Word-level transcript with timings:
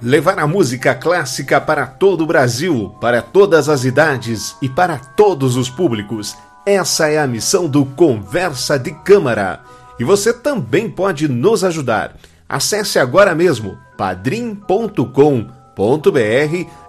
Levar 0.00 0.38
a 0.38 0.46
música 0.46 0.94
clássica 0.94 1.60
para 1.60 1.84
todo 1.84 2.22
o 2.22 2.26
Brasil, 2.26 2.94
para 3.00 3.20
todas 3.20 3.68
as 3.68 3.84
idades 3.84 4.54
e 4.62 4.68
para 4.68 4.96
todos 4.96 5.56
os 5.56 5.68
públicos. 5.68 6.36
Essa 6.64 7.08
é 7.08 7.18
a 7.18 7.26
missão 7.26 7.66
do 7.66 7.84
Conversa 7.84 8.78
de 8.78 8.92
Câmara. 8.92 9.60
E 9.98 10.04
você 10.04 10.32
também 10.32 10.88
pode 10.88 11.26
nos 11.26 11.64
ajudar. 11.64 12.14
Acesse 12.48 13.00
agora 13.00 13.34
mesmo 13.34 13.76
padrim.com.br 13.96 15.08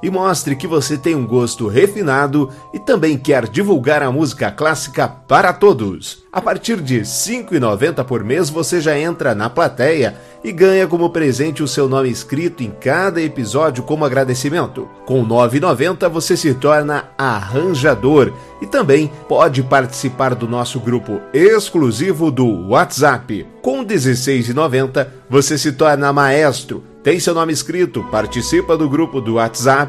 e 0.01 0.09
mostre 0.09 0.55
que 0.55 0.67
você 0.67 0.97
tem 0.97 1.15
um 1.15 1.25
gosto 1.25 1.67
refinado 1.67 2.49
e 2.73 2.79
também 2.79 3.17
quer 3.17 3.47
divulgar 3.47 4.01
a 4.01 4.11
música 4.11 4.51
clássica 4.51 5.07
para 5.07 5.53
todos. 5.53 6.23
A 6.31 6.41
partir 6.41 6.79
de 6.81 6.99
R$ 6.99 7.03
5,90 7.03 8.03
por 8.03 8.23
mês 8.23 8.49
você 8.49 8.79
já 8.79 8.97
entra 8.97 9.33
na 9.33 9.49
plateia 9.49 10.15
e 10.43 10.51
ganha 10.51 10.87
como 10.87 11.09
presente 11.09 11.61
o 11.63 11.67
seu 11.67 11.89
nome 11.89 12.09
escrito 12.09 12.63
em 12.63 12.69
cada 12.69 13.21
episódio 13.21 13.83
como 13.83 14.05
agradecimento. 14.05 14.87
Com 15.05 15.21
R$ 15.23 15.27
9,90 15.27 16.07
você 16.07 16.37
se 16.37 16.53
torna 16.53 17.05
arranjador 17.17 18.31
e 18.61 18.67
também 18.67 19.11
pode 19.27 19.63
participar 19.63 20.35
do 20.35 20.47
nosso 20.47 20.79
grupo 20.79 21.19
exclusivo 21.33 22.31
do 22.31 22.69
WhatsApp. 22.69 23.45
Com 23.61 23.79
R$ 23.79 23.85
16,90 23.85 25.07
você 25.29 25.57
se 25.57 25.71
torna 25.71 26.13
maestro 26.13 26.83
tem 27.01 27.17
seu 27.17 27.33
nome 27.33 27.53
escrito, 27.53 28.03
participa 28.11 28.75
do 28.75 28.89
grupo 28.89 29.21
do 29.21 29.35
WhatsApp 29.35 29.88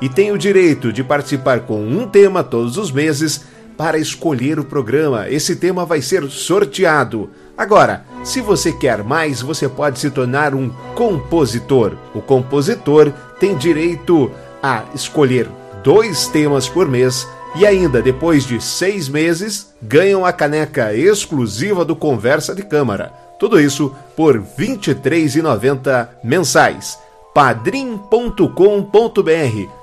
e 0.00 0.08
tem 0.08 0.32
o 0.32 0.38
direito 0.38 0.92
de 0.92 1.02
participar 1.02 1.60
com 1.60 1.80
um 1.80 2.06
tema 2.06 2.44
todos 2.44 2.76
os 2.76 2.90
meses 2.90 3.44
para 3.76 3.98
escolher 3.98 4.58
o 4.58 4.64
programa. 4.64 5.28
Esse 5.28 5.54
tema 5.54 5.84
vai 5.86 6.02
ser 6.02 6.28
sorteado. 6.28 7.30
Agora, 7.56 8.04
se 8.24 8.40
você 8.40 8.72
quer 8.72 9.04
mais, 9.04 9.40
você 9.40 9.68
pode 9.68 9.98
se 9.98 10.10
tornar 10.10 10.54
um 10.54 10.68
compositor. 10.94 11.96
O 12.14 12.20
compositor 12.20 13.12
tem 13.38 13.56
direito 13.56 14.30
a 14.62 14.84
escolher 14.94 15.48
dois 15.82 16.26
temas 16.26 16.68
por 16.68 16.88
mês 16.88 17.26
e 17.56 17.64
ainda, 17.64 18.02
depois 18.02 18.44
de 18.44 18.60
seis 18.60 19.08
meses, 19.08 19.72
ganham 19.80 20.24
a 20.24 20.32
caneca 20.32 20.92
exclusiva 20.94 21.84
do 21.84 21.96
Conversa 21.96 22.54
de 22.54 22.62
Câmara. 22.62 23.12
Tudo 23.38 23.60
isso 23.60 23.94
por 24.16 24.36
R$ 24.36 24.42
23,90 24.58 26.08
mensais. 26.22 26.98
padrim.com.br. 27.34 28.48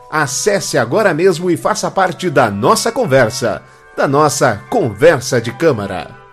Acesse 0.10 0.78
agora 0.78 1.14
mesmo 1.14 1.50
e 1.50 1.58
faça 1.58 1.90
parte 1.92 2.30
da 2.30 2.50
nossa 2.50 2.92
conversa, 2.92 3.62
da 3.98 4.08
nossa 4.08 4.62
conversa 4.70 5.42
de 5.42 5.52
câmara. 5.52 6.26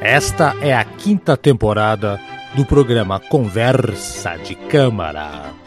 Esta 0.00 0.54
é 0.60 0.74
a 0.74 0.84
quinta 0.84 1.34
temporada 1.34 2.20
do 2.54 2.64
programa 2.64 3.18
Conversa 3.18 4.36
de 4.36 4.54
Câmara. 4.54 5.63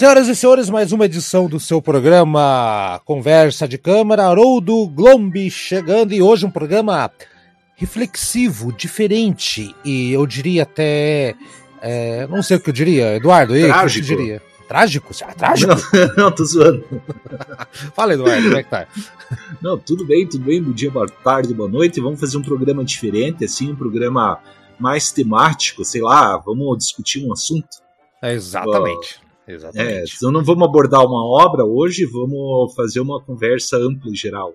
Senhoras 0.00 0.28
e 0.28 0.34
senhores, 0.34 0.70
mais 0.70 0.92
uma 0.92 1.04
edição 1.04 1.46
do 1.46 1.60
seu 1.60 1.82
programa 1.82 2.98
Conversa 3.04 3.68
de 3.68 3.76
Câmara, 3.76 4.28
Haroldo 4.28 4.86
Glombi 4.86 5.50
chegando 5.50 6.14
e 6.14 6.22
hoje 6.22 6.46
um 6.46 6.50
programa 6.50 7.10
reflexivo, 7.76 8.72
diferente 8.72 9.76
e 9.84 10.10
eu 10.10 10.26
diria 10.26 10.62
até. 10.62 11.34
É, 11.82 12.26
não 12.28 12.42
sei 12.42 12.56
o 12.56 12.60
que 12.60 12.70
eu 12.70 12.72
diria, 12.72 13.16
Eduardo, 13.16 13.52
aí, 13.52 13.66
Trágico. 13.66 14.06
o 14.06 14.06
que 14.06 14.12
eu 14.14 14.16
diria? 14.16 14.42
Trágico? 14.66 15.12
Ah, 15.22 15.34
trágico? 15.34 15.74
Não, 15.92 16.14
não, 16.16 16.32
tô 16.32 16.46
zoando. 16.46 16.82
Fala, 17.94 18.14
Eduardo, 18.14 18.42
como 18.44 18.56
é 18.56 18.62
que 18.62 18.70
tá? 18.70 18.86
Não, 19.60 19.76
tudo 19.76 20.06
bem, 20.06 20.26
tudo 20.26 20.46
bem. 20.46 20.62
Bom 20.62 20.72
dia, 20.72 20.90
boa 20.90 21.10
tarde, 21.10 21.52
boa 21.52 21.68
noite. 21.68 22.00
Vamos 22.00 22.18
fazer 22.18 22.38
um 22.38 22.42
programa 22.42 22.82
diferente, 22.82 23.44
assim, 23.44 23.70
um 23.70 23.76
programa 23.76 24.40
mais 24.78 25.12
temático, 25.12 25.84
sei 25.84 26.00
lá, 26.00 26.38
vamos 26.38 26.78
discutir 26.78 27.22
um 27.22 27.34
assunto. 27.34 27.68
É, 28.22 28.32
exatamente. 28.32 29.20
É, 29.26 29.29
Exatamente. 29.54 30.14
então 30.16 30.30
não 30.32 30.44
vamos 30.44 30.66
abordar 30.68 31.04
uma 31.04 31.24
obra 31.24 31.64
hoje, 31.64 32.04
vamos 32.06 32.74
fazer 32.74 33.00
uma 33.00 33.20
conversa 33.20 33.76
ampla 33.76 34.10
e 34.10 34.14
geral. 34.16 34.54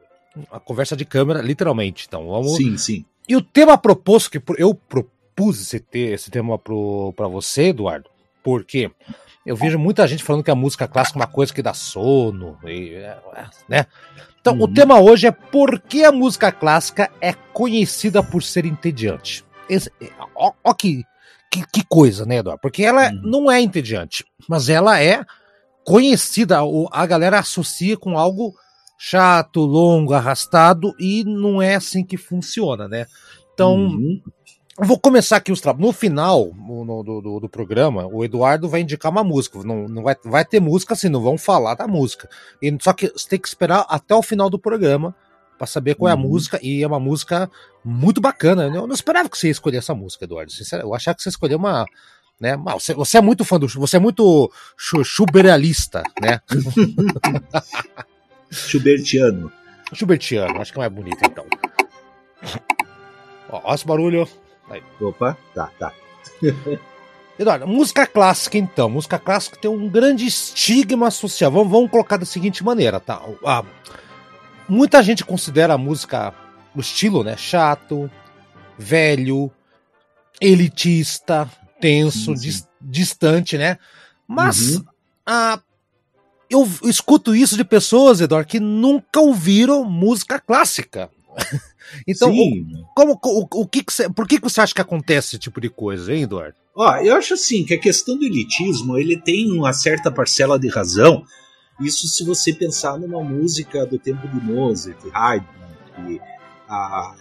A 0.52 0.60
conversa 0.60 0.96
de 0.96 1.06
câmera, 1.06 1.42
literalmente. 1.42 2.06
Então, 2.08 2.28
vamos. 2.28 2.56
Sim, 2.58 2.78
sim. 2.78 3.06
E 3.28 3.36
o 3.36 3.42
tema 3.42 3.78
proposto, 3.78 4.30
que 4.30 4.42
eu 4.58 4.74
propus 4.76 5.62
esse, 5.62 5.80
te- 5.80 6.00
esse 6.12 6.30
tema 6.30 6.58
para 6.60 7.28
você, 7.28 7.68
Eduardo, 7.70 8.10
porque 8.44 8.92
eu 9.46 9.56
vejo 9.56 9.80
muita 9.80 10.06
gente 10.08 10.24
falando 10.24 10.44
que 10.44 10.52
a 10.52 10.56
música 10.56 10.88
clássica 10.88 11.18
é 11.18 11.22
uma 11.22 11.28
coisa 11.28 11.54
que 11.54 11.62
dá 11.62 11.74
sono, 11.74 12.58
e, 12.66 12.94
é, 12.96 13.18
é, 13.36 13.46
né? 13.70 13.86
Então, 14.42 14.58
o 14.60 14.66
Uhum. 14.66 14.74
tema 14.74 15.00
hoje 15.00 15.26
é 15.26 15.32
por 15.32 15.80
que 15.80 16.04
a 16.04 16.12
música 16.12 16.52
clássica 16.52 17.10
é 17.22 17.34
conhecida 17.34 18.22
por 18.22 18.44
ser 18.44 18.66
entediante. 18.66 19.44
Esse, 19.70 19.90
ó, 20.36 20.52
ó 20.64 20.74
que, 20.74 21.04
que, 21.52 21.66
que 21.72 21.84
coisa, 21.88 22.26
né, 22.26 22.38
Eduardo? 22.38 22.62
Porque 22.62 22.84
ela 22.84 23.10
Uhum. 23.10 23.22
não 23.24 23.52
é 23.52 23.62
entediante, 23.62 24.26
mas 24.48 24.70
ela 24.70 25.02
é 25.02 25.24
conhecida, 25.84 26.60
a 26.92 27.06
galera 27.06 27.40
associa 27.40 27.96
com 27.98 28.18
algo 28.18 28.54
chato, 28.98 29.62
longo, 29.62 30.14
arrastado, 30.14 30.94
e 31.00 31.24
não 31.24 31.62
é 31.62 31.76
assim 31.76 32.04
que 32.04 32.18
funciona, 32.18 32.88
né? 32.88 33.06
Então, 33.54 33.76
Uhum. 33.76 34.22
vou 34.80 34.98
começar 35.00 35.38
aqui 35.38 35.52
os 35.52 35.62
trabalhos. 35.62 35.88
No 35.88 35.94
final 35.94 36.50
no- 36.56 37.04
do, 37.04 37.22
do, 37.22 37.40
do 37.42 37.50
programa, 37.50 38.08
o 38.08 38.24
Eduardo 38.24 38.68
vai 38.68 38.82
indicar 38.82 39.12
uma 39.12 39.24
música. 39.24 39.60
Não, 39.64 39.88
não 39.88 40.02
vai, 40.02 40.16
vai 40.26 40.44
ter 40.46 40.60
música 40.60 40.94
assim, 40.94 41.10
não 41.10 41.22
vão 41.22 41.38
falar 41.38 41.76
da 41.76 41.88
música. 41.88 42.28
E, 42.62 42.76
só 42.82 42.94
que 42.94 43.08
você 43.10 43.30
tem 43.30 43.40
que 43.40 43.48
esperar 43.48 43.86
até 43.90 44.16
o 44.16 44.24
final 44.24 44.50
do 44.50 44.58
programa 44.60 45.14
pra 45.58 45.66
saber 45.68 45.96
qual 45.96 46.10
é 46.10 46.14
a 46.14 46.16
Uhum. 46.16 46.22
música. 46.24 46.60
E 46.62 46.84
é 46.84 46.88
uma 46.88 47.00
música 47.00 47.50
muito 47.84 48.20
bacana. 48.22 48.64
Eu 48.66 48.86
não 48.88 48.94
esperava 48.96 49.30
que 49.30 49.38
você 49.38 49.48
ia 49.48 49.52
escolher 49.52 49.78
essa 49.78 49.94
música, 49.96 50.26
Eduardo. 50.26 50.52
Sinceramente, 50.52 50.90
eu 50.90 50.96
achava 50.96 51.16
que 51.16 51.24
você 51.24 51.30
escolheu 51.30 51.58
uma. 51.58 51.86
Né? 52.40 52.58
mas 52.58 52.84
Você, 52.84 52.94
você 52.94 53.18
é 53.18 53.22
muito 53.22 53.46
fã 53.46 53.58
do. 53.60 53.68
Você 53.68 53.96
é 53.96 54.00
muito 54.00 54.52
chu- 54.78 55.04
chuberalista, 55.06 56.04
né? 56.22 56.40
Schubertiano. 58.52 59.52
Schubertiano, 59.94 60.62
acho 60.62 60.74
que 60.74 60.80
é 60.80 60.82
mais 60.82 60.92
bonito 60.94 61.20
então. 61.24 61.46
Ó, 63.50 63.62
ó 63.64 63.74
esse 63.76 63.86
barulho. 63.86 64.28
Opa, 65.00 65.38
tá, 65.54 65.70
tá. 65.80 65.94
Eduardo, 67.38 67.68
música 67.68 68.08
clássica 68.08 68.58
então. 68.58 68.90
Música 68.90 69.20
clássica 69.20 69.58
tem 69.58 69.70
um 69.70 69.88
grande 69.90 70.26
estigma 70.26 71.12
social. 71.12 71.52
Vamos, 71.52 71.70
vamos 71.72 71.92
colocar 71.92 72.18
da 72.18 72.26
seguinte 72.26 72.64
maneira, 72.64 73.00
tá? 73.00 73.22
Ah, 73.46 73.64
muita 74.68 75.02
gente 75.04 75.24
considera 75.24 75.74
a 75.74 75.78
música, 75.78 76.34
o 76.76 76.80
estilo, 76.80 77.24
né? 77.24 77.36
Chato, 77.38 78.10
velho, 78.78 79.52
elitista, 80.42 81.50
tenso, 81.80 82.34
dis- 82.34 82.68
distante, 82.82 83.58
né? 83.58 83.78
Mas 84.28 84.76
Uhum. 84.78 84.86
ah, 85.26 85.60
eu 86.50 86.68
escuto 86.84 87.36
isso 87.36 87.56
de 87.58 87.64
pessoas, 87.64 88.22
Eduardo, 88.22 88.48
que 88.50 88.60
nunca 88.60 89.20
ouviram 89.20 89.84
música 89.86 90.40
clássica. 90.40 91.10
então, 92.08 92.32
o, 92.32 92.86
como, 92.96 93.20
o, 93.24 93.62
o 93.62 93.68
que 93.68 93.84
que 93.84 93.92
você, 93.94 94.10
por 94.10 94.28
que, 94.28 94.38
que 94.38 94.44
você 94.44 94.62
acha 94.62 94.74
que 94.74 94.82
acontece 94.82 95.30
esse 95.30 95.40
tipo 95.40 95.60
de 95.60 95.70
coisa, 95.70 96.14
hein, 96.14 96.24
Eduardo? 96.24 96.56
Ó, 96.76 96.98
eu 96.98 97.16
acho 97.16 97.34
assim 97.34 97.64
que 97.64 97.74
a 97.74 97.80
questão 97.80 98.18
do 98.18 98.26
elitismo 98.26 98.98
ele 98.98 99.18
tem 99.22 99.52
uma 99.52 99.72
certa 99.74 100.12
parcela 100.12 100.60
de 100.60 100.68
razão. 100.68 101.24
Isso 101.80 102.08
se 102.08 102.24
você 102.24 102.54
pensar 102.54 102.98
numa 102.98 103.24
música 103.24 103.86
do 103.86 104.00
tempo 104.00 104.28
de 104.28 104.44
Mozart, 104.46 104.98
Haydn, 105.14 105.46
que 105.96 106.20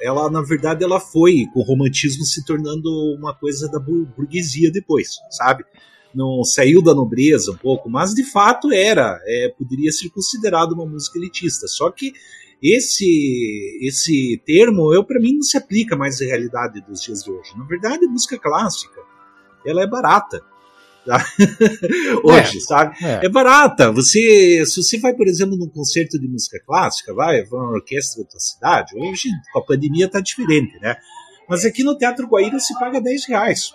ela 0.01 0.31
na 0.31 0.41
verdade 0.43 0.83
ela 0.85 0.99
foi 1.01 1.47
com 1.53 1.61
o 1.61 1.65
romantismo 1.65 2.25
se 2.25 2.45
tornando 2.45 2.89
uma 3.19 3.35
coisa 3.35 3.69
da 3.69 3.79
bur- 3.79 4.07
burguesia 4.17 4.71
depois, 4.71 5.19
sabe? 5.31 5.65
Não 6.15 6.45
saiu 6.45 6.81
da 6.81 6.95
nobreza 6.95 7.51
um 7.51 7.57
pouco, 7.57 7.91
mas 7.91 8.15
de 8.15 8.25
fato 8.25 8.73
era, 8.73 9.21
é, 9.27 9.53
poderia 9.59 9.91
ser 9.91 10.09
considerado 10.11 10.73
uma 10.73 10.87
música 10.87 11.19
elitista. 11.19 11.67
Só 11.67 11.91
que 11.91 12.13
esse 12.63 13.79
esse 13.83 14.41
termo 14.47 14.95
eu 14.95 15.05
para 15.05 15.21
mim 15.21 15.35
não 15.35 15.43
se 15.43 15.57
aplica 15.59 15.97
mais 15.97 16.23
à 16.23 16.25
realidade 16.25 16.81
dos 16.83 17.03
dias 17.03 17.23
de 17.25 17.31
hoje. 17.31 17.51
Na 17.59 17.65
verdade, 17.65 18.07
música 18.07 18.39
clássica 18.39 19.01
ela 19.67 19.83
é 19.83 19.87
barata. 19.87 20.41
Hoje, 22.25 22.61
sabe? 22.61 22.97
É. 23.03 23.27
É 23.27 23.29
barata. 23.29 23.93
Você, 23.93 24.65
se 24.67 24.83
você 24.83 24.99
vai, 24.99 25.15
por 25.15 25.27
exemplo, 25.27 25.57
num 25.57 25.69
concerto 25.69 26.19
de 26.19 26.27
música 26.27 26.59
clássica, 26.67 27.15
vai, 27.15 27.45
vai 27.45 27.61
uma 27.61 27.73
orquestra 27.73 28.23
da 28.23 28.31
tua 28.31 28.41
cidade, 28.41 28.97
hoje 28.97 29.29
com 29.53 29.59
a 29.59 29.65
pandemia 29.65 30.09
tá 30.09 30.21
diferente, 30.21 30.79
né? 30.81 30.97
Mas 31.49 31.65
aqui 31.65 31.85
no 31.85 31.97
Teatro 31.97 32.27
Guaíra 32.27 32.59
se 32.59 32.79
paga 32.79 33.01
10 33.01 33.27
reais. 33.27 33.73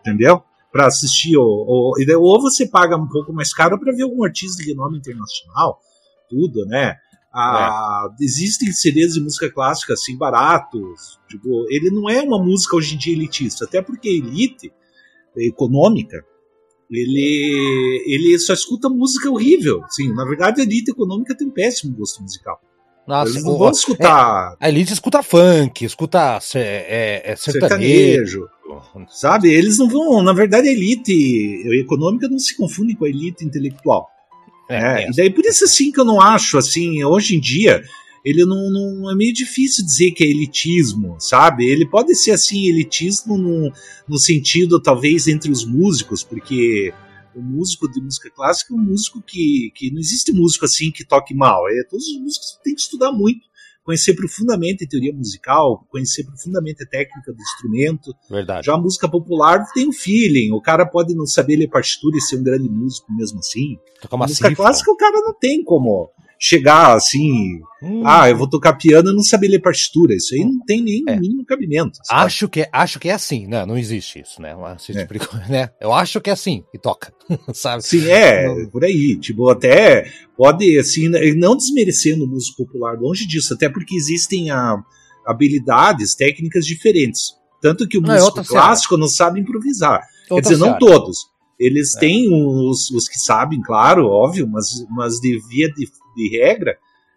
Entendeu? 0.00 0.42
Para 0.72 0.86
assistir, 0.86 1.36
ou, 1.36 1.46
ou, 1.46 1.94
ou 2.18 2.40
você 2.42 2.66
paga 2.66 2.96
um 2.96 3.08
pouco 3.08 3.32
mais 3.32 3.54
caro 3.54 3.78
para 3.78 3.92
ver 3.92 4.02
algum 4.02 4.24
artista 4.24 4.62
de 4.62 4.70
renome 4.70 4.98
internacional, 4.98 5.80
tudo, 6.28 6.66
né? 6.66 6.96
Ah, 7.32 8.08
é. 8.10 8.24
Existem 8.24 8.72
CDs 8.72 9.14
de 9.14 9.20
música 9.20 9.50
clássica 9.50 9.92
assim 9.92 10.16
baratos. 10.16 11.20
Tipo, 11.28 11.66
ele 11.70 11.90
não 11.90 12.08
é 12.08 12.22
uma 12.22 12.42
música 12.42 12.76
hoje 12.76 12.94
em 12.94 12.98
dia 12.98 13.12
elitista, 13.14 13.64
até 13.64 13.82
porque 13.82 14.08
elite 14.08 14.72
econômica 15.36 16.24
ele, 16.90 18.04
ele 18.06 18.38
só 18.38 18.52
escuta 18.52 18.88
música 18.88 19.30
horrível. 19.30 19.82
Sim, 19.88 20.12
na 20.14 20.24
verdade, 20.24 20.60
a 20.60 20.64
elite 20.64 20.90
econômica 20.90 21.36
tem 21.36 21.48
um 21.48 21.50
péssimo 21.50 21.96
gosto 21.96 22.22
musical. 22.22 22.60
Nossa, 23.06 23.30
Eles 23.30 23.44
não 23.44 23.56
vão 23.56 23.70
escutar. 23.70 24.56
É, 24.60 24.66
a 24.66 24.68
elite 24.68 24.92
escuta 24.92 25.22
funk, 25.22 25.84
escuta 25.84 26.38
é, 26.54 27.22
é, 27.24 27.36
sertanejo, 27.36 28.48
sertanejo. 28.48 29.06
Sabe? 29.08 29.48
Eles 29.48 29.78
não 29.78 29.88
vão. 29.88 30.22
Na 30.22 30.32
verdade, 30.32 30.68
a 30.68 30.72
elite 30.72 31.62
econômica 31.80 32.28
não 32.28 32.38
se 32.38 32.56
confunde 32.56 32.96
com 32.96 33.04
a 33.04 33.08
elite 33.08 33.44
intelectual. 33.44 34.08
É, 34.68 34.76
é, 34.76 35.04
é, 35.04 35.08
e 35.08 35.12
daí 35.14 35.30
por 35.30 35.44
isso 35.44 35.64
assim 35.64 35.92
que 35.92 36.00
eu 36.00 36.04
não 36.04 36.20
acho 36.20 36.58
assim, 36.58 37.04
hoje 37.04 37.36
em 37.36 37.40
dia, 37.40 37.80
ele 38.26 38.44
não, 38.44 38.68
não, 38.68 39.08
é 39.08 39.14
meio 39.14 39.32
difícil 39.32 39.84
dizer 39.84 40.10
que 40.10 40.24
é 40.24 40.26
elitismo, 40.26 41.16
sabe? 41.20 41.64
Ele 41.64 41.88
pode 41.88 42.12
ser 42.16 42.32
assim 42.32 42.66
elitismo 42.66 43.38
no, 43.38 43.72
no 44.08 44.18
sentido 44.18 44.82
talvez 44.82 45.28
entre 45.28 45.48
os 45.48 45.64
músicos, 45.64 46.24
porque 46.24 46.92
o 47.36 47.40
músico 47.40 47.88
de 47.88 48.00
música 48.00 48.28
clássica 48.28 48.74
é 48.74 48.76
um 48.76 48.80
músico 48.80 49.22
que, 49.22 49.70
que 49.76 49.92
não 49.92 50.00
existe 50.00 50.32
músico 50.32 50.64
assim 50.64 50.90
que 50.90 51.04
toque 51.04 51.34
mal. 51.34 51.68
É, 51.68 51.84
todos 51.88 52.04
os 52.08 52.20
músicos 52.20 52.58
têm 52.64 52.74
que 52.74 52.80
estudar 52.80 53.12
muito 53.12 53.46
conhecer 53.84 54.14
profundamente 54.14 54.82
a 54.82 54.88
teoria 54.88 55.14
musical, 55.14 55.86
conhecer 55.88 56.24
profundamente 56.24 56.82
a 56.82 56.86
técnica 56.88 57.32
do 57.32 57.40
instrumento. 57.40 58.12
Verdade. 58.28 58.66
Já 58.66 58.74
a 58.74 58.78
música 58.78 59.08
popular 59.08 59.64
tem 59.72 59.86
um 59.86 59.92
feeling, 59.92 60.50
o 60.50 60.60
cara 60.60 60.84
pode 60.84 61.14
não 61.14 61.24
saber 61.24 61.54
ler 61.54 61.68
partitura 61.68 62.16
e 62.16 62.20
ser 62.20 62.38
um 62.38 62.42
grande 62.42 62.68
músico 62.68 63.06
mesmo 63.12 63.38
assim. 63.38 63.78
A 64.10 64.16
música 64.16 64.48
cifra. 64.48 64.56
clássica 64.56 64.90
o 64.90 64.96
cara 64.96 65.20
não 65.20 65.32
tem 65.32 65.62
como 65.62 66.10
chegar 66.38 66.94
assim, 66.94 67.60
hum. 67.82 68.02
ah, 68.04 68.28
eu 68.28 68.36
vou 68.36 68.48
tocar 68.48 68.74
piano 68.74 69.10
e 69.10 69.14
não 69.14 69.22
saber 69.22 69.48
ler 69.48 69.60
partitura. 69.60 70.14
Isso 70.14 70.34
aí 70.34 70.44
não 70.44 70.58
tem 70.64 70.82
nem 70.82 71.02
é. 71.08 71.18
mínimo 71.18 71.44
cabimento. 71.44 71.98
Sabe? 72.04 72.20
Acho 72.20 72.48
que, 72.48 72.68
acho 72.72 72.98
que 72.98 73.08
é 73.08 73.12
assim, 73.12 73.46
né? 73.46 73.64
Não 73.64 73.76
existe 73.76 74.20
isso, 74.20 74.40
né? 74.40 74.54
Tipo 74.78 75.36
é. 75.36 75.48
né? 75.48 75.70
Eu 75.80 75.92
acho 75.92 76.20
que 76.20 76.30
é 76.30 76.32
assim 76.32 76.64
e 76.74 76.78
toca, 76.78 77.12
sabe? 77.54 77.82
Sim, 77.82 78.06
é, 78.08 78.46
não... 78.46 78.70
por 78.70 78.84
aí. 78.84 79.16
Tipo, 79.16 79.48
até 79.48 80.10
pode, 80.36 80.78
assim, 80.78 81.08
não 81.36 81.56
desmerecendo 81.56 82.24
o 82.24 82.28
músico 82.28 82.64
popular, 82.64 82.98
longe 82.98 83.26
disso, 83.26 83.54
até 83.54 83.68
porque 83.68 83.96
existem 83.96 84.50
a, 84.50 84.76
habilidades, 85.26 86.14
técnicas 86.14 86.64
diferentes. 86.66 87.34
Tanto 87.60 87.88
que 87.88 87.98
o 87.98 88.00
não, 88.00 88.14
é 88.14 88.20
músico 88.20 88.40
é 88.40 88.44
clássico 88.44 88.96
não 88.96 89.08
sabe 89.08 89.40
improvisar. 89.40 90.02
Outra 90.30 90.48
Quer 90.48 90.54
dizer, 90.54 90.64
não 90.64 90.78
todos. 90.78 91.26
Eles 91.58 91.96
é. 91.96 92.00
têm 92.00 92.28
os, 92.30 92.90
os 92.90 93.08
que 93.08 93.18
sabem, 93.18 93.60
claro, 93.62 94.06
óbvio, 94.06 94.46
mas, 94.46 94.86
mas 94.90 95.18
de 95.20 95.38
via 95.48 95.72
de, 95.72 95.88
de 96.16 96.38
regra, 96.38 96.76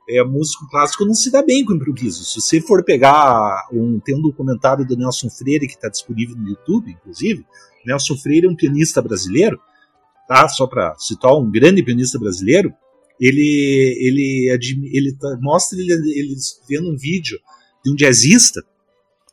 é, 0.09 0.23
músico 0.23 0.67
clássico 0.69 1.05
não 1.05 1.13
se 1.13 1.31
dá 1.31 1.41
bem 1.43 1.63
com 1.63 1.73
improviso. 1.73 2.23
Se 2.23 2.41
você 2.41 2.59
for 2.59 2.83
pegar 2.83 3.67
um, 3.71 3.99
tem 3.99 4.15
um 4.15 4.21
documentário 4.21 4.85
do 4.85 4.97
Nelson 4.97 5.29
Freire 5.29 5.67
que 5.67 5.73
está 5.73 5.87
disponível 5.87 6.35
no 6.35 6.49
YouTube, 6.49 6.91
inclusive. 6.91 7.45
Nelson 7.85 8.17
Freire 8.17 8.47
é 8.47 8.49
um 8.49 8.55
pianista 8.55 9.01
brasileiro, 9.01 9.59
tá? 10.27 10.47
Só 10.49 10.65
para 10.67 10.95
citar 10.97 11.35
um 11.35 11.49
grande 11.49 11.83
pianista 11.83 12.17
brasileiro. 12.19 12.73
Ele 13.19 13.97
ele 13.99 14.49
ele 14.93 15.13
tá, 15.13 15.37
mostra 15.41 15.77
ele, 15.77 15.91
ele 15.91 16.35
vendo 16.67 16.89
um 16.91 16.97
vídeo 16.97 17.37
de 17.83 17.91
um 17.91 17.95
jazzista 17.95 18.61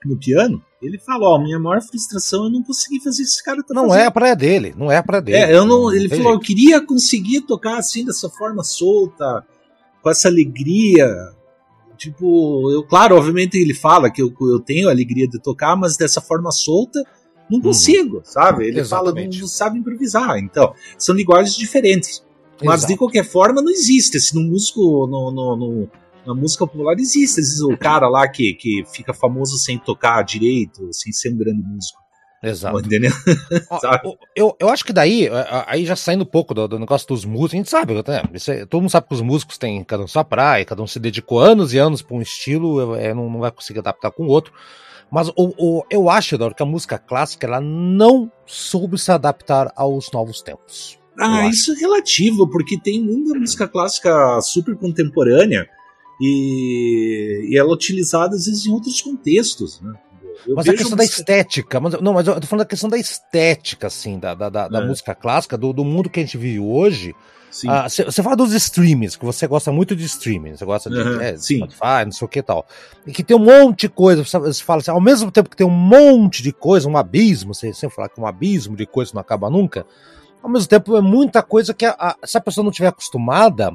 no 0.04 0.18
piano. 0.18 0.62
Ele 0.82 0.98
fala: 0.98 1.30
Ó, 1.30 1.38
minha 1.38 1.58
maior 1.58 1.80
frustração 1.80 2.44
é 2.44 2.46
eu 2.46 2.50
não 2.50 2.62
consegui 2.62 3.00
fazer 3.00 3.22
esse 3.22 3.42
cara 3.42 3.62
tá 3.62 3.72
Não 3.72 3.88
fazendo. 3.88 4.02
é 4.02 4.06
a 4.06 4.10
praia 4.10 4.36
dele, 4.36 4.74
não 4.76 4.90
é 4.90 4.98
a 4.98 5.02
praia 5.02 5.22
dele. 5.22 5.38
É, 5.38 5.54
eu 5.56 5.64
não, 5.64 5.92
ele 5.92 6.08
falou: 6.08 6.34
eu 6.34 6.40
queria 6.40 6.84
conseguir 6.84 7.42
tocar 7.42 7.78
assim, 7.78 8.04
dessa 8.04 8.28
forma 8.28 8.62
solta, 8.62 9.44
com 10.06 10.10
essa 10.10 10.28
alegria. 10.28 11.12
Tipo, 11.96 12.70
eu, 12.70 12.84
claro, 12.84 13.16
obviamente 13.16 13.58
ele 13.58 13.74
fala 13.74 14.08
que 14.08 14.22
eu, 14.22 14.32
eu 14.40 14.60
tenho 14.60 14.86
a 14.86 14.92
alegria 14.92 15.26
de 15.26 15.40
tocar, 15.40 15.74
mas 15.74 15.96
dessa 15.96 16.20
forma 16.20 16.52
solta, 16.52 17.02
não 17.50 17.58
uhum. 17.58 17.64
consigo, 17.64 18.18
uhum. 18.18 18.24
sabe? 18.24 18.68
Ele 18.68 18.78
Exatamente. 18.78 19.14
fala, 19.14 19.28
não, 19.32 19.40
não 19.40 19.48
sabe 19.48 19.78
improvisar. 19.80 20.38
Então, 20.38 20.72
são 20.96 21.12
linguagens 21.12 21.56
diferentes. 21.56 22.24
Mas 22.62 22.80
Exato. 22.80 22.92
de 22.92 22.98
qualquer 22.98 23.24
forma, 23.24 23.60
não 23.60 23.70
existe. 23.70 24.20
Se 24.20 24.32
no 24.32 24.42
músico, 24.42 24.80
no, 25.08 25.32
no, 25.32 25.56
no 25.56 25.90
na 26.24 26.34
música 26.34 26.64
popular 26.66 26.94
existe, 26.98 27.40
às 27.40 27.48
vezes 27.48 27.60
o 27.60 27.76
cara 27.76 28.08
lá 28.08 28.28
que, 28.28 28.54
que 28.54 28.84
fica 28.92 29.12
famoso 29.12 29.58
sem 29.58 29.76
tocar 29.76 30.22
direito, 30.22 30.88
sem 30.92 31.12
ser 31.12 31.32
um 31.32 31.36
grande 31.36 31.62
músico. 31.62 31.98
Exato. 32.48 32.78
Entendeu? 32.78 33.10
eu, 34.34 34.56
eu 34.58 34.68
acho 34.68 34.84
que 34.84 34.92
daí, 34.92 35.28
aí 35.66 35.84
já 35.84 35.96
saindo 35.96 36.22
um 36.22 36.26
pouco 36.26 36.54
do, 36.54 36.68
do 36.68 36.78
negócio 36.78 37.06
dos 37.08 37.24
músicos, 37.24 37.54
a 37.54 37.56
gente 37.56 37.70
sabe, 37.70 37.94
né? 37.94 38.02
É, 38.48 38.66
todo 38.66 38.80
mundo 38.82 38.90
sabe 38.90 39.08
que 39.08 39.14
os 39.14 39.20
músicos 39.20 39.58
têm 39.58 39.82
cada 39.84 40.04
um 40.04 40.08
sua 40.08 40.24
praia, 40.24 40.64
cada 40.64 40.82
um 40.82 40.86
se 40.86 41.00
dedicou 41.00 41.40
anos 41.40 41.74
e 41.74 41.78
anos 41.78 42.02
para 42.02 42.16
um 42.16 42.22
estilo, 42.22 42.94
é, 42.94 43.12
não, 43.12 43.28
não 43.28 43.40
vai 43.40 43.50
conseguir 43.50 43.80
adaptar 43.80 44.10
com 44.10 44.24
o 44.24 44.28
outro. 44.28 44.52
Mas 45.10 45.28
o, 45.28 45.52
o, 45.58 45.84
eu 45.90 46.10
acho, 46.10 46.34
Eduardo, 46.34 46.56
que 46.56 46.62
a 46.62 46.66
música 46.66 46.98
clássica 46.98 47.46
ela 47.46 47.60
não 47.60 48.30
soube 48.44 48.98
se 48.98 49.10
adaptar 49.10 49.72
aos 49.76 50.10
novos 50.12 50.42
tempos. 50.42 50.98
Ah, 51.18 51.48
isso 51.48 51.72
é 51.72 51.76
relativo, 51.76 52.48
porque 52.48 52.78
tem 52.78 53.02
muita 53.02 53.38
música 53.38 53.66
clássica 53.66 54.40
super 54.42 54.76
contemporânea 54.76 55.66
e, 56.20 57.48
e 57.50 57.58
ela 57.58 57.70
é 57.70 57.72
utilizada 57.72 58.34
às 58.36 58.46
vezes 58.46 58.66
em 58.66 58.72
outros 58.72 59.00
contextos, 59.00 59.80
né? 59.80 59.94
Eu 60.46 60.54
mas 60.54 60.68
a 60.68 60.72
questão 60.72 60.96
da 60.96 61.04
estética, 61.04 61.80
mas, 61.80 62.00
não, 62.00 62.12
mas 62.12 62.26
eu 62.26 62.40
tô 62.40 62.46
falando 62.46 62.64
da 62.64 62.68
questão 62.68 62.90
da 62.90 62.98
estética, 62.98 63.86
assim, 63.86 64.18
da, 64.18 64.34
da, 64.34 64.48
da, 64.48 64.64
é. 64.64 64.68
da 64.68 64.80
música 64.80 65.14
clássica, 65.14 65.56
do, 65.56 65.72
do 65.72 65.84
mundo 65.84 66.10
que 66.10 66.20
a 66.20 66.22
gente 66.22 66.36
vive 66.36 66.58
hoje. 66.58 67.14
Você 67.50 67.68
ah, 67.68 68.22
fala 68.22 68.36
dos 68.36 68.52
streamings, 68.52 69.16
que 69.16 69.24
você 69.24 69.46
gosta 69.46 69.72
muito 69.72 69.96
de 69.96 70.04
streaming, 70.04 70.56
você 70.56 70.64
gosta 70.64 70.90
de 70.90 70.98
uhum, 70.98 71.20
é, 71.22 71.38
Spotify, 71.38 72.04
não 72.04 72.12
sei 72.12 72.26
o 72.26 72.28
que 72.28 72.40
e 72.40 72.42
tal. 72.42 72.66
E 73.06 73.12
que 73.12 73.24
tem 73.24 73.34
um 73.34 73.44
monte 73.44 73.82
de 73.82 73.88
coisa, 73.88 74.22
você 74.22 74.62
fala 74.62 74.80
assim, 74.80 74.90
ao 74.90 75.00
mesmo 75.00 75.30
tempo 75.30 75.48
que 75.48 75.56
tem 75.56 75.66
um 75.66 75.70
monte 75.70 76.42
de 76.42 76.52
coisa, 76.52 76.86
um 76.86 76.98
abismo, 76.98 77.54
você 77.54 77.72
sempre 77.72 77.96
fala 77.96 78.10
que 78.10 78.20
um 78.20 78.26
abismo 78.26 78.76
de 78.76 78.84
coisa 78.84 79.12
não 79.14 79.22
acaba 79.22 79.48
nunca, 79.48 79.86
ao 80.42 80.50
mesmo 80.50 80.68
tempo 80.68 80.96
é 80.96 81.00
muita 81.00 81.42
coisa 81.42 81.72
que 81.72 81.86
a, 81.86 81.96
a, 81.98 82.16
se 82.26 82.36
a 82.36 82.40
pessoa 82.42 82.62
não 82.62 82.70
tiver 82.70 82.88
acostumada, 82.88 83.72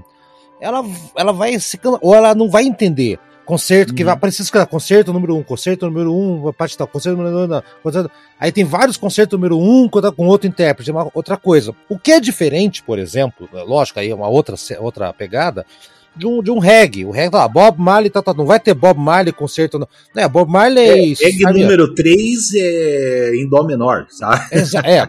ela, 0.60 0.84
ela 1.18 1.34
vai 1.34 1.60
se. 1.60 1.80
Ou 2.02 2.14
ela 2.14 2.36
não 2.36 2.50
vai 2.50 2.64
entender. 2.64 3.20
Concerto, 3.46 3.92
uhum. 3.92 3.96
que 3.96 4.04
vai 4.04 4.14
aparecer 4.14 4.44
escrever 4.44 4.68
concerto 4.68 5.12
número 5.12 5.36
um, 5.36 5.44
concerto 5.44 5.86
número 5.88 6.16
um, 6.16 6.54
parte 6.54 6.78
tal, 6.78 6.88
concerto 6.88 7.18
número 7.22 7.58
um, 7.58 7.62
concerto, 7.84 8.12
aí 8.40 8.52
tem 8.52 8.64
vários 8.64 8.98
concertos 8.98 9.38
número 9.38 9.60
um 9.60 9.90
com 9.90 10.28
outro 10.28 10.48
intérprete, 10.48 10.92
uma 10.92 11.10
outra 11.14 11.36
coisa. 11.36 11.76
O 11.90 11.98
que 11.98 12.12
é 12.12 12.20
diferente, 12.20 12.84
por 12.84 13.00
exemplo, 13.00 13.50
é 13.54 13.64
lógico, 13.64 14.00
aí 14.00 14.10
é 14.10 14.16
uma 14.16 14.30
outra, 14.30 14.56
outra 14.80 15.12
pegada, 15.12 15.66
de 16.16 16.28
um, 16.28 16.42
de 16.44 16.52
um 16.52 16.60
reggae. 16.60 17.06
O 17.06 17.12
reggae, 17.12 17.32
tá, 17.32 17.48
Bob 17.48 17.80
Marley, 17.80 18.10
tá, 18.10 18.22
tá, 18.22 18.34
não 18.34 18.46
vai 18.46 18.60
ter 18.60 18.74
Bob 18.74 19.00
Marley 19.00 19.34
concerto. 19.34 19.80
Não. 19.80 19.88
É, 20.16 20.28
Bob 20.28 20.52
Marley. 20.52 21.14
É, 21.14 21.26
reggae 21.26 21.44
número 21.46 21.94
3 21.94 22.54
é 22.56 23.32
em 23.36 23.48
Dó 23.48 23.64
menor, 23.64 24.08
sabe? 24.10 24.44
Exa 24.52 24.80
é, 24.80 25.08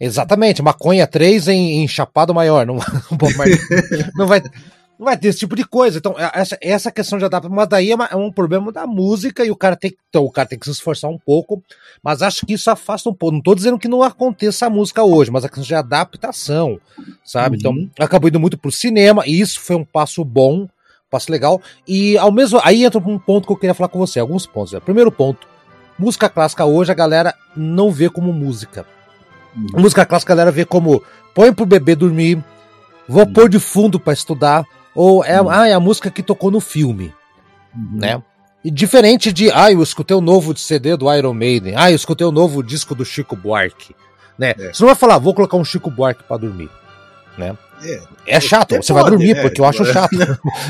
exatamente. 0.00 0.62
Maconha 0.62 1.06
3 1.06 1.48
em, 1.48 1.82
em 1.82 1.88
Chapado 1.88 2.34
Maior. 2.34 2.66
Não, 2.66 2.76
Bob 3.12 3.34
Marley, 3.36 3.58
não 4.14 4.26
vai. 4.26 4.42
Não 4.98 5.04
vai 5.04 5.16
ter 5.16 5.28
esse 5.28 5.40
tipo 5.40 5.54
de 5.54 5.64
coisa. 5.64 5.98
Então, 5.98 6.14
é, 6.18 6.30
essa, 6.34 6.58
essa 6.60 6.90
questão 6.90 7.18
de 7.18 7.24
adaptação, 7.24 7.54
mas 7.54 7.68
daí 7.68 7.90
é, 7.90 7.94
uma, 7.94 8.06
é, 8.06 8.16
um 8.16 8.32
problema 8.32 8.72
da 8.72 8.86
música 8.86 9.44
e 9.44 9.50
o 9.50 9.56
cara 9.56 9.76
tem 9.76 9.90
que. 9.90 9.98
Então, 10.08 10.24
o 10.24 10.30
cara 10.30 10.48
tem 10.48 10.58
que 10.58 10.64
se 10.64 10.70
esforçar 10.70 11.10
um 11.10 11.18
pouco. 11.18 11.62
Mas 12.02 12.22
acho 12.22 12.46
que 12.46 12.54
isso 12.54 12.70
afasta 12.70 13.08
um 13.10 13.14
pouco. 13.14 13.34
Não 13.34 13.42
tô 13.42 13.54
dizendo 13.54 13.78
que 13.78 13.88
não 13.88 14.02
aconteça 14.02 14.66
a 14.66 14.70
música 14.70 15.02
hoje, 15.02 15.30
mas 15.30 15.44
a 15.44 15.48
questão 15.48 15.64
de 15.64 15.74
adaptação, 15.74 16.80
sabe? 17.24 17.58
Então, 17.58 17.72
uhum. 17.72 17.90
Então, 17.92 18.06
acabou 18.06 18.28
indo 18.28 18.40
muito 18.40 18.56
pro 18.56 18.72
cinema, 18.72 19.26
e 19.26 19.40
isso 19.40 19.60
foi 19.60 19.76
um 19.76 19.84
passo 19.84 20.24
bom, 20.24 20.62
um 20.62 20.68
passo 21.10 21.30
legal. 21.30 21.60
E 21.86 22.16
ao 22.16 22.32
mesmo. 22.32 22.60
Aí 22.64 22.84
entra 22.84 22.98
um 22.98 23.18
ponto 23.18 23.46
que 23.46 23.52
eu 23.52 23.56
queria 23.56 23.74
falar 23.74 23.88
com 23.88 23.98
você, 23.98 24.18
alguns 24.18 24.46
pontos. 24.46 24.72
Né? 24.72 24.80
Primeiro 24.80 25.12
ponto. 25.12 25.46
Música 25.98 26.28
clássica 26.28 26.64
hoje 26.64 26.92
a 26.92 26.94
galera 26.94 27.34
não 27.56 27.90
vê 27.90 28.08
como 28.08 28.32
música. 28.32 28.86
Uhum. 29.54 29.80
Música 29.80 30.04
clássica 30.04 30.32
a 30.32 30.36
galera 30.36 30.52
vê 30.52 30.64
como 30.64 31.02
põe 31.34 31.52
pro 31.52 31.66
bebê 31.66 31.94
dormir, 31.94 32.42
vou 33.08 33.24
uhum. 33.24 33.32
pôr 33.32 33.48
de 33.48 33.58
fundo 33.58 33.98
para 33.98 34.12
estudar, 34.12 34.66
ou 34.96 35.24
é, 35.24 35.40
uhum. 35.40 35.50
ah, 35.50 35.68
é 35.68 35.74
a 35.74 35.80
música 35.80 36.10
que 36.10 36.22
tocou 36.22 36.50
no 36.50 36.60
filme, 36.60 37.14
uhum. 37.74 37.98
né? 37.98 38.22
E 38.64 38.70
diferente 38.70 39.32
de, 39.32 39.50
ah, 39.52 39.70
eu 39.70 39.82
escutei 39.82 40.16
o 40.16 40.20
novo 40.20 40.56
CD 40.56 40.96
do 40.96 41.12
Iron 41.12 41.34
Maiden, 41.34 41.74
ah, 41.76 41.90
eu 41.90 41.94
escutei 41.94 42.26
o 42.26 42.32
novo 42.32 42.62
disco 42.62 42.94
do 42.94 43.04
Chico 43.04 43.36
Buarque, 43.36 43.94
né? 44.36 44.54
É. 44.58 44.72
Você 44.72 44.82
não 44.82 44.88
vai 44.88 44.96
falar, 44.96 45.18
vou 45.18 45.34
colocar 45.34 45.56
um 45.56 45.64
Chico 45.64 45.90
Buarque 45.90 46.24
para 46.24 46.38
dormir, 46.38 46.70
né? 47.38 47.56
É, 47.82 48.36
é 48.36 48.40
chato, 48.40 48.74
você 48.76 48.92
pode, 48.92 49.02
vai 49.02 49.10
dormir, 49.10 49.36
é, 49.36 49.42
porque 49.42 49.60
eu 49.60 49.64
acho 49.64 49.84
chato. 49.84 50.16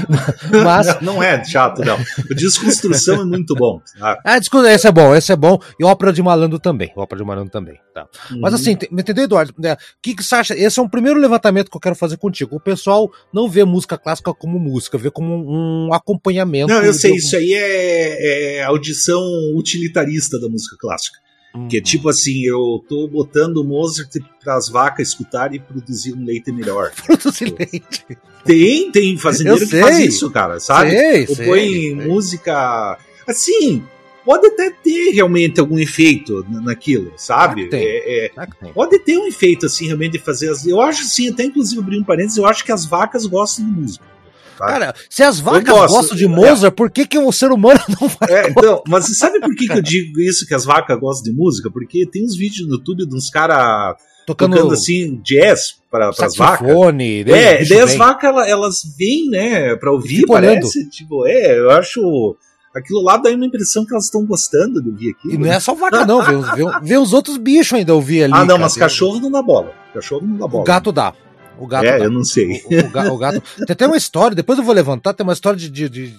Mas... 0.64 1.00
Não, 1.00 1.14
não, 1.14 1.22
é 1.22 1.42
chato, 1.44 1.84
não. 1.84 1.98
O 2.30 2.34
Desconstrução 2.34 3.22
é 3.22 3.24
muito 3.24 3.54
bom. 3.54 3.80
Ah, 4.00 4.38
esse 4.68 4.86
é 4.86 4.92
bom, 4.92 5.14
esse 5.14 5.32
é 5.32 5.36
bom. 5.36 5.58
E 5.78 5.84
Ópera 5.84 6.12
de 6.12 6.22
Malandro 6.22 6.58
também. 6.58 6.92
Ópera 6.96 7.20
de 7.20 7.26
Malandro 7.26 7.50
também. 7.50 7.78
Tá. 7.94 8.06
Uhum. 8.30 8.40
Mas 8.40 8.54
assim, 8.54 8.72
entendeu, 8.72 9.24
Eduardo? 9.24 9.52
O 9.52 9.76
que, 10.02 10.14
que 10.14 10.22
você 10.22 10.34
acha? 10.34 10.54
Esse 10.56 10.78
é 10.78 10.82
um 10.82 10.88
primeiro 10.88 11.18
levantamento 11.18 11.70
que 11.70 11.76
eu 11.76 11.80
quero 11.80 11.94
fazer 11.94 12.16
contigo. 12.16 12.56
O 12.56 12.60
pessoal 12.60 13.10
não 13.32 13.48
vê 13.48 13.64
música 13.64 13.96
clássica 13.96 14.34
como 14.34 14.58
música, 14.58 14.98
vê 14.98 15.10
como 15.10 15.34
um 15.34 15.92
acompanhamento. 15.92 16.72
Não, 16.72 16.82
eu 16.82 16.92
sei, 16.92 17.12
isso 17.12 17.36
aí 17.36 17.52
é, 17.54 18.58
é 18.58 18.64
audição 18.64 19.22
utilitarista 19.54 20.38
da 20.38 20.48
música 20.48 20.76
clássica. 20.78 21.25
Uhum. 21.56 21.68
Que 21.68 21.78
é 21.78 21.80
tipo 21.80 22.08
assim, 22.08 22.42
eu 22.42 22.84
tô 22.88 23.08
botando 23.08 23.64
Mozart 23.64 24.10
para 24.42 24.56
as 24.56 24.68
vacas 24.68 25.08
escutarem 25.08 25.56
e 25.56 25.60
produzir 25.60 26.12
um 26.12 26.24
leite 26.24 26.52
melhor. 26.52 26.92
Produzir 27.06 27.54
leite. 27.58 28.06
Tem, 28.44 28.92
tem 28.92 29.16
fazendeiro 29.16 29.66
que 29.66 29.80
faz 29.80 29.98
isso, 29.98 30.30
cara, 30.30 30.60
sabe? 30.60 30.90
Sei, 30.90 31.26
Ou 31.28 31.36
põe 31.36 31.68
sei. 31.68 31.94
música. 31.94 32.98
Assim, 33.26 33.82
pode 34.24 34.46
até 34.46 34.70
ter 34.70 35.10
realmente 35.10 35.58
algum 35.58 35.78
efeito 35.78 36.44
naquilo, 36.48 37.12
sabe? 37.16 37.68
É, 37.72 38.26
é, 38.26 38.32
pode 38.72 38.98
ter 39.00 39.18
um 39.18 39.26
efeito, 39.26 39.66
assim, 39.66 39.86
realmente 39.86 40.12
de 40.12 40.18
fazer 40.18 40.50
as. 40.50 40.66
Eu 40.66 40.80
acho 40.80 41.02
assim, 41.02 41.28
até 41.28 41.44
inclusive 41.44 41.80
abrir 41.80 41.98
um 41.98 42.04
parênteses, 42.04 42.36
eu 42.36 42.46
acho 42.46 42.64
que 42.64 42.70
as 42.70 42.84
vacas 42.84 43.26
gostam 43.26 43.64
de 43.64 43.80
música. 43.80 44.15
Tá? 44.56 44.66
Cara, 44.66 44.94
se 45.10 45.22
as 45.22 45.38
vacas 45.38 45.90
gostam 45.90 46.16
de 46.16 46.26
Mozart, 46.26 46.64
é. 46.64 46.70
por 46.70 46.90
que, 46.90 47.06
que 47.06 47.18
o 47.18 47.30
ser 47.30 47.52
humano 47.52 47.80
não 48.00 48.08
vai? 48.08 48.30
É, 48.30 48.50
então, 48.50 48.82
mas 48.88 49.06
você 49.06 49.14
sabe 49.14 49.38
por 49.40 49.54
que, 49.54 49.66
que 49.66 49.78
eu 49.78 49.82
digo 49.82 50.20
isso, 50.20 50.46
que 50.46 50.54
as 50.54 50.64
vacas 50.64 50.98
gostam 50.98 51.30
de 51.30 51.38
música? 51.38 51.70
Porque 51.70 52.06
tem 52.06 52.24
uns 52.24 52.36
vídeos 52.36 52.66
no 52.66 52.76
YouTube 52.76 53.06
de 53.06 53.14
uns 53.14 53.28
caras 53.28 53.96
tocando, 54.26 54.56
tocando, 54.56 54.72
assim 54.72 55.20
jazz 55.22 55.76
para 55.90 56.08
as 56.08 56.36
vacas. 56.36 56.68
É, 57.28 57.64
daí 57.64 57.80
as 57.80 57.94
vacas 57.94 58.30
elas, 58.30 58.48
elas 58.48 58.82
vêm, 58.98 59.28
né, 59.28 59.76
para 59.76 59.92
ouvir, 59.92 60.24
parece. 60.26 60.78
Olhando. 60.78 60.90
Tipo, 60.90 61.26
é, 61.26 61.58
eu 61.58 61.70
acho 61.70 62.36
aquilo 62.74 63.02
lá 63.02 63.16
dá 63.16 63.30
uma 63.30 63.46
impressão 63.46 63.86
que 63.86 63.92
elas 63.92 64.04
estão 64.04 64.24
gostando 64.26 64.82
de 64.82 64.88
ouvir 64.90 65.10
aqui. 65.10 65.34
E 65.34 65.38
não 65.38 65.50
é 65.50 65.58
só 65.60 65.74
vaca, 65.74 66.04
não, 66.04 66.22
vê, 66.22 66.36
vê, 66.56 66.64
vê, 66.82 66.98
os 66.98 67.12
outros 67.12 67.36
bichos 67.36 67.74
ainda 67.78 67.94
ouvir 67.94 68.24
ali. 68.24 68.32
Ah, 68.34 68.40
não, 68.40 68.48
cara, 68.48 68.58
mas 68.60 68.76
cachorro 68.76 69.20
não 69.20 69.30
dá 69.30 69.42
bola. 69.42 69.72
Cachorro 69.94 70.26
não 70.26 70.36
dá 70.36 70.46
bola. 70.46 70.62
O 70.62 70.66
gato 70.66 70.92
dá. 70.92 71.14
O 71.58 71.66
gato. 71.66 71.86
É, 71.86 71.98
dá. 71.98 72.04
eu 72.04 72.10
não 72.10 72.24
sei. 72.24 72.62
O, 72.64 72.74
o, 72.74 73.14
o, 73.14 73.18
gato. 73.18 73.42
Tem 73.66 73.72
até 73.72 73.86
uma 73.86 73.96
história, 73.96 74.34
depois 74.34 74.58
eu 74.58 74.64
vou 74.64 74.74
levantar, 74.74 75.14
tem 75.14 75.24
uma 75.24 75.32
história 75.32 75.58
de. 75.58 75.70
de, 75.70 75.88
de 75.88 76.16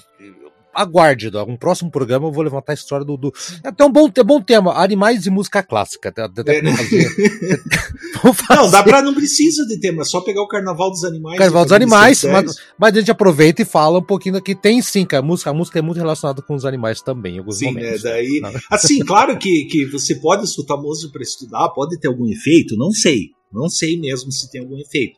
aguarde, 0.77 1.31
um 1.47 1.57
próximo 1.57 1.89
programa 1.89 2.27
eu 2.27 2.31
vou 2.31 2.43
levantar 2.43 2.73
a 2.73 2.75
história 2.75 3.03
do. 3.03 3.17
do... 3.17 3.33
É 3.63 3.69
até 3.69 3.83
um 3.83 3.91
bom, 3.91 4.09
é 4.15 4.23
bom 4.23 4.39
tema, 4.39 4.73
animais 4.79 5.25
e 5.25 5.29
música 5.31 5.63
clássica. 5.63 6.09
Até, 6.09 6.57
é, 6.57 6.61
né? 6.61 6.75
fazer. 8.21 8.61
Não, 8.61 8.69
dá 8.69 8.83
pra. 8.83 9.01
Não 9.01 9.13
precisa 9.13 9.65
de 9.65 9.79
tema, 9.79 10.03
é 10.03 10.05
só 10.05 10.21
pegar 10.21 10.43
o 10.43 10.47
Carnaval 10.47 10.91
dos 10.91 11.03
Animais. 11.03 11.37
Carnaval 11.39 11.63
dos 11.65 11.73
Animais, 11.73 12.23
mas, 12.25 12.55
mas, 12.77 12.95
a 12.95 12.99
gente 12.99 13.09
aproveita 13.09 13.63
e 13.63 13.65
fala 13.65 13.97
um 13.97 14.03
pouquinho 14.03 14.39
que 14.39 14.53
tem 14.53 14.81
sim, 14.81 15.03
que 15.03 15.15
a 15.15 15.21
música, 15.21 15.49
a 15.49 15.53
música 15.53 15.79
é 15.79 15.81
muito 15.81 15.97
relacionada 15.97 16.41
com 16.43 16.53
os 16.53 16.65
animais 16.65 17.01
também, 17.01 17.35
em 17.35 17.39
alguns 17.39 17.57
sim, 17.57 17.71
né, 17.73 17.81
momentos. 17.81 18.03
Né? 18.03 18.11
Daí, 18.11 18.41
assim, 18.69 18.99
claro 18.99 19.37
que, 19.39 19.65
que 19.65 19.85
você 19.85 20.15
pode 20.15 20.43
escutar 20.43 20.77
música 20.77 21.11
para 21.11 21.23
estudar, 21.23 21.69
pode 21.69 21.99
ter 21.99 22.07
algum 22.07 22.29
efeito, 22.29 22.77
não 22.77 22.91
sei. 22.91 23.31
Não 23.51 23.69
sei 23.69 23.99
mesmo 23.99 24.31
se 24.31 24.51
tem 24.51 24.61
algum 24.61 24.77
efeito. 24.77 25.17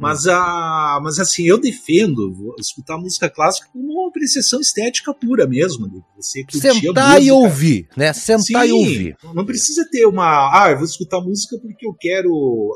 Mas, 0.00 0.26
a, 0.26 0.98
mas 1.02 1.18
assim, 1.18 1.44
eu 1.44 1.60
defendo 1.60 2.54
escutar 2.58 2.96
música 2.96 3.28
clássica 3.28 3.68
como 3.70 3.84
uma 3.84 4.08
apreciação 4.08 4.58
estética 4.58 5.12
pura 5.12 5.46
mesmo. 5.46 6.02
Você 6.16 6.42
Sentar 6.48 7.22
e 7.22 7.30
ouvir, 7.30 7.86
né? 7.94 8.10
Sentar 8.14 8.64
Sim, 8.64 8.70
e 8.70 8.72
ouvir. 8.72 9.16
Não 9.34 9.44
precisa 9.44 9.86
ter 9.90 10.06
uma. 10.06 10.24
Ah, 10.52 10.70
eu 10.70 10.76
vou 10.76 10.86
escutar 10.86 11.20
música 11.20 11.58
porque 11.60 11.86
eu 11.86 11.92
quero 11.92 12.30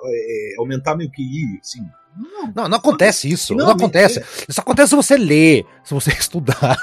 é, 0.05 0.55
aumentar 0.59 0.95
meu 0.95 1.09
QI. 1.09 1.59
Assim. 1.63 1.81
Não, 2.15 2.53
não, 2.55 2.69
não, 2.69 2.77
acontece 2.77 3.27
isso. 3.27 3.55
Não, 3.55 3.65
não 3.65 3.73
acontece. 3.73 4.19
É... 4.19 4.25
Isso 4.47 4.61
acontece 4.61 4.91
se 4.91 4.97
você 4.97 5.17
ler, 5.17 5.65
se 5.83 5.95
você 5.95 6.11
estudar. 6.21 6.79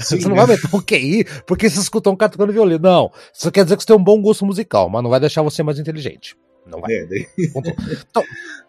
Sim, 0.00 0.20
você 0.20 0.28
não 0.28 0.34
vai 0.34 0.44
aumentar 0.44 0.68
o 0.72 0.82
QI 0.82 1.24
porque 1.46 1.70
você 1.70 1.78
escutou 1.78 2.12
um 2.12 2.16
cara 2.16 2.32
tocando 2.32 2.52
violino. 2.52 2.80
Não. 2.82 3.12
Isso 3.32 3.48
quer 3.52 3.62
dizer 3.62 3.76
que 3.76 3.84
você 3.84 3.86
tem 3.86 3.96
um 3.96 4.02
bom 4.02 4.20
gosto 4.20 4.44
musical, 4.44 4.90
mas 4.90 5.04
não 5.04 5.10
vai 5.10 5.20
deixar 5.20 5.42
você 5.42 5.62
mais 5.62 5.78
inteligente. 5.78 6.36
Não 6.66 6.80
vai. 6.80 6.92
É, 6.92 7.06
daí... 7.06 7.26
Então, 8.08 8.24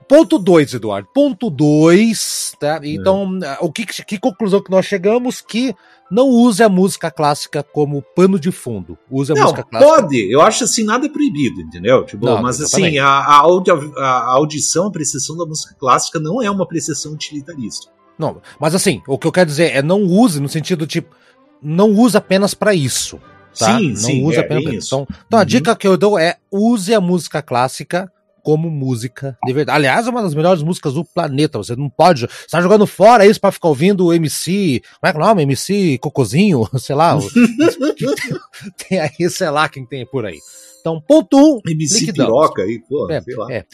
ponto 0.07 0.37
2, 0.37 0.73
Eduardo. 0.73 1.07
Ponto 1.13 1.49
2, 1.49 2.55
tá? 2.59 2.79
Então, 2.83 3.39
é. 3.43 3.57
o 3.61 3.71
que, 3.71 3.85
que 3.85 4.19
conclusão 4.19 4.61
que 4.61 4.71
nós 4.71 4.85
chegamos? 4.85 5.41
Que 5.41 5.75
não 6.09 6.27
use 6.29 6.61
a 6.61 6.69
música 6.69 7.09
clássica 7.09 7.63
como 7.63 8.01
pano 8.15 8.39
de 8.39 8.51
fundo. 8.51 8.97
Use 9.09 9.31
a 9.31 9.35
não, 9.35 9.43
música 9.43 9.63
clássica. 9.63 10.01
Pode, 10.01 10.31
eu 10.31 10.41
acho 10.41 10.63
assim, 10.63 10.83
nada 10.83 11.07
é 11.07 11.09
proibido, 11.09 11.61
entendeu? 11.61 12.05
Tipo, 12.05 12.25
não, 12.25 12.41
mas 12.41 12.61
assim, 12.61 12.97
a, 12.99 13.07
a, 13.07 13.35
audi 13.37 13.71
a 13.71 14.31
audição, 14.33 14.85
a 14.85 14.87
apreciação 14.87 15.35
da 15.37 15.45
música 15.45 15.75
clássica 15.79 16.19
não 16.19 16.41
é 16.41 16.49
uma 16.49 16.63
apreciação 16.63 17.13
utilitarista. 17.13 17.91
Não, 18.17 18.41
mas 18.59 18.73
assim, 18.73 19.01
o 19.07 19.17
que 19.17 19.27
eu 19.27 19.31
quero 19.31 19.49
dizer 19.49 19.75
é 19.75 19.81
não 19.81 20.03
use 20.03 20.39
no 20.39 20.47
sentido 20.47 20.87
tipo, 20.87 21.13
não 21.61 21.91
use 21.91 22.15
apenas 22.15 22.53
para 22.53 22.73
isso. 22.73 23.19
Tá? 23.57 23.77
Sim, 23.77 23.89
não 23.89 23.95
sim, 23.95 24.23
usa 24.23 24.41
é, 24.41 24.41
apenas. 24.41 24.65
É 24.65 24.77
então, 24.77 25.07
então 25.27 25.39
uhum. 25.39 25.41
a 25.41 25.43
dica 25.43 25.75
que 25.75 25.87
eu 25.87 25.97
dou 25.97 26.19
é 26.19 26.37
use 26.51 26.93
a 26.93 27.01
música 27.01 27.41
clássica 27.41 28.11
como 28.45 28.69
música 28.69 29.35
de 29.43 29.51
verdade. 29.51 29.77
Aliás, 29.77 30.05
é 30.05 30.09
uma 30.11 30.21
das 30.21 30.35
melhores 30.35 30.61
músicas 30.61 30.93
do 30.93 31.03
planeta. 31.03 31.57
Você 31.57 31.75
não 31.75 31.89
pode. 31.89 32.21
Você 32.21 32.47
tá 32.51 32.61
jogando 32.61 32.85
fora 32.85 33.25
isso 33.25 33.41
para 33.41 33.51
ficar 33.51 33.69
ouvindo 33.69 34.05
o 34.05 34.13
MC. 34.13 34.83
Como 35.01 35.09
é 35.09 35.11
que 35.11 35.17
é 35.17 35.21
o 35.21 35.25
nome? 35.25 35.41
MC 35.41 35.97
Cocozinho? 35.97 36.69
Sei 36.77 36.95
lá. 36.95 37.17
tem 38.87 38.99
aí, 38.99 39.29
sei 39.31 39.49
lá 39.49 39.67
quem 39.67 39.83
tem 39.83 40.05
por 40.05 40.27
aí. 40.27 40.37
Então, 40.79 41.01
ponto 41.01 41.35
1. 41.35 41.41
Um, 41.41 41.61
MC 41.65 42.01
liquidamos. 42.01 42.31
Piroca 42.31 42.61
aí, 42.61 42.79
pô, 42.87 43.09
é, 43.09 43.19
sei 43.19 43.35
lá. 43.35 43.51
É. 43.51 43.65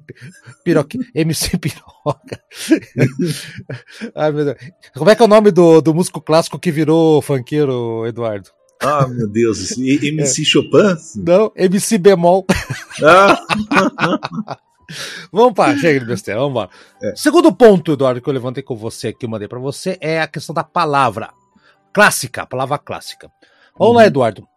Piroca, 0.62 0.98
MC 1.14 1.56
Piroca. 1.56 2.42
Ai, 4.14 4.30
meu 4.32 4.44
Deus. 4.44 4.58
Como 4.94 5.08
é 5.08 5.16
que 5.16 5.22
é 5.22 5.24
o 5.24 5.28
nome 5.28 5.50
do, 5.50 5.80
do 5.80 5.94
músico 5.94 6.20
clássico 6.20 6.58
que 6.58 6.70
virou 6.70 7.22
funkeiro, 7.22 8.06
Eduardo? 8.06 8.50
Ah, 8.80 9.06
meu 9.06 9.28
Deus. 9.28 9.76
MC 9.76 10.42
é. 10.42 10.44
Chopin? 10.44 10.96
Não, 11.16 11.52
MC 11.54 11.98
bemol. 11.98 12.46
Ah. 13.04 13.40
vamos 15.30 15.54
para, 15.54 15.76
chega 15.76 16.00
de 16.00 16.06
besteira, 16.06 16.40
vamos 16.40 16.52
embora. 16.52 16.70
É. 17.02 17.14
Segundo 17.14 17.52
ponto, 17.52 17.92
Eduardo, 17.92 18.20
que 18.20 18.28
eu 18.28 18.32
levantei 18.32 18.62
com 18.62 18.74
você, 18.74 19.14
eu 19.20 19.28
mandei 19.28 19.48
para 19.48 19.58
você, 19.58 19.98
é 20.00 20.20
a 20.20 20.26
questão 20.26 20.54
da 20.54 20.64
palavra 20.64 21.30
clássica, 21.92 22.42
a 22.42 22.46
palavra 22.46 22.78
clássica. 22.78 23.30
Vamos 23.78 23.92
uhum. 23.92 23.98
lá, 23.98 24.06
Eduardo. 24.06 24.48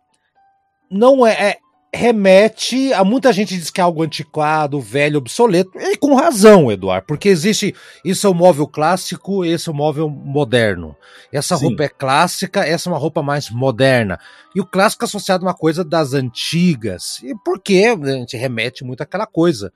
Não 0.89 1.25
é, 1.25 1.31
é, 1.31 1.57
remete 1.93 2.91
a 2.91 3.03
muita 3.03 3.31
gente 3.31 3.55
diz 3.55 3.69
que 3.69 3.79
é 3.79 3.83
algo 3.83 4.01
antiquado, 4.01 4.81
velho, 4.81 5.19
obsoleto, 5.19 5.71
e 5.75 5.95
com 5.95 6.15
razão, 6.15 6.71
Eduardo, 6.71 7.05
porque 7.05 7.29
existe 7.29 7.75
isso 8.03 8.25
é 8.25 8.29
o 8.29 8.33
móvel 8.33 8.67
clássico, 8.67 9.45
esse 9.45 9.69
é 9.69 9.71
o 9.71 9.75
móvel 9.75 10.09
moderno. 10.09 10.95
Essa 11.31 11.55
Sim. 11.55 11.67
roupa 11.67 11.83
é 11.83 11.89
clássica, 11.89 12.65
essa 12.65 12.89
é 12.89 12.91
uma 12.91 12.97
roupa 12.97 13.21
mais 13.21 13.49
moderna. 13.49 14.19
E 14.55 14.59
o 14.59 14.65
clássico 14.65 15.03
é 15.03 15.07
associado 15.07 15.45
a 15.45 15.49
uma 15.49 15.53
coisa 15.53 15.83
das 15.83 16.13
antigas. 16.13 17.21
E 17.23 17.35
por 17.43 17.59
que 17.59 17.85
a 17.85 17.95
gente 17.95 18.35
remete 18.35 18.83
muito 18.83 19.01
àquela 19.01 19.27
coisa? 19.27 19.71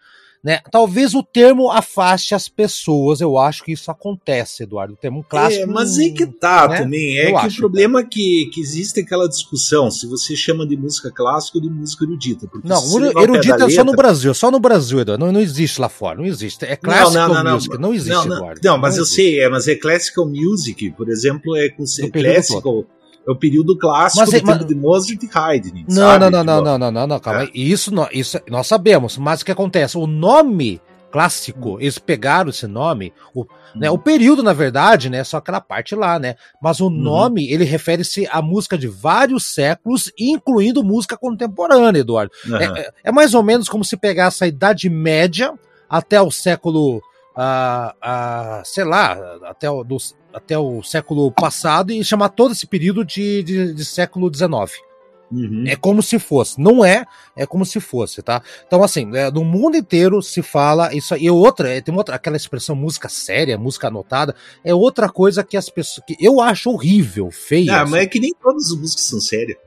Né? 0.47 0.61
Talvez 0.71 1.13
o 1.13 1.21
termo 1.21 1.69
afaste 1.69 2.33
as 2.33 2.47
pessoas, 2.47 3.19
eu 3.19 3.37
acho 3.37 3.65
que 3.65 3.73
isso 3.73 3.91
acontece, 3.91 4.63
Eduardo. 4.63 4.93
O 4.93 4.95
termo 4.95 5.21
clássico. 5.21 5.63
É, 5.63 5.65
mas 5.65 5.97
aí 5.97 6.13
que 6.13 6.25
tá 6.25 6.69
né? 6.69 6.77
também. 6.77 7.19
É 7.19 7.29
eu 7.29 7.37
que 7.37 7.47
o 7.47 7.55
problema 7.57 8.01
que, 8.01 8.45
que, 8.45 8.51
que 8.53 8.61
existe 8.61 9.01
aquela 9.01 9.27
discussão 9.27 9.91
se 9.91 10.07
você 10.07 10.37
chama 10.37 10.65
de 10.65 10.77
música 10.77 11.11
clássica 11.11 11.57
ou 11.57 11.61
de 11.61 11.69
música 11.69 12.05
erudita. 12.05 12.49
Não, 12.63 12.81
erudita 13.21 13.65
é 13.65 13.69
só 13.69 13.83
no 13.83 13.91
Brasil, 13.91 14.33
só 14.33 14.49
no 14.49 14.57
Brasil, 14.57 15.01
Eduardo. 15.01 15.25
Não, 15.25 15.33
não 15.33 15.41
existe 15.41 15.81
lá 15.81 15.89
fora, 15.89 16.17
não 16.17 16.25
existe. 16.25 16.63
É 16.63 16.77
classical 16.77 17.27
não, 17.27 17.35
não, 17.35 17.43
não, 17.43 17.53
music, 17.55 17.77
não, 17.77 17.93
existe, 17.93 18.27
não, 18.29 18.37
Eduardo. 18.37 18.61
Não, 18.63 18.77
mas 18.77 18.95
eu 18.95 19.03
existe. 19.03 19.15
sei, 19.17 19.41
é, 19.41 19.49
mas 19.49 19.67
é 19.67 19.75
classical 19.75 20.25
music, 20.25 20.91
por 20.91 21.09
exemplo, 21.09 21.57
é 21.57 21.67
com 21.67 21.83
classical. 22.09 22.85
É 23.27 23.31
o 23.31 23.35
período 23.35 23.77
clássico 23.77 24.21
mas, 24.21 24.29
do 24.29 24.45
mas, 24.45 24.57
tempo 24.57 24.67
de 24.67 24.75
Mozart 24.75 25.21
e 25.21 25.29
Haydn. 25.33 25.85
Não, 25.89 25.95
sabe? 25.95 26.19
não, 26.19 26.31
não, 26.31 26.39
tipo, 26.39 26.61
não, 26.61 26.77
não, 26.77 26.91
não, 26.91 27.07
não, 27.07 27.19
calma. 27.19 27.43
É. 27.43 27.49
Isso, 27.53 27.91
isso 28.11 28.39
nós 28.49 28.67
sabemos, 28.67 29.17
mas 29.17 29.41
o 29.41 29.45
que 29.45 29.51
acontece? 29.51 29.97
O 29.97 30.07
nome 30.07 30.81
clássico, 31.11 31.79
eles 31.79 31.97
pegaram 31.97 32.49
esse 32.49 32.67
nome, 32.67 33.13
o, 33.33 33.45
né, 33.75 33.89
o 33.89 33.97
período, 33.97 34.43
na 34.43 34.53
verdade, 34.53 35.09
né, 35.09 35.23
só 35.23 35.37
aquela 35.37 35.61
parte 35.61 35.95
lá, 35.95 36.19
né, 36.19 36.35
mas 36.61 36.79
o 36.79 36.85
uhum. 36.85 36.91
nome, 36.91 37.49
ele 37.51 37.63
refere-se 37.63 38.27
à 38.29 38.41
música 38.41 38.77
de 38.77 38.87
vários 38.87 39.45
séculos, 39.45 40.11
incluindo 40.19 40.83
música 40.83 41.17
contemporânea, 41.17 42.01
Eduardo. 42.01 42.31
Uhum. 42.45 42.57
É, 42.57 42.91
é, 43.05 43.11
mais 43.11 43.33
ou 43.33 43.41
menos 43.41 43.69
como 43.69 43.83
se 43.83 43.97
pegasse 43.97 44.43
a 44.43 44.47
Idade 44.47 44.89
Média 44.89 45.53
até 45.89 46.21
o 46.21 46.29
século, 46.29 47.01
uh, 47.37 47.91
uh, 47.91 48.61
sei 48.65 48.83
lá, 48.83 49.13
até 49.43 49.69
o, 49.69 49.83
dos, 49.83 50.15
até 50.33 50.57
o 50.57 50.81
século 50.81 51.31
passado 51.31 51.91
e 51.91 52.03
chamar 52.03 52.29
todo 52.29 52.51
esse 52.51 52.65
período 52.65 53.05
de, 53.05 53.43
de, 53.43 53.73
de 53.73 53.85
século 53.85 54.33
XIX. 54.33 54.87
Uhum. 55.29 55.65
É 55.67 55.75
como 55.75 56.01
se 56.01 56.17
fosse. 56.17 56.59
Não 56.59 56.83
é, 56.85 57.05
é 57.35 57.45
como 57.45 57.65
se 57.65 57.79
fosse, 57.79 58.21
tá? 58.21 58.41
Então, 58.65 58.81
assim, 58.81 59.13
é, 59.15 59.29
no 59.29 59.43
mundo 59.43 59.75
inteiro 59.75 60.21
se 60.21 60.41
fala 60.41 60.93
isso 60.93 61.13
aí. 61.13 61.25
E 61.25 61.29
outra, 61.29 61.69
é, 61.69 61.81
tem 61.81 61.93
outra, 61.93 62.15
aquela 62.15 62.37
expressão 62.37 62.75
música 62.75 63.09
séria, 63.09 63.57
música 63.57 63.89
anotada, 63.89 64.33
é 64.63 64.73
outra 64.73 65.09
coisa 65.09 65.43
que 65.43 65.57
as 65.57 65.69
pessoas. 65.69 66.05
que 66.07 66.15
eu 66.19 66.39
acho 66.39 66.69
horrível, 66.69 67.29
feio. 67.29 67.71
Ah, 67.71 67.81
assim. 67.81 67.91
mas 67.91 68.03
é 68.03 68.07
que 68.07 68.19
nem 68.19 68.33
todas 68.41 68.71
as 68.71 68.77
músicas 68.77 69.03
são 69.03 69.19
sérias. 69.19 69.57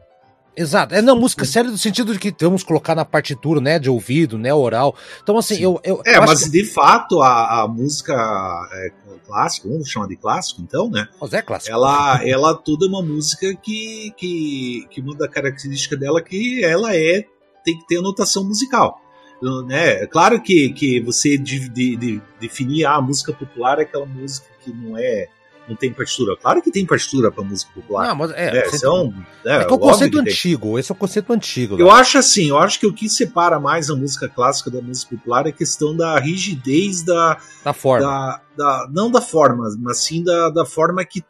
Exato. 0.56 0.94
É, 0.94 1.00
não, 1.00 1.18
música 1.18 1.44
séria 1.44 1.70
no 1.70 1.78
sentido 1.78 2.12
de 2.12 2.18
que 2.18 2.34
vamos 2.40 2.62
colocar 2.62 2.94
na 2.94 3.04
partitura, 3.04 3.60
né, 3.60 3.78
de 3.78 3.88
ouvido, 3.88 4.36
né, 4.36 4.52
oral. 4.52 4.94
Então, 5.22 5.38
assim, 5.38 5.58
eu, 5.58 5.80
eu. 5.84 6.02
É, 6.04 6.16
eu 6.16 6.22
mas 6.22 6.44
que... 6.44 6.50
de 6.50 6.64
fato 6.64 7.22
a, 7.22 7.62
a 7.62 7.68
música 7.68 8.14
é, 8.72 8.92
clássica, 9.26 9.68
vamos 9.68 9.88
chamar 9.88 10.08
de 10.08 10.16
clássico, 10.16 10.60
então, 10.60 10.90
né? 10.90 11.08
Mas 11.20 11.32
é 11.32 11.40
clássico. 11.40 11.72
Ela, 11.72 12.20
ela 12.26 12.54
toda 12.54 12.86
é 12.86 12.88
uma 12.88 13.02
música 13.02 13.54
que, 13.54 14.12
que, 14.16 14.86
que 14.90 15.00
uma 15.00 15.14
da 15.14 15.28
característica 15.28 15.96
dela 15.96 16.18
é 16.18 16.22
que 16.22 16.64
ela 16.64 16.94
é 16.94 17.24
tem 17.64 17.78
que 17.78 17.86
ter 17.86 17.98
anotação 17.98 18.44
musical. 18.44 19.00
Né? 19.66 20.06
Claro 20.06 20.42
que, 20.42 20.70
que 20.70 21.00
você 21.00 21.38
de, 21.38 21.68
de, 21.70 21.96
de 21.96 22.22
definir 22.38 22.84
ah, 22.84 22.96
a 22.96 23.00
música 23.00 23.32
popular 23.32 23.78
é 23.78 23.82
aquela 23.82 24.04
música 24.04 24.46
que 24.62 24.70
não 24.70 24.98
é 24.98 25.28
não 25.70 25.76
tem 25.76 25.92
partitura. 25.92 26.36
Claro 26.36 26.60
que 26.60 26.70
tem 26.70 26.84
partitura 26.84 27.30
para 27.32 27.42
música 27.42 27.70
popular. 27.72 28.08
Não, 28.08 28.16
mas 28.16 28.30
é, 28.32 28.58
é, 28.58 28.64
você- 28.68 28.78
são, 28.78 29.14
é, 29.46 29.56
é 29.56 29.64
que 29.64 29.72
é 29.72 29.74
o 29.74 29.78
conceito 29.78 30.18
antigo, 30.18 30.78
esse 30.78 30.90
é 30.90 30.94
o 30.94 30.98
conceito 30.98 31.32
antigo. 31.32 31.78
Eu 31.78 31.86
né? 31.86 31.92
acho 31.92 32.18
assim, 32.18 32.48
eu 32.48 32.58
acho 32.58 32.78
que 32.80 32.86
o 32.86 32.92
que 32.92 33.08
separa 33.08 33.58
mais 33.58 33.88
a 33.88 33.94
música 33.96 34.28
clássica 34.28 34.70
da 34.70 34.82
música 34.82 35.16
popular 35.16 35.46
é 35.46 35.50
a 35.50 35.52
questão 35.52 35.96
da 35.96 36.18
rigidez 36.18 37.02
da, 37.02 37.40
Da 37.64 37.72
forma. 37.72 38.04
da, 38.06 38.42
da- 38.56 38.88
não 38.92 39.10
da 39.10 39.22
forma, 39.22 39.64
mas 39.78 39.98
sim 40.04 40.22
da, 40.24 40.50
da 40.50 40.66
forma 40.66 41.04
que 41.04 41.22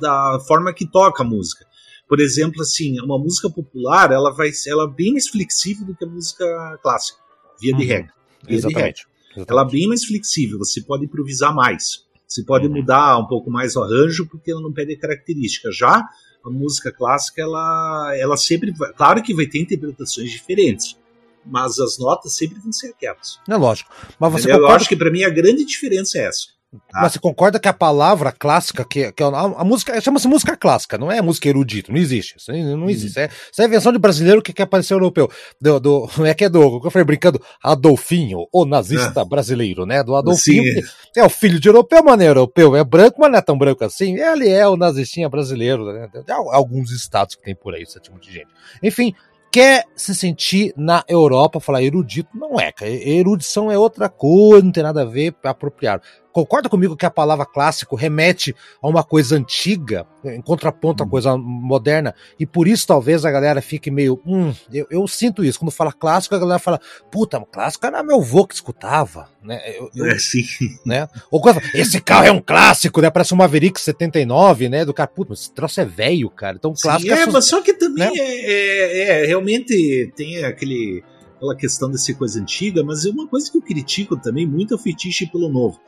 da 0.00 0.38
forma 0.46 0.72
que 0.72 0.86
toca 0.86 1.22
a 1.22 1.26
música. 1.26 1.64
Por 2.08 2.20
exemplo, 2.20 2.62
assim, 2.62 3.00
uma 3.00 3.18
música 3.18 3.50
popular, 3.50 4.12
ela 4.12 4.32
vai 4.32 4.52
ser 4.52 4.70
ela 4.70 4.84
é 4.84 4.88
bem 4.88 5.12
mais 5.12 5.28
flexível 5.28 5.84
do 5.84 5.94
que 5.96 6.04
a 6.04 6.08
música 6.08 6.78
clássica, 6.82 7.18
via 7.60 7.74
de 7.74 7.82
Uhum. 7.82 7.88
regra. 7.88 8.12
Via 8.46 8.58
de 8.60 8.66
regra. 8.66 8.80
Exatamente. 8.88 9.06
Ela 9.48 9.62
é 9.62 9.64
bem 9.66 9.88
mais 9.88 10.04
flexível, 10.04 10.58
você 10.58 10.80
pode 10.82 11.04
improvisar 11.04 11.52
mais. 11.54 12.05
Você 12.26 12.42
pode 12.42 12.66
Uhum. 12.66 12.74
mudar 12.74 13.18
um 13.18 13.26
pouco 13.26 13.50
mais 13.50 13.76
o 13.76 13.82
arranjo 13.82 14.26
porque 14.26 14.50
ela 14.50 14.60
não 14.60 14.72
perde 14.72 14.96
característica. 14.96 15.70
Já 15.72 16.04
a 16.44 16.50
música 16.50 16.92
clássica, 16.92 17.42
ela, 17.42 18.12
ela 18.16 18.36
sempre 18.36 18.72
vai, 18.72 18.92
claro 18.92 19.22
que 19.22 19.34
vai 19.34 19.46
ter 19.46 19.60
interpretações 19.60 20.30
diferentes, 20.30 20.96
mas 21.44 21.78
as 21.78 21.98
notas 21.98 22.36
sempre 22.36 22.58
vão 22.60 22.72
ser 22.72 22.88
aquelas. 22.88 23.38
É 23.48 23.56
lógico. 23.56 23.90
Mas 24.18 24.32
você, 24.32 24.40
Entendeu? 24.42 24.56
Eu 24.56 24.60
concorda, 24.62 24.76
acho 24.76 24.88
que 24.88 24.96
para 24.96 25.10
mim 25.10 25.22
a 25.24 25.30
grande 25.30 25.64
diferença 25.64 26.18
é 26.18 26.22
essa. 26.26 26.48
Mas 26.92 27.12
você 27.12 27.18
concorda 27.18 27.58
que 27.58 27.68
a 27.68 27.72
palavra 27.72 28.32
clássica, 28.32 28.84
que, 28.84 29.12
que 29.12 29.22
é 29.22 29.26
a, 29.26 29.40
a 29.40 29.64
música, 29.64 30.00
chama-se 30.00 30.28
música 30.28 30.56
clássica, 30.56 30.98
não 30.98 31.10
é 31.10 31.20
música 31.20 31.48
erudito, 31.48 31.92
não 31.92 31.98
existe. 31.98 32.36
Isso 32.38 32.52
aí 32.52 32.62
Uhum. 32.62 32.76
não 32.76 32.90
existe. 32.90 33.18
É, 33.18 33.28
isso 33.52 33.62
é 33.62 33.64
invenção 33.64 33.92
de 33.92 33.98
brasileiro 33.98 34.42
que 34.42 34.52
quer 34.52 34.66
parecer 34.66 34.94
europeu. 34.94 35.30
Do, 35.60 35.80
do, 35.80 36.10
não 36.18 36.26
é 36.26 36.34
que 36.34 36.44
é 36.44 36.48
do, 36.48 36.80
que 36.80 36.86
eu 36.86 36.90
falei 36.90 37.04
brincando, 37.04 37.40
Adolfinho, 37.62 38.46
o 38.52 38.64
nazista 38.64 39.24
brasileiro, 39.24 39.86
né? 39.86 40.02
Do 40.02 40.14
Adolfinho, 40.16 40.62
que 41.12 41.20
é 41.20 41.24
o 41.24 41.30
filho 41.30 41.60
de 41.60 41.68
europeu, 41.68 42.02
mas 42.04 42.16
não 42.18 42.24
é 42.24 42.28
europeu, 42.28 42.76
é 42.76 42.84
branco, 42.84 43.20
mas 43.20 43.30
não 43.30 43.38
é 43.38 43.42
tão 43.42 43.56
branco 43.58 43.84
assim. 43.84 44.18
Ele 44.18 44.48
é 44.48 44.66
o 44.68 44.76
nazistinha 44.76 45.28
brasileiro, 45.28 45.92
né? 45.92 46.08
Tem 46.12 46.34
alguns 46.34 46.90
estados 46.90 47.34
que 47.34 47.42
tem 47.42 47.54
por 47.54 47.74
aí 47.74 47.82
esse 47.82 48.00
tipo 48.00 48.18
de 48.18 48.32
gente. 48.32 48.48
Enfim, 48.82 49.14
quer 49.50 49.84
se 49.94 50.14
sentir 50.14 50.74
na 50.76 51.04
Europa, 51.08 51.60
falar 51.60 51.82
erudito, 51.82 52.28
não 52.34 52.60
é, 52.60 52.72
cara. 52.72 52.90
Erudição 52.90 53.70
é 53.70 53.78
outra 53.78 54.08
coisa, 54.08 54.64
não 54.64 54.72
tem 54.72 54.82
nada 54.82 55.02
a 55.02 55.04
ver, 55.04 55.34
é 55.42 55.48
apropriado. 55.48 56.02
Concorda 56.36 56.68
comigo 56.68 56.94
que 56.94 57.06
a 57.06 57.10
palavra 57.10 57.46
clássico 57.46 57.96
remete 57.96 58.54
a 58.82 58.86
uma 58.88 59.02
coisa 59.02 59.36
antiga, 59.36 60.06
em 60.22 60.42
contraponto 60.42 61.02
à 61.02 61.06
Hum. 61.06 61.08
coisa 61.08 61.34
moderna, 61.34 62.14
e 62.38 62.44
por 62.44 62.68
isso 62.68 62.86
talvez 62.86 63.24
a 63.24 63.30
galera 63.30 63.62
fique 63.62 63.90
meio. 63.90 64.20
Hum, 64.26 64.52
eu, 64.70 64.86
eu 64.90 65.08
sinto 65.08 65.42
isso. 65.42 65.58
Quando 65.58 65.70
fala 65.70 65.90
clássico, 65.94 66.34
a 66.34 66.38
galera 66.38 66.58
fala, 66.58 66.78
puta, 67.10 67.40
clássico 67.50 67.86
era 67.86 68.02
meu 68.02 68.16
avô 68.20 68.46
que 68.46 68.54
escutava, 68.54 69.30
né? 69.42 69.62
Eu, 69.78 69.88
eu- 69.96 70.04
É, 70.04 70.18
sim. 70.18 70.42
né? 70.84 71.08
Ou 71.30 71.40
quando 71.40 71.58
fala, 71.58 71.70
esse 71.72 72.02
carro 72.02 72.26
é 72.26 72.30
um 72.32 72.42
clássico, 72.42 73.00
né? 73.00 73.08
Parece 73.08 73.32
um 73.32 73.38
Maverick 73.38 73.80
79, 73.80 74.68
né? 74.68 74.84
Do 74.84 74.92
cara, 74.92 75.08
puta, 75.08 75.32
esse 75.32 75.50
troço 75.50 75.80
é 75.80 75.86
velho, 75.86 76.28
cara. 76.28 76.56
Então, 76.58 76.74
clássico 76.74 77.14
Sim, 77.14 77.18
é, 77.18 77.22
é, 77.22 77.26
mas 77.26 77.46
só 77.46 77.62
que 77.62 77.72
também 77.72 78.04
né? 78.04 78.12
é, 78.14 78.52
é- 78.52 79.22
é, 79.22 79.26
realmente 79.26 80.12
tem 80.14 80.44
aquele, 80.44 81.02
aquela 81.36 81.56
questão 81.56 81.90
de 81.90 81.98
ser 81.98 82.12
coisa 82.12 82.38
antiga, 82.38 82.84
mas 82.84 83.06
é 83.06 83.08
uma 83.08 83.26
coisa 83.26 83.50
que 83.50 83.56
eu 83.56 83.62
critico 83.62 84.18
também 84.18 84.46
muito 84.46 84.74
é 84.74 84.76
o 84.76 84.78
fetiche 84.78 85.24
pelo 85.26 85.48
novo. 85.48 85.80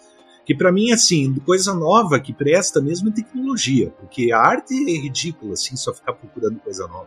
Que 0.49 0.55
pra 0.55 0.73
mim, 0.73 0.91
assim, 0.93 1.35
coisa 1.45 1.75
nova 1.75 2.19
que 2.19 2.33
presta 2.33 2.81
mesmo 2.81 3.11
é 3.11 3.13
tecnologia, 3.13 3.93
porque 4.01 4.33
a 4.33 4.39
arte 4.39 4.73
é 4.73 4.99
ridícula, 4.99 5.53
assim, 5.53 5.77
só 5.77 5.93
ficar 5.93 6.15
procurando 6.15 6.59
coisa 6.61 6.89
nova. 6.89 7.07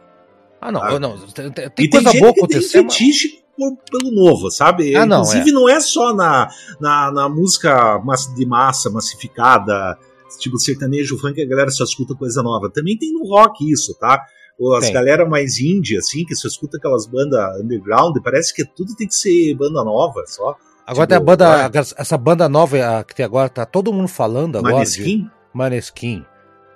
Ah, 0.61 0.71
não, 0.71 0.99
não. 0.99 1.17
Tem, 1.17 1.51
tem 1.51 1.71
e 1.79 1.89
coisa 1.89 2.11
tem 2.11 2.19
boa 2.21 2.33
acontecendo. 2.33 2.87
tem 2.87 2.91
fetiche 2.91 3.43
pelo 3.89 4.11
novo, 4.11 4.51
sabe? 4.51 4.95
Ah, 4.95 5.07
não, 5.07 5.21
Inclusive, 5.21 5.51
não 5.53 5.67
é. 5.67 5.79
só 5.79 6.13
na, 6.13 6.49
na, 6.79 7.11
na 7.11 7.27
música 7.27 7.99
de 8.35 8.45
massa, 8.45 8.91
massificada, 8.91 9.97
tipo 10.37 10.59
sertanejo, 10.59 11.17
funk, 11.17 11.41
a 11.41 11.47
galera 11.47 11.71
só 11.71 11.83
escuta 11.83 12.13
coisa 12.13 12.43
nova. 12.43 12.69
Também 12.69 12.95
tem 12.95 13.11
no 13.11 13.27
rock 13.27 13.67
isso, 13.71 13.95
tá? 13.95 14.23
Ou 14.59 14.75
As 14.75 14.83
Tem. 14.83 14.93
galera 14.93 15.25
mais 15.27 15.59
indie, 15.59 15.97
assim, 15.97 16.23
que 16.25 16.35
só 16.35 16.47
escuta 16.47 16.77
aquelas 16.77 17.07
bandas 17.07 17.59
underground, 17.59 18.15
parece 18.23 18.53
que 18.53 18.63
tudo 18.63 18.95
tem 18.95 19.07
que 19.07 19.15
ser 19.15 19.55
banda 19.55 19.83
nova 19.83 20.23
só. 20.27 20.55
Agora 20.85 21.05
Tipo, 21.05 21.07
tem 21.07 21.17
a 21.17 21.19
banda, 21.19 21.69
vai. 21.69 21.81
essa 21.97 22.17
banda 22.17 22.49
nova 22.49 23.03
que 23.07 23.15
tem 23.15 23.25
agora, 23.25 23.49
tá 23.49 23.65
todo 23.65 23.93
mundo 23.93 24.07
falando 24.07 24.57
agora. 24.57 24.73
Maneskin? 24.75 25.23
De 25.23 25.31
Maneskin. 25.53 26.25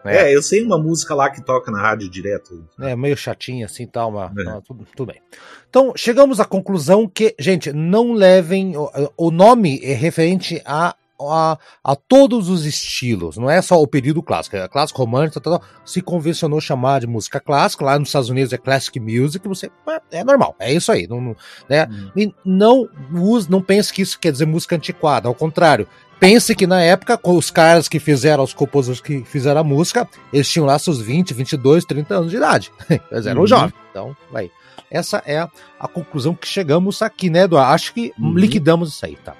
né? 0.03 0.17
É, 0.29 0.35
eu 0.35 0.41
sei 0.41 0.63
uma 0.63 0.77
música 0.77 1.15
lá 1.15 1.29
que 1.29 1.41
toca 1.43 1.71
na 1.71 1.81
rádio 1.81 2.07
direto. 2.09 2.63
É 2.79 2.95
meio 2.95 3.17
chatinha 3.17 3.65
assim 3.65 3.87
tal, 3.87 4.11
mas 4.11 4.31
É. 4.37 4.43
não, 4.43 4.61
tudo, 4.61 4.85
tudo 4.95 5.11
bem. 5.11 5.21
Então, 5.69 5.93
chegamos 5.95 6.39
à 6.39 6.45
conclusão 6.45 7.07
que, 7.07 7.35
gente, 7.39 7.73
não 7.73 8.13
levem. 8.13 8.77
O, 8.77 8.89
o 9.17 9.31
nome 9.31 9.79
é 9.83 9.93
referente 9.93 10.61
a, 10.65 10.95
a, 11.21 11.57
a 11.83 11.95
todos 11.95 12.49
os 12.49 12.65
estilos, 12.65 13.37
não 13.37 13.49
é 13.49 13.61
só 13.61 13.81
o 13.81 13.87
período 13.87 14.21
clássico. 14.21 14.55
É 14.55 14.67
clássico 14.67 15.01
romântico, 15.03 15.39
tal, 15.39 15.59
tal, 15.59 15.67
se 15.85 16.01
convencionou 16.01 16.59
chamar 16.61 16.99
de 17.01 17.07
música 17.07 17.39
clássica, 17.39 17.85
lá 17.85 17.97
nos 17.99 18.09
Estados 18.09 18.29
Unidos 18.29 18.51
é 18.53 18.57
classic 18.57 18.99
music, 18.99 19.47
você 19.47 19.69
é, 20.11 20.19
é 20.19 20.23
normal, 20.23 20.55
é 20.59 20.73
isso 20.73 20.91
aí. 20.91 21.07
Não, 21.07 21.35
né? 21.69 21.87
Hum. 21.89 22.11
E 22.15 22.33
não 22.45 22.87
use, 23.13 23.49
não 23.49 23.61
pense 23.61 23.91
que 23.93 24.01
isso 24.01 24.19
quer 24.19 24.31
dizer 24.31 24.45
música 24.45 24.75
antiquada, 24.75 25.27
ao 25.27 25.35
contrário. 25.35 25.87
Pense 26.19 26.55
que 26.55 26.65
na 26.65 26.81
época, 26.81 27.17
com 27.17 27.35
os 27.35 27.51
caras 27.51 27.89
que 27.89 27.99
fizeram, 27.99 28.41
os 28.43 28.53
compositores 28.53 29.01
que 29.01 29.23
fizeram 29.25 29.59
a 29.59 29.63
música, 29.65 30.07
eles 30.31 30.47
tinham 30.49 30.65
lá 30.65 30.79
seus 30.79 31.01
20, 31.01 31.33
22, 31.33 31.83
30 31.83 32.15
anos 32.15 32.31
de 32.31 32.37
idade. 32.37 32.71
Eles 33.11 33.25
eram 33.25 33.41
Uhum. 33.41 33.47
jovens. 33.47 33.73
Então, 33.91 34.15
vai. 34.31 34.49
Essa 34.89 35.21
é 35.25 35.39
a, 35.39 35.49
a 35.77 35.87
conclusão 35.89 36.33
que 36.33 36.47
chegamos 36.47 37.01
aqui, 37.01 37.29
né, 37.29 37.41
Eduardo? 37.43 37.73
Acho 37.73 37.93
que 37.93 38.13
Uhum. 38.17 38.33
liquidamos 38.33 38.93
isso 38.93 39.05
aí, 39.05 39.17
tá? 39.17 39.35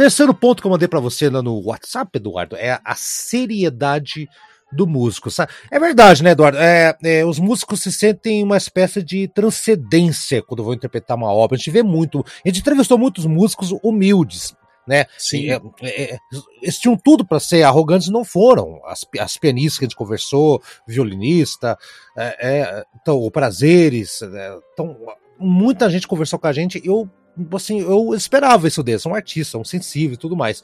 Terceiro 0.00 0.32
ponto 0.32 0.62
que 0.62 0.66
eu 0.66 0.70
mandei 0.70 0.88
pra 0.88 0.98
você 0.98 1.28
lá 1.28 1.42
no 1.42 1.60
WhatsApp, 1.62 2.10
Eduardo, 2.14 2.56
é 2.56 2.80
a 2.82 2.94
seriedade 2.94 4.26
do 4.72 4.86
músico. 4.86 5.30
sabe? 5.30 5.52
É 5.70 5.78
verdade, 5.78 6.22
né, 6.22 6.30
Eduardo? 6.30 6.56
É, 6.56 6.96
é, 7.04 7.22
os 7.22 7.38
músicos 7.38 7.82
se 7.82 7.92
sentem 7.92 8.42
uma 8.42 8.56
espécie 8.56 9.02
de 9.02 9.28
transcendência 9.28 10.42
quando 10.42 10.64
vão 10.64 10.72
interpretar 10.72 11.18
uma 11.18 11.30
obra. 11.30 11.54
A 11.54 11.58
gente 11.58 11.70
vê 11.70 11.82
muito. 11.82 12.24
A 12.42 12.48
gente 12.48 12.60
entrevistou 12.60 12.96
muitos 12.96 13.26
músicos 13.26 13.72
humildes, 13.84 14.54
né? 14.88 15.04
Sim. 15.18 15.50
É, 15.50 15.60
é, 15.82 16.14
é, 16.14 16.18
eles 16.62 16.78
tinham 16.78 16.96
tudo 16.96 17.22
para 17.22 17.38
ser 17.38 17.62
arrogantes, 17.64 18.08
não 18.08 18.24
foram. 18.24 18.80
As, 18.86 19.06
as 19.18 19.36
pianistas 19.36 19.80
que 19.80 19.84
a 19.84 19.88
gente 19.88 19.96
conversou, 19.96 20.62
violinista, 20.88 21.76
é, 22.16 22.36
é, 22.40 22.84
então, 23.02 23.18
o 23.18 23.30
Prazeres. 23.30 24.22
é, 24.22 24.58
então, 24.72 24.96
muita 25.38 25.90
gente 25.90 26.08
conversou 26.08 26.38
com 26.38 26.46
a 26.46 26.52
gente. 26.54 26.80
Eu, 26.82 27.06
assim, 27.52 27.80
eu 27.80 28.14
esperava 28.14 28.68
isso 28.68 28.82
deles. 28.82 29.02
São 29.02 29.14
artistas, 29.14 29.48
são 29.48 29.64
sensíveis 29.64 30.14
e 30.14 30.20
tudo 30.20 30.36
mais. 30.36 30.62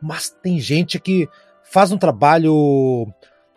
Mas 0.00 0.30
tem 0.30 0.58
gente 0.60 0.98
que 1.00 1.28
faz 1.70 1.90
um 1.92 1.98
trabalho 1.98 3.06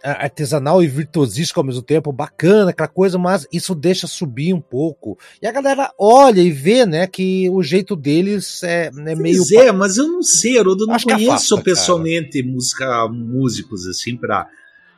a- 0.04 0.24
artesanal 0.24 0.82
e 0.82 0.88
virtuosístico 0.88 1.60
ao 1.60 1.65
mesmo 1.65 1.82
tempo, 1.82 2.12
bacana, 2.12 2.72
aquela 2.72 2.88
coisa, 2.88 3.17
mas 3.17 3.45
isso 3.52 3.76
deixa 3.76 4.08
subir 4.08 4.54
um 4.54 4.62
pouco. 4.62 5.17
E 5.41 5.48
a 5.48 5.52
galera 5.52 5.91
olha 6.00 6.41
e 6.41 6.52
vê, 6.52 6.86
né, 6.86 7.06
que 7.08 7.50
o 7.50 7.62
jeito 7.62 7.95
deles 7.95 8.63
é, 8.63 8.88
é 8.88 9.15
meio. 9.15 9.38
Pois 9.38 9.52
é, 9.52 9.72
mas 9.72 9.98
eu 9.98 10.08
não 10.08 10.24
sei, 10.24 10.58
eu 10.58 10.63
não 10.63 10.93
Acho 10.95 11.06
que 11.06 11.13
conheço 11.13 11.32
afasta, 11.34 11.62
pessoalmente 11.62 12.41
música, 12.43 13.08
músicos, 13.10 13.86
assim, 13.88 14.15
pra 14.15 14.48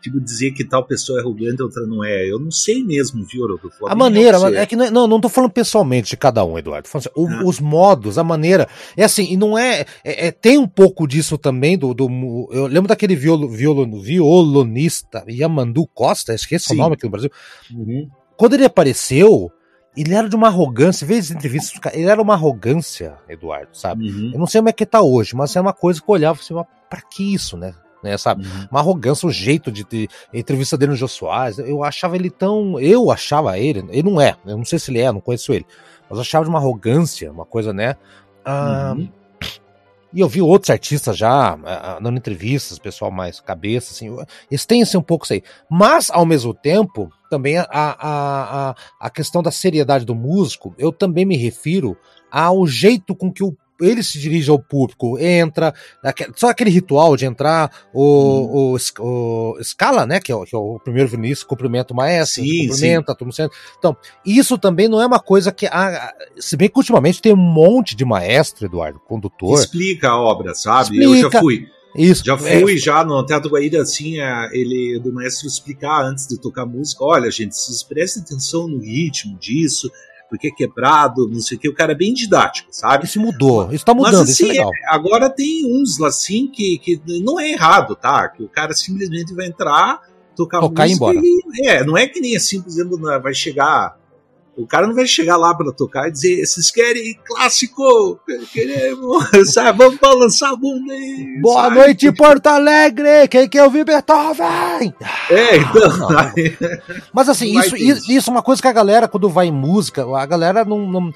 tipo, 0.01 0.19
dizer 0.19 0.51
que 0.51 0.63
tal 0.65 0.85
pessoa 0.85 1.19
é 1.19 1.21
arrogante 1.21 1.57
e 1.59 1.63
outra 1.63 1.85
não 1.85 2.03
é. 2.03 2.29
Eu 2.29 2.39
não 2.39 2.51
sei 2.51 2.83
mesmo, 2.83 3.23
viu, 3.25 3.43
Haroldo? 3.45 3.71
Vou 3.79 3.89
A 3.89 3.95
maneira, 3.95 4.37
é 4.57 4.65
que 4.65 4.75
não, 4.75 4.89
não, 4.91 5.07
não 5.07 5.21
tô 5.21 5.29
falando 5.29 5.51
pessoalmente 5.51 6.09
de 6.11 6.17
cada 6.17 6.43
um, 6.43 6.57
Eduardo. 6.57 6.87
Assim, 6.93 7.09
o- 7.15 7.27
Ah. 7.27 7.43
Os 7.45 7.59
modos, 7.59 8.17
a 8.17 8.23
maneira. 8.23 8.67
É 8.97 9.03
assim, 9.03 9.25
e 9.31 9.37
não 9.37 9.57
é, 9.57 9.85
é- 10.03 10.27
é- 10.27 10.31
Tem 10.31 10.57
um 10.57 10.67
pouco 10.67 11.07
disso 11.07 11.37
também 11.37 11.77
do. 11.77 11.93
do 11.93 12.07
eu 12.51 12.67
lembro 12.67 12.87
daquele 12.87 13.15
violo, 13.15 13.47
violo, 13.47 13.85
violonista 14.01 15.23
Yamandu 15.27 15.87
Costa, 15.93 16.33
esqueci 16.33 16.69
Sim. 16.69 16.75
o 16.75 16.77
nome 16.77 16.95
aqui 16.95 17.03
no 17.05 17.11
Brasil. 17.11 17.29
Uhum. 17.73 18.09
Quando 18.37 18.53
ele 18.53 18.65
apareceu, 18.65 19.51
ele 19.95 20.13
era 20.13 20.27
de 20.27 20.35
uma 20.35 20.47
arrogância. 20.47 21.05
Vê 21.05 21.15
as 21.17 21.29
entrevistas, 21.31 21.79
ele 21.93 22.05
era 22.09 22.21
uma 22.21 22.33
arrogância, 22.33 23.15
Eduardo, 23.29 23.69
sabe? 23.73 24.09
Uhum. 24.09 24.31
Eu 24.33 24.39
não 24.39 24.47
sei 24.47 24.59
como 24.61 24.69
é 24.69 24.73
que 24.73 24.85
tá 24.85 25.01
hoje, 25.01 25.35
mas 25.35 25.55
é 25.55 25.61
uma 25.61 25.73
coisa 25.73 26.01
que 26.01 26.09
eu 26.09 26.13
olhava 26.13 26.39
assim, 26.39 26.53
mas 26.53 26.65
pra 26.89 27.01
que 27.01 27.33
isso, 27.33 27.55
né? 27.57 27.73
Né 28.03 28.17
sabe? 28.17 28.45
Uhum. 28.45 28.67
uma 28.71 28.79
arrogância, 28.79 29.27
um 29.27 29.31
jeito 29.31 29.71
de, 29.71 29.85
a 30.33 30.37
entrevista 30.37 30.77
dele 30.77 30.91
no 30.91 30.97
Jô 30.97 31.07
Soares. 31.07 31.57
Eu 31.59 31.83
achava 31.83 32.15
ele 32.15 32.29
tão. 32.29 32.79
Eu 32.79 33.11
achava 33.11 33.57
ele, 33.57 33.85
ele 33.89 34.03
não 34.03 34.19
é, 34.19 34.35
eu 34.45 34.57
não 34.57 34.65
sei 34.65 34.79
se 34.79 34.91
ele 34.91 34.99
é, 34.99 35.11
não 35.11 35.21
conheço 35.21 35.53
ele, 35.53 35.65
mas 36.09 36.17
eu 36.17 36.21
achava 36.21 36.45
de 36.45 36.49
uma 36.49 36.59
arrogância, 36.59 37.31
uma 37.31 37.45
coisa, 37.45 37.73
né? 37.73 37.95
Ah, 38.43 38.95
Uhum. 38.97 39.09
E 40.13 40.19
eu 40.19 40.27
vi 40.27 40.41
outros 40.41 40.69
artistas 40.69 41.17
já 41.17 41.57
ah, 41.63 41.99
dando 42.01 42.17
entrevistas, 42.17 42.77
pessoal 42.77 43.09
mais 43.09 43.39
cabeça, 43.39 43.93
assim, 43.93 44.13
eles 44.49 44.65
têm 44.65 44.81
assim, 44.81 44.97
um 44.97 45.01
pouco 45.01 45.23
isso 45.23 45.33
aí. 45.33 45.43
Mas, 45.69 46.09
ao 46.09 46.25
mesmo 46.25 46.53
tempo, 46.53 47.09
também 47.29 47.57
a, 47.57 47.65
a, 47.69 48.69
a, 48.69 48.75
a 48.99 49.09
questão 49.09 49.41
da 49.41 49.51
seriedade 49.51 50.05
do 50.05 50.13
músico, 50.13 50.75
eu 50.77 50.91
também 50.91 51.25
me 51.25 51.37
refiro 51.37 51.97
ao 52.29 52.67
jeito 52.67 53.15
com 53.15 53.31
que 53.31 53.43
o 53.43 53.55
ele 53.81 54.03
se 54.03 54.19
dirige 54.19 54.49
ao 54.49 54.59
público, 54.59 55.17
entra, 55.19 55.73
só 56.35 56.49
aquele 56.49 56.69
ritual 56.69 57.15
de 57.17 57.25
entrar, 57.25 57.71
o, 57.93 58.71
o, 58.71 58.77
es- 58.77 58.93
o 58.99 59.57
Scala, 59.63 60.05
né, 60.05 60.19
que 60.19 60.31
é 60.31 60.35
o, 60.35 60.43
que 60.43 60.55
é 60.55 60.59
o 60.59 60.79
primeiro 60.79 61.09
violinista, 61.09 61.45
cumprimenta 61.45 61.93
o 61.93 61.95
maestro, 61.95 62.43
Sim, 62.43 62.67
cumprimenta, 62.67 63.15
todo 63.15 63.25
mundo 63.25 63.35
senta. 63.35 63.53
Então, 63.77 63.95
isso 64.25 64.57
também 64.57 64.87
não 64.87 65.01
é 65.01 65.05
uma 65.05 65.19
coisa 65.19 65.51
que, 65.51 65.65
ah, 65.67 66.13
se 66.37 66.55
bem 66.55 66.69
que 66.69 66.77
ultimamente 66.77 67.21
tem 67.21 67.33
um 67.33 67.37
monte 67.37 67.95
de 67.95 68.05
maestro, 68.05 68.65
Eduardo, 68.65 68.99
condutor, 68.99 69.59
Explica 69.59 70.09
a 70.09 70.19
obra, 70.19 70.53
sabe? 70.53 70.97
Eu 71.01 71.11
já 71.11 71.27
Explica. 71.27 71.39
fui. 71.39 71.67
Isso. 71.93 72.23
Já 72.25 72.37
fui 72.37 72.75
é. 72.75 72.77
já 72.77 73.03
no 73.03 73.25
Teatro 73.25 73.49
Guaíra, 73.49 73.81
assim, 73.81 74.15
ele, 74.53 74.97
do 75.03 75.11
maestro 75.11 75.45
explicar 75.45 76.03
antes 76.05 76.25
de 76.25 76.39
tocar 76.39 76.65
música, 76.65 77.03
olha, 77.03 77.29
gente, 77.29 77.53
vocês 77.53 77.83
prestem 77.83 78.23
atenção 78.23 78.65
no 78.67 78.79
ritmo 78.79 79.37
disso, 79.37 79.91
porque 80.31 80.47
é 80.47 80.51
quebrado, 80.51 81.27
não 81.27 81.41
sei 81.41 81.57
o 81.57 81.59
que, 81.59 81.67
o 81.67 81.75
cara 81.75 81.91
é 81.91 81.95
bem 81.95 82.13
didático, 82.13 82.69
sabe? 82.71 83.03
Isso 83.03 83.19
mudou, 83.19 83.69
isso 83.73 83.83
tá 83.83 83.93
mudando, 83.93 84.19
Mas, 84.19 84.29
assim, 84.29 84.31
isso 84.31 84.45
é 84.45 84.47
legal. 84.47 84.71
Agora 84.87 85.29
tem 85.29 85.65
uns 85.65 85.99
lá, 85.99 86.07
assim, 86.07 86.47
que, 86.47 86.77
que 86.77 87.01
não 87.21 87.37
é 87.37 87.51
errado, 87.51 87.97
tá? 87.97 88.29
Que 88.29 88.41
o 88.41 88.47
cara 88.47 88.73
simplesmente 88.73 89.33
vai 89.35 89.47
entrar, 89.47 89.99
tocar, 90.33 90.61
tocar 90.61 90.87
música 90.87 91.11
e. 91.15 91.41
E, 91.61 91.67
é, 91.67 91.83
não 91.83 91.97
é 91.97 92.07
que 92.07 92.21
nem 92.21 92.37
assim, 92.37 92.61
por 92.61 92.69
exemplo, 92.69 92.97
vai 93.21 93.33
chegar 93.33 93.99
o 94.55 94.67
cara 94.67 94.85
não 94.85 94.93
vai 94.93 95.07
chegar 95.07 95.37
lá 95.37 95.55
para 95.55 95.71
tocar 95.71 96.07
e 96.07 96.11
dizer: 96.11 96.45
vocês 96.45 96.69
querem 96.69 97.17
clássico? 97.25 98.19
Queremos, 98.51 99.25
sabe? 99.53 99.77
Vamos 99.77 99.99
balançar 99.99 100.51
a 100.51 100.55
bunda 100.55 100.93
aí. 100.93 101.39
Boa 101.41 101.63
sabe? 101.63 101.75
noite, 101.75 102.11
Porto 102.11 102.47
Alegre! 102.47 103.27
Quem 103.29 103.47
quer 103.47 103.63
ouvir 103.63 103.85
Beethoven? 103.85 104.93
É, 105.29 105.57
então. 105.57 107.01
Mas 107.13 107.29
assim, 107.29 107.57
isso, 107.57 107.75
isso, 107.77 108.11
isso, 108.11 108.29
é 108.29 108.33
uma 108.33 108.41
coisa 108.41 108.61
que 108.61 108.67
a 108.67 108.73
galera, 108.73 109.07
quando 109.07 109.29
vai 109.29 109.47
em 109.47 109.51
música, 109.51 110.05
a 110.17 110.25
galera 110.25 110.65
não. 110.65 110.85
não 110.85 111.13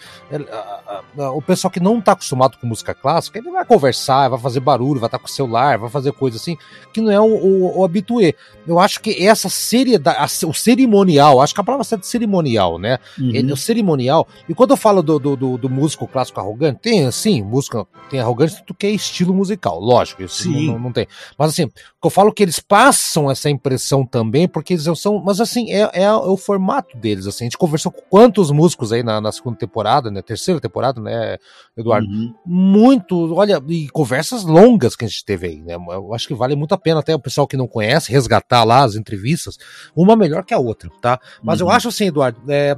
o 1.35 1.41
pessoal 1.41 1.71
que 1.71 1.79
não 1.79 1.99
tá 1.99 2.13
acostumado 2.13 2.57
com 2.57 2.67
música 2.67 2.93
clássica, 2.93 3.39
ele 3.39 3.51
vai 3.51 3.65
conversar, 3.65 4.29
vai 4.29 4.39
fazer 4.39 4.61
barulho, 4.61 4.99
vai 4.99 5.07
estar 5.07 5.17
tá 5.17 5.21
com 5.21 5.29
o 5.29 5.31
celular, 5.31 5.77
vai 5.77 5.89
fazer 5.89 6.11
coisa 6.13 6.37
assim, 6.37 6.57
que 6.93 7.01
não 7.01 7.11
é 7.11 7.19
o, 7.19 7.25
o, 7.25 7.79
o 7.79 7.83
habitué. 7.83 8.33
Eu 8.65 8.79
acho 8.79 9.01
que 9.01 9.25
essa 9.25 9.49
seriedade, 9.49 10.45
o 10.45 10.53
cerimonial, 10.53 11.41
acho 11.41 11.53
que 11.53 11.61
a 11.61 11.63
palavra 11.63 11.83
certa 11.83 12.05
é 12.05 12.09
cerimonial, 12.09 12.79
né? 12.79 12.97
Uhum. 13.25 13.35
Ele, 13.35 13.53
o 13.53 13.57
cerimonial. 13.57 14.27
E 14.47 14.53
quando 14.53 14.71
eu 14.71 14.77
falo 14.77 15.01
do, 15.01 15.19
do, 15.19 15.35
do, 15.35 15.57
do 15.57 15.69
músico 15.69 16.07
clássico 16.07 16.39
arrogante, 16.39 16.79
tem 16.81 17.05
assim, 17.05 17.41
música 17.41 17.85
tem 18.09 18.19
arrogante 18.19 18.63
do 18.65 18.73
que 18.73 18.85
é 18.88 18.91
estilo 18.91 19.33
musical, 19.33 19.79
lógico, 19.79 20.23
isso 20.23 20.49
não, 20.49 20.79
não, 20.79 20.91
tem. 20.91 21.07
Mas 21.38 21.51
assim, 21.51 21.69
eu 22.03 22.09
falo 22.09 22.31
que 22.31 22.43
eles 22.43 22.59
passam 22.59 23.31
essa 23.31 23.49
impressão 23.49 24.05
também, 24.05 24.47
porque 24.47 24.73
eles 24.73 24.85
são. 24.99 25.21
Mas 25.23 25.41
assim, 25.41 25.71
é, 25.71 25.89
é, 25.93 26.03
é 26.03 26.13
o 26.13 26.38
formato 26.38 26.95
deles. 26.97 27.25
Assim, 27.25 27.45
a 27.45 27.47
gente 27.47 27.57
conversou 27.57 27.91
com 27.91 28.01
quantos 28.09 28.51
músicos 28.51 28.91
aí 28.91 29.01
na, 29.01 29.19
na 29.19 29.31
segunda 29.31 29.57
temporada, 29.57 30.11
né? 30.11 30.21
Terceira 30.21 30.59
temporada, 30.59 31.01
né, 31.01 31.38
Eduardo? 31.75 32.07
Uhum. 32.07 32.33
Muito, 32.45 33.33
olha, 33.33 33.61
e 33.67 33.89
conversas 33.89 34.43
longas 34.43 34.95
que 34.95 35.05
a 35.05 35.07
gente 35.07 35.25
teve 35.25 35.47
aí, 35.47 35.61
né? 35.61 35.75
Eu 35.75 36.13
acho 36.13 36.27
que 36.27 36.35
vale 36.35 36.55
muito 36.55 36.73
a 36.73 36.77
pena 36.77 36.99
até 36.99 37.15
o 37.15 37.19
pessoal 37.19 37.47
que 37.47 37.57
não 37.57 37.67
conhece 37.67 38.11
resgatar 38.11 38.63
lá 38.63 38.83
as 38.83 38.95
entrevistas, 38.95 39.57
uma 39.95 40.15
melhor 40.15 40.43
que 40.43 40.53
a 40.53 40.59
outra, 40.59 40.89
tá? 41.01 41.19
Mas 41.41 41.59
uhum. 41.59 41.67
eu 41.67 41.71
acho 41.71 41.88
assim, 41.88 42.05
Eduardo, 42.05 42.39
é, 42.47 42.75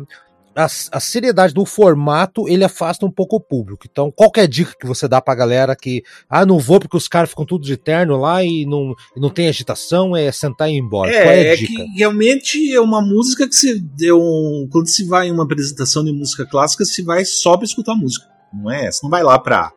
a, 0.57 0.65
a, 0.65 0.99
seriedade 0.99 1.53
do 1.53 1.63
formato 1.65 2.49
ele 2.49 2.63
afasta 2.63 3.05
um 3.05 3.11
pouco 3.11 3.35
o 3.35 3.39
público. 3.39 3.85
Então, 3.89 4.11
qual 4.11 4.31
é 4.37 4.41
a 4.41 4.47
dica 4.47 4.73
que 4.79 4.87
você 4.87 5.07
dá 5.07 5.21
pra 5.21 5.35
galera 5.35 5.75
que, 5.75 6.01
ah, 6.27 6.45
não 6.47 6.57
vou 6.57 6.79
porque 6.79 6.97
os 6.97 7.07
caras 7.07 7.29
ficam 7.29 7.45
tudo 7.45 7.63
de 7.63 7.77
terno 7.77 8.17
lá 8.17 8.43
e 8.43 8.65
não, 8.65 8.95
e 9.15 9.19
não 9.19 9.29
tem 9.29 9.47
agitação, 9.47 10.17
é 10.17 10.31
sentar 10.31 10.67
e 10.67 10.73
ir 10.73 10.79
embora? 10.79 11.11
É, 11.11 11.21
qual 11.21 11.33
é, 11.33 11.37
a 11.37 11.53
é 11.53 11.55
dica? 11.55 11.73
que 11.73 11.97
realmente 11.97 12.73
é 12.73 12.81
uma 12.81 13.01
música 13.01 13.47
que 13.47 13.53
se 13.53 13.79
deu. 13.79 14.19
Um, 14.19 14.67
quando 14.71 14.87
se 14.87 15.05
vai 15.05 15.27
em 15.27 15.31
uma 15.31 15.43
apresentação 15.43 16.03
de 16.03 16.11
música 16.11 16.43
clássica, 16.43 16.83
se 16.85 17.03
vai 17.03 17.23
só 17.23 17.55
pra 17.55 17.65
escutar 17.65 17.93
música. 17.93 18.25
Não 18.51 18.71
é? 18.71 18.91
Você 18.91 19.01
não 19.03 19.11
vai 19.11 19.21
lá 19.21 19.37
pra, 19.37 19.71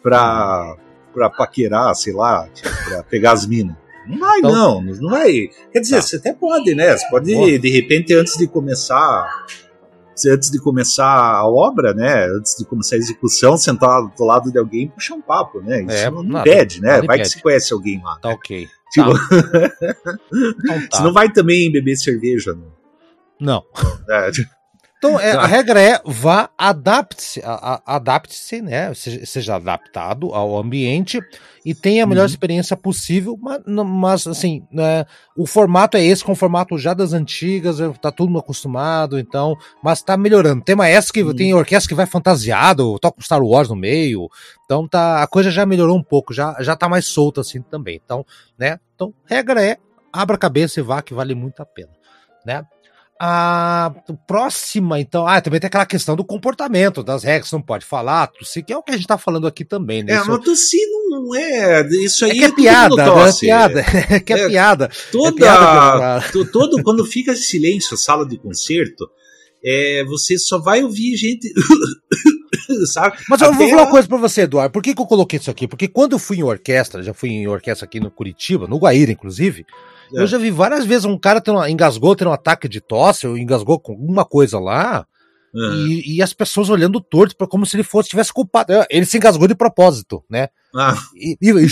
pra, 0.00 0.76
pra 1.12 1.28
paquerar, 1.28 1.92
sei 1.96 2.12
lá, 2.12 2.48
tipo, 2.54 2.70
pra 2.84 3.02
pegar 3.02 3.32
as 3.32 3.46
minas. 3.46 3.76
Não 4.06 4.18
vai, 4.18 4.38
então, 4.38 4.52
não, 4.52 4.82
não 4.82 5.10
vai. 5.10 5.48
Quer 5.72 5.80
dizer, 5.80 5.96
tá. 5.96 6.02
você 6.02 6.16
até 6.16 6.32
pode, 6.32 6.74
né? 6.74 6.96
Você 6.96 7.08
pode, 7.08 7.58
de 7.58 7.70
repente, 7.70 8.14
antes 8.14 8.36
de 8.36 8.46
começar 8.46 9.26
antes 10.28 10.50
de 10.50 10.60
começar 10.60 11.06
a 11.06 11.46
obra, 11.46 11.92
né? 11.92 12.26
Antes 12.26 12.56
de 12.56 12.64
começar 12.64 12.96
a 12.96 12.98
execução, 12.98 13.56
sentar 13.56 14.02
do 14.16 14.24
lado 14.24 14.50
de 14.50 14.58
alguém 14.58 14.82
e 14.84 14.88
puxar 14.88 15.14
um 15.14 15.22
papo, 15.22 15.60
né? 15.60 15.82
Isso 15.82 15.96
é, 15.96 16.10
não 16.10 16.22
nada, 16.22 16.48
impede, 16.48 16.80
né? 16.80 17.02
Vai 17.02 17.16
impede. 17.16 17.22
que 17.22 17.28
se 17.28 17.42
conhece 17.42 17.72
alguém 17.72 18.02
lá. 18.02 18.18
Tá 18.18 18.28
né? 18.28 18.34
ok. 18.34 18.68
Tipo, 18.92 19.10
tá. 19.12 19.74
então, 20.32 20.88
tá. 20.88 20.96
Você 20.96 21.02
não 21.02 21.12
vai 21.12 21.32
também 21.32 21.70
beber 21.70 21.96
cerveja, 21.96 22.54
não. 22.54 22.74
Não. 23.40 23.64
É, 24.08 24.30
então, 25.04 25.20
é, 25.20 25.32
a 25.32 25.44
regra 25.44 25.78
é 25.78 26.00
vá, 26.02 26.48
adapte-se, 26.56 27.42
adapte-se, 27.84 28.62
né? 28.62 28.94
Seja, 28.94 29.26
seja, 29.26 29.56
adaptado 29.56 30.34
ao 30.34 30.56
ambiente 30.56 31.20
e 31.62 31.74
tenha 31.74 32.04
a 32.04 32.06
melhor 32.06 32.22
uhum. 32.22 32.28
experiência 32.28 32.74
possível, 32.74 33.38
mas, 33.38 33.60
mas 33.66 34.26
assim, 34.26 34.66
né, 34.72 35.04
o 35.36 35.46
formato 35.46 35.98
é 35.98 36.02
esse, 36.02 36.24
com 36.24 36.32
o 36.32 36.36
formato 36.36 36.78
já 36.78 36.94
das 36.94 37.12
antigas, 37.12 37.76
tá 38.00 38.12
mundo 38.20 38.38
acostumado, 38.38 39.18
então, 39.18 39.54
mas 39.82 40.02
tá 40.02 40.16
melhorando. 40.16 40.64
Tem 40.64 40.74
maestro 40.74 41.12
que 41.12 41.22
uhum. 41.22 41.34
tem 41.34 41.52
orquestra 41.52 41.88
que 41.88 41.94
vai 41.94 42.06
fantasiado, 42.06 42.98
toca 42.98 43.20
Star 43.20 43.42
Wars 43.42 43.68
no 43.68 43.76
meio, 43.76 44.28
então 44.64 44.88
tá, 44.88 45.22
a 45.22 45.26
coisa 45.26 45.50
já 45.50 45.66
melhorou 45.66 45.98
um 45.98 46.02
pouco, 46.02 46.32
já, 46.32 46.56
já 46.60 46.74
tá 46.74 46.88
mais 46.88 47.04
solta 47.04 47.42
assim 47.42 47.60
também. 47.60 48.00
Então, 48.02 48.24
né? 48.58 48.80
Então, 48.94 49.12
regra 49.26 49.62
é 49.62 49.76
abra 50.10 50.36
a 50.36 50.38
cabeça 50.38 50.80
e 50.80 50.82
vá 50.82 51.02
que 51.02 51.12
vale 51.12 51.34
muito 51.34 51.60
a 51.60 51.66
pena, 51.66 51.92
né? 52.46 52.64
A 53.26 53.94
próxima, 54.26 55.00
então. 55.00 55.26
Ah, 55.26 55.40
também 55.40 55.58
tem 55.58 55.68
aquela 55.68 55.86
questão 55.86 56.14
do 56.14 56.24
comportamento, 56.24 57.02
das 57.02 57.24
regras, 57.24 57.50
não 57.52 57.62
pode 57.62 57.86
falar, 57.86 58.26
tossir, 58.26 58.64
que 58.64 58.72
é 58.72 58.76
o 58.76 58.82
que 58.82 58.92
a 58.92 58.96
gente 58.96 59.06
tá 59.06 59.16
falando 59.16 59.46
aqui 59.46 59.64
também, 59.64 60.02
né? 60.02 60.12
É, 60.12 60.16
isso... 60.16 60.30
mas 60.30 60.44
tossir 60.44 60.80
não 61.08 61.34
é. 61.34 61.88
Isso 62.04 62.24
aí 62.24 62.32
é 62.32 62.34
que 62.34 62.44
é, 62.44 62.46
é 62.48 62.52
piada, 62.52 62.96
né? 62.96 63.28
É 63.28 63.32
piada. 63.32 63.80
É 64.10 64.20
que 64.20 64.32
é, 64.32 64.40
é 64.40 64.48
piada. 64.48 64.90
Toda, 65.10 65.28
é 65.28 65.32
piada 65.32 66.24
todo, 66.52 66.82
quando 66.82 67.04
fica 67.04 67.34
silêncio 67.34 67.94
a 67.94 67.96
sala 67.96 68.26
de 68.26 68.38
concerto, 68.38 69.08
é, 69.64 70.04
você 70.04 70.38
só 70.38 70.58
vai 70.58 70.82
ouvir 70.82 71.16
gente. 71.16 71.52
Sabe? 72.86 73.18
Mas 73.28 73.40
eu 73.40 73.48
Até 73.48 73.56
vou 73.56 73.68
falar 73.68 73.82
uma 73.82 73.90
coisa 73.90 74.08
pra 74.08 74.16
você, 74.16 74.42
Eduardo. 74.42 74.72
Por 74.72 74.82
que, 74.82 74.94
que 74.94 75.00
eu 75.00 75.06
coloquei 75.06 75.38
isso 75.38 75.50
aqui? 75.50 75.68
Porque 75.68 75.86
quando 75.86 76.12
eu 76.12 76.18
fui 76.18 76.38
em 76.38 76.42
orquestra, 76.42 77.02
já 77.02 77.12
fui 77.12 77.30
em 77.30 77.46
orquestra 77.46 77.84
aqui 77.84 78.00
no 78.00 78.10
Curitiba, 78.10 78.66
no 78.66 78.78
Guaíra, 78.78 79.12
inclusive, 79.12 79.66
é. 80.12 80.22
Eu 80.22 80.26
já 80.26 80.38
vi 80.38 80.50
várias 80.50 80.84
vezes 80.84 81.04
um 81.04 81.18
cara 81.18 81.40
tendo 81.40 81.64
engasgou, 81.66 82.16
tendo 82.16 82.30
um 82.30 82.34
ataque 82.34 82.68
de 82.68 82.80
tosse, 82.80 83.26
ou 83.26 83.38
engasgou 83.38 83.78
com 83.78 83.92
alguma 83.92 84.24
coisa 84.24 84.58
lá. 84.58 85.06
Uhum. 85.54 85.86
E, 85.86 86.16
e, 86.16 86.22
as 86.22 86.32
pessoas 86.32 86.68
olhando 86.68 87.00
torto 87.00 87.36
como 87.46 87.64
se 87.64 87.76
ele 87.76 87.84
fosse 87.84 88.08
tivesse 88.08 88.32
culpado. 88.32 88.72
É, 88.72 88.86
ele 88.90 89.06
se 89.06 89.16
engasgou 89.16 89.46
de 89.46 89.54
propósito, 89.54 90.24
né? 90.28 90.48
Ah. 90.74 90.96
E, 91.14 91.38
e, 91.40 91.50
e 91.50 91.68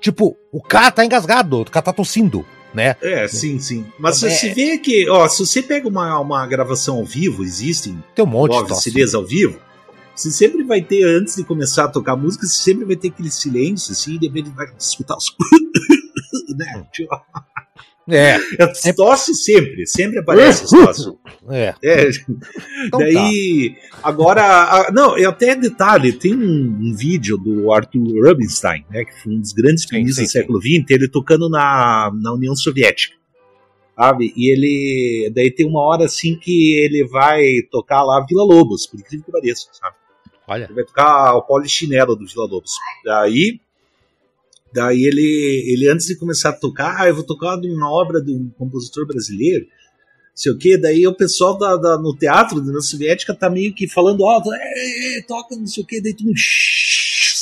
tipo, 0.00 0.36
o 0.50 0.60
cara 0.60 0.90
tá 0.90 1.04
engasgado, 1.04 1.60
o 1.60 1.70
cara 1.70 1.84
tá 1.84 1.92
tossindo, 1.92 2.44
né? 2.74 2.96
É, 3.00 3.28
sim, 3.28 3.60
sim. 3.60 3.86
Mas 3.98 4.20
é, 4.22 4.30
você 4.30 4.52
vê 4.52 4.78
que, 4.78 5.08
ó, 5.08 5.28
se 5.28 5.46
você 5.46 5.62
pega 5.62 5.88
uma, 5.88 6.18
uma 6.18 6.44
gravação 6.46 6.96
ao 6.96 7.04
vivo, 7.04 7.44
existem 7.44 8.02
tem 8.16 8.24
um 8.24 8.28
monte 8.28 8.64
de 8.64 8.80
CDs 8.80 9.14
ao 9.14 9.24
vivo, 9.24 9.60
você 10.18 10.32
sempre 10.32 10.64
vai 10.64 10.82
ter, 10.82 11.04
antes 11.04 11.36
de 11.36 11.44
começar 11.44 11.84
a 11.84 11.88
tocar 11.88 12.16
música, 12.16 12.44
você 12.44 12.60
sempre 12.60 12.84
vai 12.84 12.96
ter 12.96 13.08
aquele 13.08 13.30
silêncio, 13.30 13.92
assim, 13.92 14.16
e 14.16 14.18
de 14.18 14.26
repente 14.26 14.50
vai 14.50 14.66
escutar 14.76 15.16
os 15.16 15.32
né? 16.56 16.86
É. 18.10 18.38
é 18.86 18.92
tosse 18.94 19.34
sempre, 19.34 19.86
sempre 19.86 20.18
aparece 20.18 20.64
esse 20.64 20.74
tosse. 20.74 21.12
É. 21.50 21.74
é. 21.84 22.10
Então 22.86 22.98
Daí, 22.98 23.76
tá. 23.92 23.98
agora, 24.02 24.42
a, 24.42 24.90
não, 24.90 25.14
até 25.28 25.54
detalhe, 25.54 26.12
tem 26.12 26.34
um, 26.34 26.78
um, 26.80 26.96
vídeo 26.96 27.36
do 27.36 27.70
Arthur 27.70 28.26
Rubinstein, 28.26 28.84
né, 28.90 29.04
que 29.04 29.22
foi 29.22 29.34
um 29.34 29.40
dos 29.40 29.52
grandes 29.52 29.86
pianistas 29.86 30.24
do 30.24 30.30
século 30.30 30.60
XX, 30.60 30.84
ele 30.90 31.08
tocando 31.08 31.48
na, 31.48 32.10
na 32.20 32.32
União 32.32 32.56
Soviética. 32.56 33.16
Sabe? 33.94 34.32
E 34.36 34.50
ele. 34.52 35.30
Daí 35.34 35.50
tem 35.50 35.66
uma 35.66 35.82
hora 35.82 36.06
assim 36.06 36.36
que 36.36 36.74
ele 36.74 37.06
vai 37.06 37.42
tocar 37.70 38.02
lá 38.02 38.24
Vila 38.26 38.44
Lobos, 38.44 38.86
por 38.86 38.98
incrível 38.98 39.26
que 39.26 39.32
pareça, 39.32 39.68
sabe? 39.72 39.96
Olha. 40.48 40.64
Ele 40.64 40.74
vai 40.74 40.84
tocar 40.84 41.34
o 41.34 41.42
polichinelo 41.42 42.16
do 42.16 42.26
Vila 42.26 42.46
Lobos. 42.46 42.72
Daí 43.04 43.60
Daí 44.72 45.04
ele, 45.04 45.64
ele 45.66 45.88
antes 45.88 46.06
de 46.06 46.16
começar 46.16 46.50
a 46.50 46.52
tocar, 46.52 47.00
ah, 47.00 47.08
eu 47.08 47.14
vou 47.14 47.24
tocar 47.24 47.56
uma 47.58 47.90
obra 47.90 48.20
de 48.20 48.32
um 48.32 48.50
compositor 48.50 49.06
brasileiro, 49.06 49.66
sei 50.34 50.52
o 50.52 50.58
que, 50.58 50.76
daí 50.76 51.06
o 51.06 51.14
pessoal 51.14 51.56
da, 51.56 51.76
da, 51.76 51.98
no 51.98 52.14
teatro 52.14 52.60
da 52.60 52.66
União 52.66 52.82
Soviética 52.82 53.34
tá 53.34 53.48
meio 53.48 53.74
que 53.74 53.88
falando 53.88 54.22
é, 54.54 55.22
toca 55.26 55.56
não 55.56 55.66
sei 55.66 55.82
o 55.82 55.86
que, 55.86 56.00
daí 56.00 56.14
tu 56.14 56.24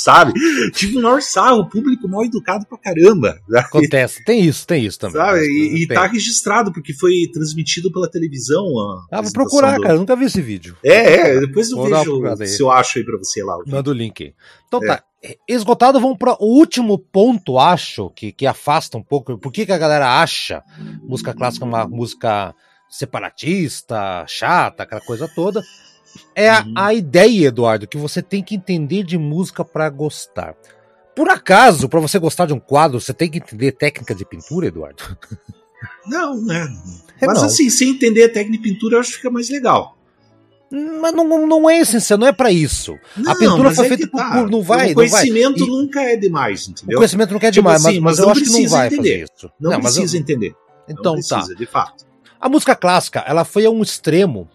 sabe? 0.07 0.31
Tipo, 0.71 0.95
menor 0.95 1.21
sarro, 1.21 1.59
o 1.59 1.69
público 1.69 2.07
mal 2.07 2.23
educado 2.23 2.65
pra 2.65 2.77
caramba. 2.77 3.39
Sabe? 3.49 3.59
Acontece, 3.59 4.23
tem 4.23 4.41
isso, 4.41 4.65
tem 4.65 4.85
isso 4.85 4.97
também. 4.97 5.21
Sabe? 5.21 5.41
E, 5.41 5.83
e 5.83 5.87
tá 5.87 6.07
registrado, 6.07 6.71
porque 6.71 6.93
foi 6.93 7.29
transmitido 7.33 7.91
pela 7.91 8.09
televisão. 8.09 8.65
ah, 9.11 9.21
vou 9.21 9.31
procurar, 9.33 9.75
do... 9.75 9.81
cara, 9.81 9.95
nunca 9.95 10.15
vi 10.15 10.25
esse 10.25 10.41
vídeo. 10.41 10.77
É, 10.83 11.31
é, 11.31 11.39
depois 11.41 11.69
eu 11.69 11.77
vou 11.77 11.89
vejo 11.89 12.45
se 12.45 12.61
eu 12.61 12.71
acho 12.71 12.99
aí 12.99 13.03
pra 13.03 13.17
você 13.17 13.43
lá. 13.43 13.57
Manda 13.67 13.89
o 13.89 13.93
link. 13.93 14.33
Então 14.67 14.81
é. 14.81 14.87
tá, 14.87 15.03
esgotado, 15.47 15.99
vamos 15.99 16.17
para 16.17 16.37
o 16.39 16.57
último 16.57 16.97
ponto, 16.97 17.59
acho, 17.59 18.09
que, 18.11 18.31
que 18.31 18.45
afasta 18.45 18.97
um 18.97 19.03
pouco. 19.03 19.37
Por 19.37 19.51
que, 19.51 19.65
que 19.65 19.73
a 19.73 19.77
galera 19.77 20.21
acha 20.21 20.63
música 21.03 21.33
clássica 21.33 21.65
uma 21.65 21.85
música 21.85 22.55
separatista, 22.89 24.23
chata, 24.25 24.83
aquela 24.83 25.01
coisa 25.01 25.29
toda? 25.35 25.61
É 26.35 26.49
a, 26.49 26.63
uhum. 26.63 26.73
a 26.75 26.93
ideia, 26.93 27.47
Eduardo, 27.47 27.87
que 27.87 27.97
você 27.97 28.21
tem 28.21 28.43
que 28.43 28.55
entender 28.55 29.03
de 29.03 29.17
música 29.17 29.63
para 29.65 29.89
gostar. 29.89 30.55
Por 31.15 31.29
acaso, 31.29 31.89
para 31.89 31.99
você 31.99 32.19
gostar 32.19 32.45
de 32.45 32.53
um 32.53 32.59
quadro, 32.59 33.01
você 33.01 33.13
tem 33.13 33.29
que 33.29 33.39
entender 33.39 33.71
técnica 33.71 34.13
de 34.13 34.23
pintura, 34.23 34.67
Eduardo? 34.67 35.03
Não, 36.05 36.39
né? 36.41 36.67
É 37.19 37.25
Mas 37.27 37.39
não. 37.39 37.45
assim, 37.45 37.69
sem 37.69 37.89
entender 37.89 38.23
a 38.23 38.29
técnica 38.29 38.63
de 38.63 38.69
pintura, 38.69 38.95
eu 38.95 38.99
acho 38.99 39.11
que 39.11 39.17
fica 39.17 39.29
mais 39.29 39.49
legal. 39.49 39.97
Mas 40.69 41.13
não, 41.13 41.47
não 41.47 41.69
é 41.69 41.79
essencial, 41.79 42.19
não 42.19 42.27
é 42.27 42.33
para 42.33 42.51
isso. 42.51 42.97
Não, 43.15 43.31
a 43.31 43.35
pintura 43.35 43.73
foi 43.73 43.85
é 43.85 43.89
feita 43.89 44.07
por, 44.07 44.17
tá. 44.17 44.45
Não 44.47 44.61
vai. 44.61 44.91
O 44.91 44.95
conhecimento 44.95 45.59
vai. 45.59 45.67
nunca 45.67 46.01
é 46.01 46.17
demais, 46.17 46.67
entendeu? 46.67 46.97
O 46.97 46.99
conhecimento 46.99 47.33
nunca 47.33 47.47
é 47.47 47.51
tipo 47.51 47.61
demais, 47.61 47.81
tipo 47.81 48.01
mas, 48.01 48.19
assim, 48.19 48.23
mas, 48.23 48.27
eu 48.27 48.29
acho 48.29 48.43
que 48.43 48.61
não 48.61 48.69
vai 48.69 48.87
entender. 48.87 49.01
fazer 49.09 49.23
isso. 49.23 49.51
Não, 49.59 49.71
não 49.71 49.81
precisa 49.81 50.17
eu... 50.17 50.21
entender. 50.21 50.55
Então 50.89 51.13
não 51.13 51.13
precisa, 51.13 51.47
tá. 51.47 51.53
de 51.53 51.65
fato. 51.65 52.05
A 52.39 52.49
música 52.49 52.75
clássica, 52.75 53.23
ela 53.25 53.45
foi 53.45 53.65
a 53.65 53.69
um 53.69 53.81
extremo 53.81 54.49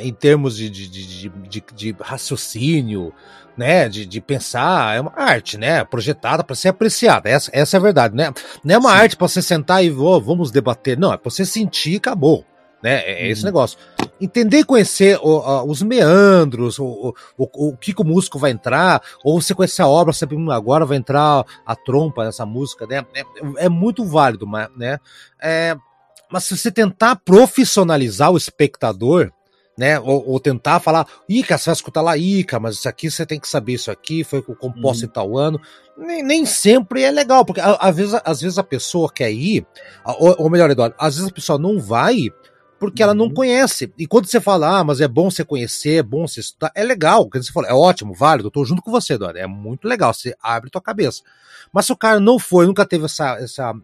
em 0.00 0.12
termos 0.12 0.56
de, 0.56 0.70
de, 0.70 0.88
de, 0.88 1.64
de, 1.74 1.96
raciocínio, 2.00 3.12
né, 3.56 3.88
de, 3.88 4.06
de 4.06 4.20
pensar, 4.20 4.96
é 4.96 5.00
uma 5.00 5.12
arte, 5.14 5.58
né, 5.58 5.84
projetada 5.84 6.42
para 6.42 6.56
ser 6.56 6.68
apreciada, 6.68 7.28
essa, 7.28 7.50
essa 7.52 7.76
é 7.76 7.78
a 7.78 7.82
verdade, 7.82 8.14
né, 8.14 8.32
não 8.64 8.74
é 8.74 8.78
uma 8.78 8.90
Sim. 8.90 8.96
arte 8.96 9.16
para 9.16 9.28
você 9.28 9.42
sentar 9.42 9.84
e 9.84 9.90
oh, 9.90 10.20
vamos 10.20 10.50
debater, 10.50 10.98
não, 10.98 11.12
é 11.12 11.16
para 11.16 11.30
você 11.30 11.44
sentir 11.44 11.92
e 11.92 11.96
acabou, 11.96 12.44
né, 12.82 13.02
é, 13.04 13.26
é 13.26 13.30
esse 13.30 13.42
uhum. 13.42 13.46
negócio. 13.46 13.78
Entender 14.18 14.60
e 14.60 14.64
conhecer 14.64 15.18
o, 15.22 15.38
uh, 15.38 15.70
os 15.70 15.82
meandros, 15.82 16.78
o, 16.78 17.14
o, 17.36 17.68
o, 17.68 17.76
que, 17.76 17.92
que 17.92 18.02
o 18.02 18.04
músico 18.04 18.38
vai 18.38 18.50
entrar, 18.50 19.02
ou 19.22 19.40
você 19.40 19.54
conhecer 19.54 19.82
a 19.82 19.88
obra, 19.88 20.12
sabe, 20.14 20.36
hum, 20.36 20.50
agora 20.50 20.86
vai 20.86 20.96
entrar 20.96 21.44
a 21.66 21.76
trompa 21.76 22.24
nessa 22.24 22.46
música, 22.46 22.86
né, 22.86 23.04
é, 23.14 23.24
é 23.66 23.68
muito 23.68 24.04
válido, 24.06 24.46
né, 24.76 24.98
é, 25.38 25.76
mas 26.30 26.44
se 26.44 26.56
você 26.56 26.70
tentar 26.70 27.16
profissionalizar 27.16 28.30
o 28.30 28.36
espectador, 28.36 29.32
né? 29.80 29.98
Ou, 29.98 30.28
ou, 30.28 30.38
tentar 30.38 30.78
falar, 30.78 31.06
Ica, 31.26 31.56
você 31.56 31.70
vai 31.70 31.74
escutar 31.74 32.02
lá, 32.02 32.16
Ica, 32.16 32.60
mas 32.60 32.76
isso 32.76 32.88
aqui 32.88 33.10
você 33.10 33.24
tem 33.24 33.40
que 33.40 33.48
saber 33.48 33.72
isso 33.74 33.90
aqui, 33.90 34.22
foi 34.22 34.42
composto 34.42 35.04
uhum. 35.04 35.08
em 35.08 35.12
tal 35.12 35.38
ano. 35.38 35.60
Nem, 35.96 36.22
nem 36.22 36.44
sempre 36.44 37.02
é 37.02 37.10
legal, 37.10 37.44
porque 37.44 37.60
às 37.62 37.96
vezes, 37.96 38.20
às 38.24 38.40
vezes 38.40 38.58
a 38.58 38.62
pessoa 38.62 39.10
quer 39.10 39.30
ir, 39.30 39.66
ou, 40.04 40.34
ou 40.38 40.50
melhor, 40.50 40.70
Eduardo, 40.70 40.94
às 40.98 41.16
vezes 41.16 41.30
a 41.30 41.34
pessoa 41.34 41.58
não 41.58 41.80
vai 41.80 42.30
porque 42.80 43.02
ela 43.02 43.12
não 43.12 43.26
uhum. 43.26 43.34
conhece. 43.34 43.92
E 43.98 44.06
quando 44.06 44.24
você 44.24 44.40
fala, 44.40 44.78
ah, 44.78 44.82
mas 44.82 45.02
é 45.02 45.06
bom 45.06 45.30
você 45.30 45.44
conhecer, 45.44 45.96
é 45.96 46.02
bom 46.02 46.26
você 46.26 46.40
estudar, 46.40 46.72
é 46.74 46.82
legal. 46.82 47.28
Quando 47.28 47.44
você 47.44 47.52
fala, 47.52 47.68
é 47.68 47.74
ótimo, 47.74 48.14
válido, 48.14 48.46
eu 48.46 48.50
tô 48.50 48.64
junto 48.64 48.80
com 48.80 48.90
você, 48.90 49.12
Eduardo. 49.12 49.38
É 49.38 49.46
muito 49.46 49.86
legal, 49.86 50.14
você 50.14 50.34
abre 50.42 50.70
tua 50.70 50.80
cabeça. 50.80 51.22
Mas 51.70 51.84
se 51.84 51.92
o 51.92 51.96
cara 51.96 52.18
não 52.18 52.38
foi, 52.38 52.64
nunca 52.64 52.86
teve 52.86 53.04
essa, 53.04 53.36
essa, 53.38 53.74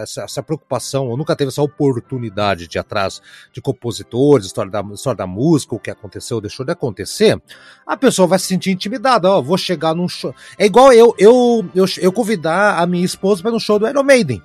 essa, 0.00 0.22
essa 0.22 0.42
preocupação, 0.42 1.08
ou 1.08 1.16
nunca 1.16 1.34
teve 1.34 1.48
essa 1.48 1.62
oportunidade 1.62 2.68
de 2.68 2.78
ir 2.78 2.80
atrás 2.80 3.20
de 3.52 3.60
compositores, 3.60 4.46
história 4.46 4.70
da, 4.70 4.82
história 4.94 5.18
da 5.18 5.26
música, 5.26 5.74
o 5.74 5.80
que 5.80 5.90
aconteceu, 5.90 6.40
deixou 6.40 6.64
de 6.64 6.70
acontecer, 6.70 7.42
a 7.84 7.96
pessoa 7.96 8.28
vai 8.28 8.38
se 8.38 8.46
sentir 8.46 8.70
intimidada. 8.70 9.28
Ó, 9.28 9.42
vou 9.42 9.58
chegar 9.58 9.96
num 9.96 10.08
show. 10.08 10.32
É 10.56 10.64
igual 10.64 10.92
eu, 10.92 11.12
eu, 11.18 11.68
eu, 11.74 11.86
eu 11.98 12.12
convidar 12.12 12.78
a 12.78 12.86
minha 12.86 13.04
esposa 13.04 13.42
para 13.42 13.50
no 13.50 13.58
show 13.58 13.80
do 13.80 13.88
Iron 13.88 14.04
Maiden. 14.04 14.40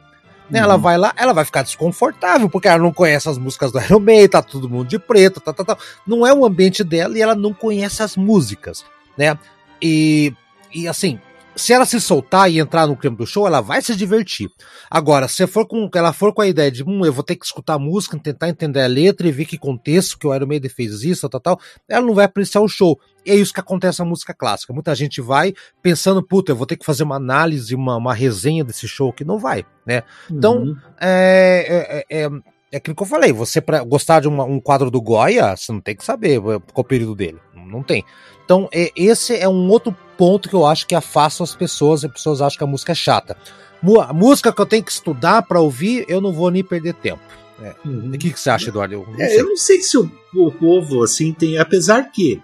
Né, 0.50 0.60
Ela 0.60 0.76
uhum. 0.76 0.82
vai 0.82 0.98
lá, 0.98 1.14
ela 1.16 1.34
vai 1.34 1.46
ficar 1.46 1.62
desconfortável, 1.62 2.50
porque 2.50 2.68
ela 2.68 2.80
não 2.80 2.92
conhece 2.92 3.30
as 3.30 3.38
músicas 3.38 3.72
do 3.72 3.80
Iron 3.80 4.00
Maiden, 4.00 4.30
tá 4.30 4.42
todo 4.42 4.70
mundo 4.70 4.88
de 4.88 4.98
preto, 4.98 5.40
tá, 5.40 5.54
tá, 5.54 5.64
tá. 5.64 5.78
Não 6.08 6.26
é 6.26 6.34
o 6.34 6.46
ambiente 6.46 6.84
dela 6.84 7.18
e 7.18 7.22
ela 7.22 7.36
não 7.36 7.54
conhece 7.54 8.02
as 8.02 8.18
músicas, 8.18 8.84
né? 9.18 9.38
E, 9.82 10.34
e 10.74 10.88
assim, 10.88 11.20
se 11.60 11.74
ela 11.74 11.86
se 11.86 12.00
soltar 12.00 12.50
e 12.50 12.60
entrar 12.60 12.88
no 12.88 12.96
clima 12.96 13.16
do 13.16 13.28
show, 13.28 13.46
ela 13.46 13.62
vai 13.62 13.82
se 13.82 13.96
divertir. 13.96 14.50
Agora, 14.90 15.28
se 15.28 15.46
for 15.46 15.68
com, 15.68 15.90
ela 15.94 16.14
for 16.14 16.34
com 16.34 16.42
a 16.42 16.48
ideia 16.48 16.72
de, 16.72 16.84
hum, 16.84 17.06
eu 17.06 17.14
vou 17.14 17.24
ter 17.24 17.36
que 17.36 17.46
escutar 17.46 17.76
a 17.76 17.80
música, 17.80 18.18
tentar 18.18 18.50
entender 18.50 18.82
a 18.82 18.88
letra 18.88 19.28
e 19.28 19.32
ver 19.32 19.46
que 19.46 19.58
contexto 19.58 20.18
que 20.18 20.26
o 20.26 20.34
Iron 20.34 20.48
Maiden 20.48 20.70
fez 20.70 21.04
isso, 21.04 21.28
tal, 21.30 21.40
tal, 21.40 21.60
ela 21.88 22.06
não 22.06 22.14
vai 22.14 22.26
apreciar 22.26 22.62
o 22.62 22.68
show. 22.68 23.00
E 23.26 23.32
é 23.32 23.36
isso 23.36 23.54
que 23.54 23.60
acontece 23.60 24.00
na 24.00 24.06
música 24.06 24.34
clássica. 24.34 24.74
Muita 24.74 24.96
gente 24.96 25.22
vai 25.22 25.54
pensando, 25.82 26.24
puta, 26.24 26.52
eu 26.52 26.56
vou 26.56 26.66
ter 26.66 26.78
que 26.78 26.86
fazer 26.86 27.04
uma 27.04 27.18
análise, 27.18 27.76
uma, 27.76 27.98
uma 27.98 28.14
resenha 28.14 28.64
desse 28.64 28.88
show, 28.88 29.12
que 29.12 29.26
não 29.26 29.38
vai, 29.38 29.66
né? 29.86 30.04
Então, 30.32 30.60
uhum. 30.60 30.78
é, 31.00 32.06
é, 32.10 32.24
é, 32.24 32.30
é 32.72 32.78
aquilo 32.78 32.96
que 32.96 33.04
eu 33.04 33.08
falei, 33.08 33.34
você 33.34 33.60
para 33.60 33.84
gostar 33.84 34.22
de 34.22 34.28
uma, 34.28 34.44
um 34.44 34.60
quadro 34.60 34.90
do 34.90 35.02
Goya, 35.02 35.56
você 35.56 35.72
não 35.72 35.82
tem 35.82 35.96
que 35.96 36.06
saber 36.06 36.40
qual 36.40 36.54
é 36.54 36.80
o 36.80 36.84
período 36.84 37.16
dele, 37.16 37.40
não 37.54 37.84
tem. 37.84 38.04
Então, 38.50 38.68
é, 38.72 38.92
esse 38.96 39.36
é 39.36 39.48
um 39.48 39.70
outro 39.70 39.96
ponto 40.18 40.50
que 40.50 40.56
eu 40.56 40.66
acho 40.66 40.88
que 40.88 40.96
afasta 40.96 41.44
as 41.44 41.54
pessoas, 41.54 42.04
as 42.04 42.12
pessoas 42.12 42.42
acham 42.42 42.58
que 42.58 42.64
a 42.64 42.68
música 42.68 42.94
é 42.94 42.96
chata. 42.96 43.38
A 44.08 44.12
música 44.12 44.52
que 44.52 44.60
eu 44.60 44.66
tenho 44.66 44.84
que 44.84 44.92
estudar 44.92 45.44
para 45.44 45.62
ouvir, 45.62 46.04
eu 46.10 46.20
não 46.20 46.34
vou 46.34 46.50
nem 46.50 46.64
perder 46.64 46.96
tempo. 46.96 47.22
É. 47.62 47.76
Uhum. 47.86 48.10
O 48.10 48.18
que, 48.18 48.32
que 48.32 48.40
você 48.40 48.50
acha, 48.50 48.70
Eduardo? 48.70 48.96
Eu 48.96 49.06
não, 49.08 49.22
é, 49.22 49.40
eu 49.40 49.46
não 49.46 49.56
sei 49.56 49.82
se 49.82 49.96
o, 50.00 50.12
o, 50.34 50.52
povo 50.52 51.04
assim 51.04 51.32
tem, 51.32 51.60
apesar 51.60 52.12
que 52.12 52.42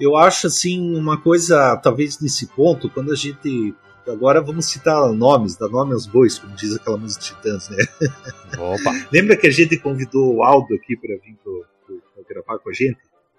eu 0.00 0.16
acho 0.16 0.46
assim 0.46 0.96
uma 0.96 1.20
coisa, 1.20 1.76
talvez 1.76 2.18
nesse 2.20 2.46
ponto, 2.46 2.88
quando 2.88 3.12
a 3.12 3.14
gente 3.14 3.74
agora 4.06 4.40
vamos 4.40 4.64
citar 4.64 5.12
nomes, 5.12 5.56
dar 5.56 5.68
nome 5.68 5.92
aos 5.92 6.06
bois, 6.06 6.38
como 6.38 6.54
diz 6.54 6.74
aquela 6.74 6.96
música 6.96 7.22
de 7.22 7.28
Titãs, 7.34 7.68
né? 7.68 7.84
Opa. 8.56 9.08
Lembra 9.12 9.36
que 9.36 9.46
a 9.46 9.52
gente 9.52 9.76
convidou 9.76 10.36
o 10.36 10.42
Aldo 10.42 10.74
aqui 10.74 10.96
para 10.96 11.16
vir 11.16 11.36
para 11.44 12.24
gravar 12.26 12.58
com 12.60 12.70
a 12.70 12.72
gente? 12.72 12.96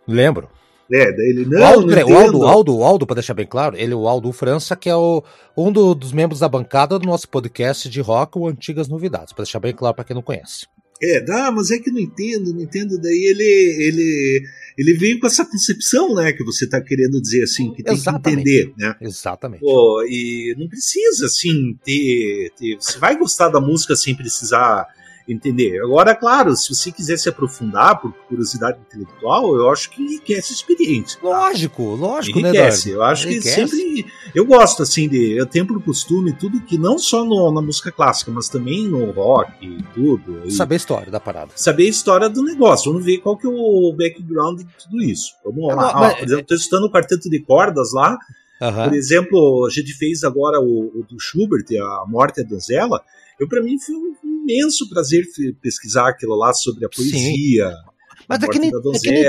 Lembro. 0.08 0.48
É, 0.92 1.12
daí 1.12 1.30
ele, 1.30 1.46
não, 1.46 1.60
o 1.60 1.64
Aldo, 1.64 1.88
não 1.88 1.98
o 1.98 2.18
Aldo, 2.18 2.44
Aldo, 2.44 2.84
Aldo, 2.84 3.08
para 3.08 3.16
deixar 3.16 3.36
bem 3.36 3.46
claro, 3.46 3.78
ele 3.78 3.94
é 3.94 3.96
o 3.96 4.08
Aldo 4.08 4.32
França, 4.32 4.76
que 4.76 4.90
é 4.90 4.96
o, 4.96 5.24
um 5.56 5.72
do, 5.72 5.94
dos 5.94 6.12
membros 6.12 6.40
da 6.40 6.50
bancada 6.50 6.98
do 6.98 7.06
nosso 7.06 7.30
podcast 7.30 7.88
de 7.88 8.02
rock, 8.02 8.38
o 8.38 8.48
Antigas 8.48 8.88
Novidades, 8.88 9.32
para 9.32 9.44
deixar 9.44 9.60
bem 9.60 9.74
claro 9.74 9.96
para 9.96 10.04
quem 10.04 10.16
não 10.16 10.24
conhece. 10.24 10.66
É, 11.02 11.22
dá, 11.22 11.50
mas 11.50 11.72
é 11.72 11.80
que 11.80 11.92
não 11.92 12.00
entendo, 12.00 12.54
não 12.54 12.62
entendo. 12.62 13.00
Daí 13.00 13.24
ele, 13.24 13.44
ele, 13.44 14.44
ele 14.78 14.94
veio 14.98 15.20
com 15.20 15.28
essa 15.28 15.46
concepção, 15.46 16.14
né, 16.14 16.34
que 16.34 16.44
você 16.44 16.66
está 16.66 16.82
querendo 16.82 17.22
dizer 17.22 17.44
assim, 17.44 17.72
que 17.74 17.82
tem 17.82 17.94
Exatamente. 17.94 18.44
que 18.44 18.50
entender, 18.60 18.74
né? 18.78 18.96
Exatamente. 19.00 19.62
Pô, 19.62 20.04
e 20.04 20.54
não 20.58 20.68
precisa, 20.68 21.28
assim, 21.28 21.78
ter, 21.86 22.52
ter. 22.58 22.76
Você 22.76 23.00
vai 23.00 23.18
gostar 23.18 23.48
da 23.48 23.62
música 23.62 23.96
sem 23.96 24.14
precisar 24.14 24.88
entender. 25.32 25.80
Agora, 25.84 26.16
claro, 26.16 26.56
se 26.56 26.74
você 26.74 26.92
quiser 26.92 27.18
se 27.18 27.30
aprofundar 27.30 28.00
por 28.02 28.12
curiosidade 28.28 28.80
intelectual, 28.80 29.56
eu 29.56 29.70
acho 29.70 29.90
que 29.92 30.02
enriquece 30.02 30.54
a 30.54 30.56
experiência. 30.56 31.20
Tá? 31.22 31.28
Lógico, 31.28 31.84
lógico, 31.96 32.40
enriquece. 32.40 32.90
né, 32.90 32.96
Eu 32.96 33.04
acho 33.04 33.28
enriquece. 33.28 33.62
que 33.62 33.70
sempre. 33.70 34.06
Eu 34.34 34.46
gosto, 34.46 34.84
assim, 34.84 35.08
de. 35.08 35.34
Eu 35.38 35.46
tenho 35.46 35.66
por 35.66 35.82
costume 35.84 36.34
tudo 36.34 36.62
que 36.62 36.78
não 36.78 36.98
só 36.98 37.24
no, 37.24 37.52
na 37.52 37.62
música 37.62 37.92
clássica, 37.92 38.32
mas 38.32 38.50
também 38.50 38.88
no 38.88 39.12
rock 39.12 39.52
e 39.66 39.84
tudo. 39.94 40.42
E 40.46 40.52
saber 40.52 40.76
a 40.76 40.78
história 40.78 41.12
da 41.12 41.20
parada. 41.20 41.52
Saber 41.56 41.84
a 41.84 41.90
história 41.90 42.30
do 42.30 42.44
negócio. 42.44 42.92
Vamos 42.92 43.06
ver 43.06 43.20
qual 43.20 43.38
que 43.38 43.46
é 43.46 43.50
o 43.50 43.94
background 43.98 44.60
de 44.60 44.68
tudo 44.84 45.02
isso. 45.04 45.34
Vamos 45.46 45.68
lá. 45.68 45.94
Não, 45.94 46.00
mas... 46.00 46.14
Por 46.16 46.24
exemplo, 46.26 46.42
estou 46.42 46.58
estudando 46.58 46.86
o 46.86 46.92
quarteto 46.92 47.30
de 47.30 47.40
cordas 47.42 47.94
lá. 47.94 48.18
Uhum. 48.62 48.84
Por 48.86 48.94
exemplo, 48.94 49.66
a 49.66 49.70
gente 49.70 49.94
fez 49.94 50.24
agora 50.24 50.60
o, 50.60 51.00
o 51.00 51.06
do 51.10 51.18
Schubert, 51.20 51.66
A 51.82 52.06
Morte 52.08 52.44
da 52.44 52.50
Donzela. 52.50 53.02
Eu, 53.40 53.48
para 53.48 53.62
mim, 53.62 53.80
foi 53.80 53.96
um 53.96 54.14
imenso 54.50 54.90
prazer 54.90 55.26
pesquisar 55.62 56.10
aquilo 56.10 56.36
lá 56.36 56.54
sobre 56.54 56.86
a 56.86 56.90
poesia. 56.90 57.70
Sim. 57.70 57.90
Mas 58.28 58.44
é 58.44 58.48
que, 58.48 58.60
nem, 58.60 58.70
é 58.70 59.00
que 59.00 59.12
nem 59.12 59.24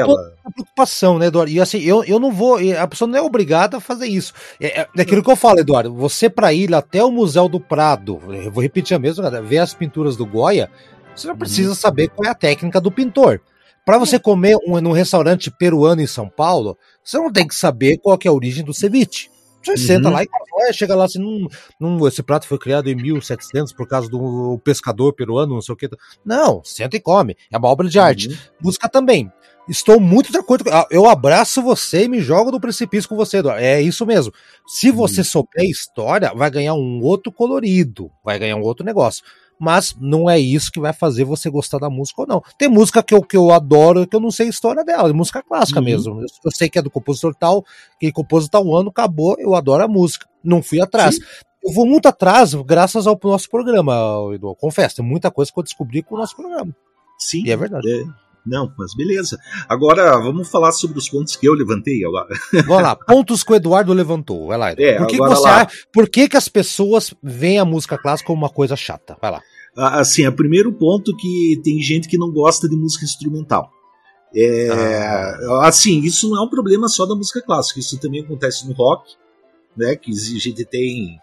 preocupação, 0.53 1.19
né, 1.19 1.29
Eduardo? 1.29 1.51
E 1.51 1.59
assim, 1.59 1.79
eu, 1.79 2.05
eu 2.05 2.21
não 2.21 2.31
vou. 2.31 2.59
A 2.79 2.87
pessoa 2.87 3.09
não 3.09 3.17
é 3.17 3.23
obrigada 3.23 3.79
a 3.79 3.81
fazer 3.81 4.07
isso. 4.07 4.35
É, 4.61 4.81
é, 4.81 4.89
é 4.95 5.01
aquilo 5.01 5.23
que 5.23 5.31
eu 5.31 5.37
falo, 5.37 5.59
Eduardo. 5.59 5.95
Você, 5.95 6.29
para 6.29 6.53
ir 6.53 6.75
até 6.75 7.03
o 7.03 7.11
Museu 7.11 7.49
do 7.49 7.59
Prado, 7.59 8.21
eu 8.29 8.53
vou 8.53 8.63
repetir 8.63 8.95
a 8.95 9.01
mesma, 9.01 9.31
ver 9.41 9.59
as 9.59 9.73
pinturas 9.73 10.17
do 10.17 10.27
Goya, 10.27 10.71
você 11.17 11.27
não 11.27 11.37
precisa 11.37 11.71
uhum. 11.71 11.75
saber 11.75 12.09
qual 12.09 12.29
é 12.29 12.31
a 12.31 12.35
técnica 12.35 12.79
do 12.79 12.93
pintor. 12.93 13.41
Para 13.87 13.97
você 13.97 14.19
comer 14.19 14.59
um, 14.67 14.79
num 14.83 14.93
restaurante 14.93 15.51
peruano 15.51 16.03
em 16.03 16.07
São 16.07 16.29
Paulo, 16.29 16.77
você 17.03 17.17
não 17.17 17.33
tem 17.33 17.49
que 17.49 17.55
saber 17.55 17.97
qual 17.97 18.19
é 18.23 18.29
a 18.29 18.33
origem 18.33 18.63
do 18.63 18.75
ceviche. 18.75 19.31
Você 19.63 19.73
uhum. 19.73 19.77
senta 19.77 20.11
lá 20.11 20.23
e 20.23 20.29
chega 20.73 20.95
lá 20.95 21.05
assim, 21.05 21.19
num, 21.19 21.47
num, 21.79 22.07
esse 22.07 22.23
prato 22.23 22.47
foi 22.47 22.59
criado 22.59 22.89
em 22.89 22.95
1700 22.95 23.73
por 23.73 23.87
causa 23.87 24.09
do 24.09 24.59
pescador 24.65 25.13
peruano, 25.13 25.55
não 25.55 25.63
sei 25.63 25.73
o 25.75 25.77
que. 25.77 25.89
Não, 26.25 26.63
senta 26.65 26.97
e 26.97 27.01
come. 27.01 27.37
É 27.51 27.59
uma 27.59 27.69
obra 27.69 27.89
de 27.89 27.99
arte. 27.99 28.29
Uhum. 28.29 28.37
Música 28.63 28.89
também. 28.89 29.31
Estou 29.69 30.01
muito 30.01 30.33
de 30.33 30.39
acordo 30.39 30.65
com. 30.65 30.71
Eu 30.91 31.07
abraço 31.07 31.63
você 31.63 32.05
e 32.05 32.09
me 32.09 32.21
jogo 32.21 32.51
do 32.51 32.61
precipício 32.61 33.09
com 33.09 33.15
você, 33.15 33.39
Eduardo. 33.39 33.63
É 33.63 33.81
isso 33.81 34.05
mesmo. 34.07 34.33
Se 34.67 34.91
você 34.91 35.21
uhum. 35.21 35.25
souber 35.25 35.65
história, 35.65 36.33
vai 36.35 36.51
ganhar 36.51 36.75
um 36.75 37.01
outro 37.03 37.31
colorido, 37.31 38.11
vai 38.25 38.39
ganhar 38.39 38.57
um 38.57 38.63
outro 38.63 38.85
negócio 38.85 39.23
mas 39.61 39.95
não 40.01 40.29
é 40.29 40.39
isso 40.39 40.73
que 40.73 40.81
vai 40.81 40.95
fazer 40.95 41.25
você 41.25 41.51
gostar 41.51 41.77
da 41.77 41.91
música 41.91 42.23
ou 42.23 42.27
não. 42.27 42.43
Tem 42.57 42.67
música 42.67 43.03
que 43.03 43.15
eu, 43.15 43.21
que 43.21 43.37
eu 43.37 43.51
adoro 43.51 44.07
que 44.07 44.17
eu 44.17 44.21
não 44.21 44.31
sei 44.31 44.47
a 44.47 44.51
história 44.51 44.83
dela, 44.83 45.11
é 45.11 45.13
música 45.13 45.43
clássica 45.43 45.81
uhum. 45.81 45.85
mesmo. 45.85 46.21
Eu, 46.23 46.27
eu, 46.47 46.51
sei 46.51 46.71
que 46.71 46.79
é 46.79 46.83
do 46.83 46.91
compositor 46.91 47.35
tal, 47.35 47.63
que 48.01 48.11
compôs 48.11 48.49
tal 48.49 48.75
ano, 48.75 48.89
acabou, 48.89 49.37
eu 49.39 49.55
adoro 49.55 49.85
a 49.85 49.89
música. 49.89 50.27
Não 50.43 50.63
fui 50.63 50.81
atrás. 50.81 51.17
Sim. 51.17 51.23
Eu 51.63 51.75
vou 51.75 51.85
muito 51.85 52.07
atrás 52.07 52.55
graças 52.55 53.07
ao 53.07 53.21
nosso 53.23 53.51
programa, 53.51 53.95
Edu. 54.35 54.55
Confesso, 54.55 54.97
tem 54.97 55.05
muita 55.05 55.31
coisa 55.31 55.53
que 55.53 55.59
eu 55.59 55.63
descobri 55.63 56.03
com 56.03 56.15
o 56.15 56.19
nosso 56.19 56.35
programa. 56.35 56.75
Sim. 57.19 57.43
E 57.45 57.51
é 57.51 57.57
verdade. 57.57 57.87
É. 57.87 58.31
Não, 58.47 58.73
mas 58.79 58.95
beleza. 58.95 59.39
Agora 59.69 60.19
vamos 60.19 60.49
falar 60.49 60.73
sobre 60.73 60.99
os 60.99 61.09
pontos 61.09 61.37
que 61.37 61.47
eu 61.47 61.53
levantei. 61.53 62.01
Vamos 62.67 62.83
lá, 62.83 62.97
pontos 62.97 63.45
que 63.45 63.53
o 63.53 63.55
Eduardo 63.55 63.93
levantou. 63.93 64.47
Vai 64.47 64.57
lá. 64.57 64.71
É, 64.71 64.97
por 64.97 65.07
que, 65.07 65.17
que 65.17 65.19
você 65.19 65.43
lá. 65.43 65.69
por 65.93 66.09
que, 66.09 66.29
que 66.29 66.37
as 66.39 66.49
pessoas 66.49 67.13
veem 67.23 67.59
a 67.59 67.65
música 67.67 67.99
clássica 67.99 68.29
como 68.29 68.43
uma 68.43 68.49
coisa 68.49 68.75
chata? 68.75 69.17
Vai 69.21 69.31
lá. 69.31 69.43
Assim, 69.81 70.27
o 70.27 70.33
primeiro 70.33 70.73
ponto 70.73 71.17
que 71.17 71.61
tem 71.65 71.81
gente 71.81 72.07
que 72.07 72.19
não 72.19 72.31
gosta 72.31 72.69
de 72.69 72.77
música 72.77 73.05
instrumental. 73.05 73.71
É, 74.35 74.69
ah. 74.69 75.67
Assim, 75.69 76.01
isso 76.01 76.29
não 76.29 76.39
é 76.39 76.45
um 76.45 76.51
problema 76.51 76.89
só 76.89 77.07
da 77.07 77.15
música 77.15 77.41
clássica, 77.43 77.81
isso 77.81 77.99
também 77.99 78.23
acontece 78.23 78.67
no 78.69 78.75
rock, 78.75 79.15
né? 79.77 79.97
Que 79.97 80.11
a 80.11 80.39
gente 80.39 80.65
tem. 80.65 81.19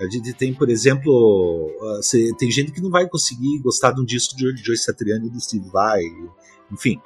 A 0.00 0.10
gente 0.10 0.32
tem, 0.34 0.52
por 0.52 0.68
exemplo, 0.68 1.70
tem 2.38 2.50
gente 2.50 2.72
que 2.72 2.82
não 2.82 2.90
vai 2.90 3.08
conseguir 3.08 3.58
gostar 3.60 3.92
de 3.92 4.00
um 4.00 4.04
disco 4.04 4.36
de 4.36 4.56
Joe 4.56 4.76
Satriani 4.76 5.30
do 5.30 5.40
Steve 5.40 5.68
Vai, 5.70 6.02
enfim. 6.70 7.00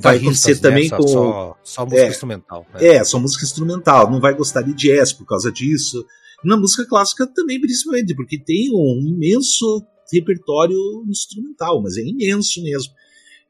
vai 0.00 0.18
acontecer 0.18 0.54
né? 0.54 0.60
também 0.60 0.88
com. 0.90 1.08
Só, 1.08 1.56
só 1.64 1.84
música 1.84 2.02
é, 2.02 2.08
instrumental. 2.08 2.66
Né? 2.74 2.86
É, 2.86 3.04
só 3.04 3.18
música 3.18 3.44
instrumental. 3.44 4.10
Não 4.10 4.20
vai 4.20 4.34
gostar 4.34 4.62
de 4.62 4.74
jazz 4.74 5.12
por 5.12 5.26
causa 5.26 5.50
disso. 5.50 6.04
Na 6.44 6.56
música 6.56 6.86
clássica 6.86 7.26
também, 7.26 7.60
principalmente, 7.60 8.14
porque 8.14 8.38
tem 8.38 8.70
um 8.72 9.02
imenso 9.06 9.84
repertório 10.12 10.78
instrumental, 11.08 11.82
mas 11.82 11.96
é 11.96 12.02
imenso 12.02 12.62
mesmo. 12.62 12.92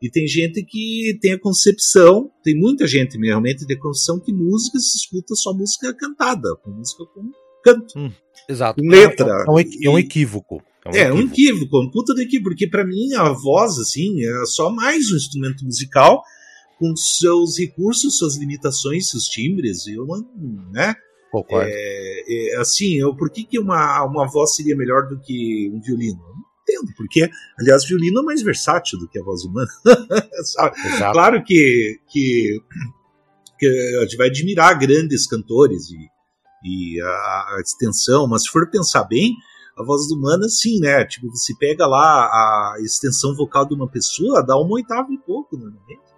E 0.02 0.10
tem 0.10 0.26
gente 0.26 0.62
que 0.64 1.18
tem 1.20 1.32
a 1.32 1.38
concepção, 1.38 2.30
tem 2.42 2.58
muita 2.58 2.86
gente 2.86 3.18
realmente 3.18 3.66
tem 3.66 3.76
a 3.76 3.80
concepção 3.80 4.18
que 4.18 4.32
música 4.32 4.78
se 4.78 4.96
escuta 4.96 5.34
só 5.34 5.52
música 5.52 5.94
cantada, 5.94 6.56
com 6.62 6.70
música 6.70 7.04
com 7.04 7.30
canto. 7.62 7.98
Hum, 7.98 8.10
exato. 8.48 8.82
Letra. 8.82 9.44
É 9.46 9.50
um, 9.50 9.58
é 9.58 9.90
um 9.90 9.98
equívoco. 9.98 10.62
É 10.86 10.88
um, 10.88 10.92
é, 10.92 11.00
equívoco. 11.00 11.18
um 11.18 11.26
equívoco, 11.26 11.82
um 11.82 11.90
puta 11.90 12.14
de 12.14 12.22
equívoco, 12.22 12.50
porque 12.50 12.66
para 12.66 12.86
mim 12.86 13.12
a 13.14 13.30
voz, 13.30 13.78
assim, 13.78 14.24
é 14.24 14.46
só 14.46 14.70
mais 14.70 15.12
um 15.12 15.16
instrumento 15.16 15.64
musical 15.66 16.22
com 16.78 16.96
seus 16.96 17.58
recursos, 17.58 18.16
suas 18.16 18.38
limitações, 18.38 19.10
seus 19.10 19.26
timbres, 19.26 19.86
eu 19.86 20.06
não, 20.06 20.26
né? 20.72 20.94
Concordo. 21.30 21.70
É, 21.70 22.54
é, 22.54 22.56
assim, 22.56 22.94
eu, 22.94 23.14
por 23.14 23.30
que, 23.30 23.44
que 23.44 23.58
uma, 23.58 24.02
uma 24.04 24.26
voz 24.26 24.56
seria 24.56 24.74
melhor 24.74 25.06
do 25.06 25.20
que 25.20 25.70
um 25.74 25.80
violino? 25.80 26.18
Entendo, 26.70 26.92
porque, 26.96 27.28
aliás, 27.58 27.84
violino 27.84 28.20
é 28.20 28.24
mais 28.24 28.42
versátil 28.42 28.98
do 28.98 29.08
que 29.08 29.18
a 29.18 29.22
voz 29.22 29.44
humana. 29.44 29.68
claro 31.12 31.42
que, 31.44 32.00
que, 32.08 32.60
que, 33.58 33.96
a 33.98 34.02
gente 34.02 34.16
vai 34.16 34.28
admirar 34.28 34.78
grandes 34.78 35.26
cantores 35.26 35.90
e, 35.90 36.08
e 36.64 37.00
a, 37.00 37.06
a, 37.06 37.60
extensão, 37.60 38.26
mas 38.26 38.42
se 38.42 38.50
for 38.50 38.70
pensar 38.70 39.04
bem, 39.04 39.34
a 39.76 39.82
voz 39.82 40.10
humana, 40.10 40.48
sim, 40.48 40.78
né? 40.80 41.04
Tipo, 41.04 41.30
você 41.30 41.54
pega 41.58 41.86
lá 41.86 42.26
a 42.26 42.76
extensão 42.80 43.34
vocal 43.34 43.66
de 43.66 43.74
uma 43.74 43.88
pessoa, 43.88 44.44
dá 44.44 44.56
uma 44.56 44.74
oitava 44.74 45.08
e 45.12 45.18
pouco, 45.18 45.56
normalmente. 45.56 46.10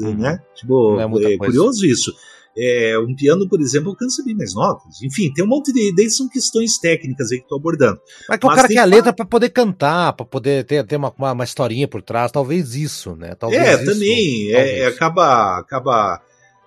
Uhum. 0.00 0.16
Né? 0.16 0.42
Tipo, 0.54 0.98
é, 0.98 1.34
é 1.34 1.36
curioso 1.36 1.84
isso. 1.84 2.14
É, 2.56 2.96
um 2.98 3.14
piano, 3.14 3.48
por 3.48 3.60
exemplo, 3.60 3.90
alcança 3.90 4.22
bem 4.24 4.34
mais 4.34 4.54
notas. 4.54 5.02
Enfim, 5.02 5.32
tem 5.32 5.44
um 5.44 5.48
monte 5.48 5.72
de 5.72 5.90
ideias, 5.90 6.16
são 6.16 6.28
questões 6.28 6.78
técnicas 6.78 7.32
aí 7.32 7.38
que 7.38 7.44
estou 7.44 7.58
abordando. 7.58 8.00
Mas 8.28 8.38
que 8.38 8.46
o 8.46 8.50
cara 8.50 8.68
quer 8.68 8.78
a 8.78 8.84
letra 8.84 9.12
para 9.12 9.24
poder 9.24 9.50
cantar, 9.50 10.12
para 10.12 10.24
poder 10.24 10.64
ter, 10.64 10.84
ter 10.86 10.96
uma, 10.96 11.12
uma, 11.18 11.32
uma, 11.32 11.44
historinha 11.44 11.88
por 11.88 12.00
trás, 12.02 12.30
talvez 12.30 12.74
isso, 12.74 13.16
né? 13.16 13.34
Talvez 13.34 13.62
é, 13.62 13.74
isso, 13.74 13.92
também. 13.92 14.52
É, 14.52 14.78
é, 14.80 14.86
acaba, 14.86 15.58
acaba 15.58 16.20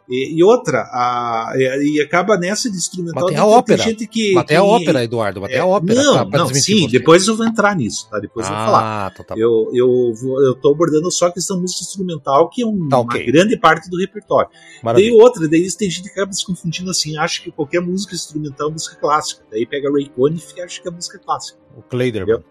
e, 0.10 0.40
e, 0.40 0.44
outra, 0.44 0.84
a, 0.84 1.52
e, 1.56 1.98
e, 1.98 2.02
acaba 2.02 2.38
nessa 2.38 2.72
de 2.72 2.78
instrumental. 2.78 3.24
Mas 3.24 3.32
tem 3.32 3.38
a 3.38 3.46
ópera. 3.46 3.84
Gente 3.84 4.08
que, 4.08 4.34
Mas 4.34 4.46
tem 4.46 4.56
a 4.56 4.64
ópera, 4.64 5.04
Eduardo. 5.04 5.42
Mas 5.42 5.50
é, 5.50 5.54
tem 5.54 5.62
a 5.62 5.66
ópera. 5.66 6.02
Não, 6.02 6.30
tá, 6.30 6.38
não 6.38 6.48
sim, 6.48 6.84
você. 6.84 6.98
depois 6.98 7.28
eu 7.28 7.36
vou 7.36 7.46
entrar 7.46 7.76
nisso, 7.76 8.08
tá? 8.10 8.18
Depois 8.18 8.48
ah, 8.48 8.50
eu 8.50 8.56
vou 8.56 8.66
falar. 8.66 9.10
Tá, 9.10 9.24
tá 9.26 9.36
eu, 9.38 9.70
eu, 9.74 10.14
vou, 10.14 10.42
eu 10.42 10.56
tô 10.56 10.72
abordando 10.72 11.12
só 11.12 11.28
a 11.28 11.32
questão 11.34 11.60
música 11.60 11.82
instrumental, 11.84 12.50
que 12.50 12.64
é 12.64 12.66
um, 12.66 12.88
tá, 12.88 13.00
okay. 13.00 13.24
uma 13.24 13.32
grande 13.34 13.58
parte 13.58 13.90
do 13.90 13.98
repertório. 13.98 14.50
Maravilha. 14.82 15.12
Daí 15.12 15.22
outra, 15.22 15.46
daí 15.46 15.70
tem 15.74 15.90
gente 15.90 16.04
que 16.04 16.10
acaba 16.10 16.32
se 16.32 16.46
confundindo 16.46 16.90
assim, 16.90 17.18
acha 17.18 17.44
que 17.44 17.52
qualquer 17.52 17.82
música 17.82 18.16
instrumental 18.16 18.70
é 18.70 18.72
música 18.72 18.96
clássica. 18.96 19.44
Daí 19.52 19.66
pega 19.66 19.92
Ray 19.92 20.10
Conniff 20.16 20.54
e 20.56 20.62
acha 20.62 20.82
que 20.82 20.88
é 20.88 20.92
música 20.92 21.20
clássica. 21.20 21.60
O 21.76 21.82
Kleiderman. 21.82 22.44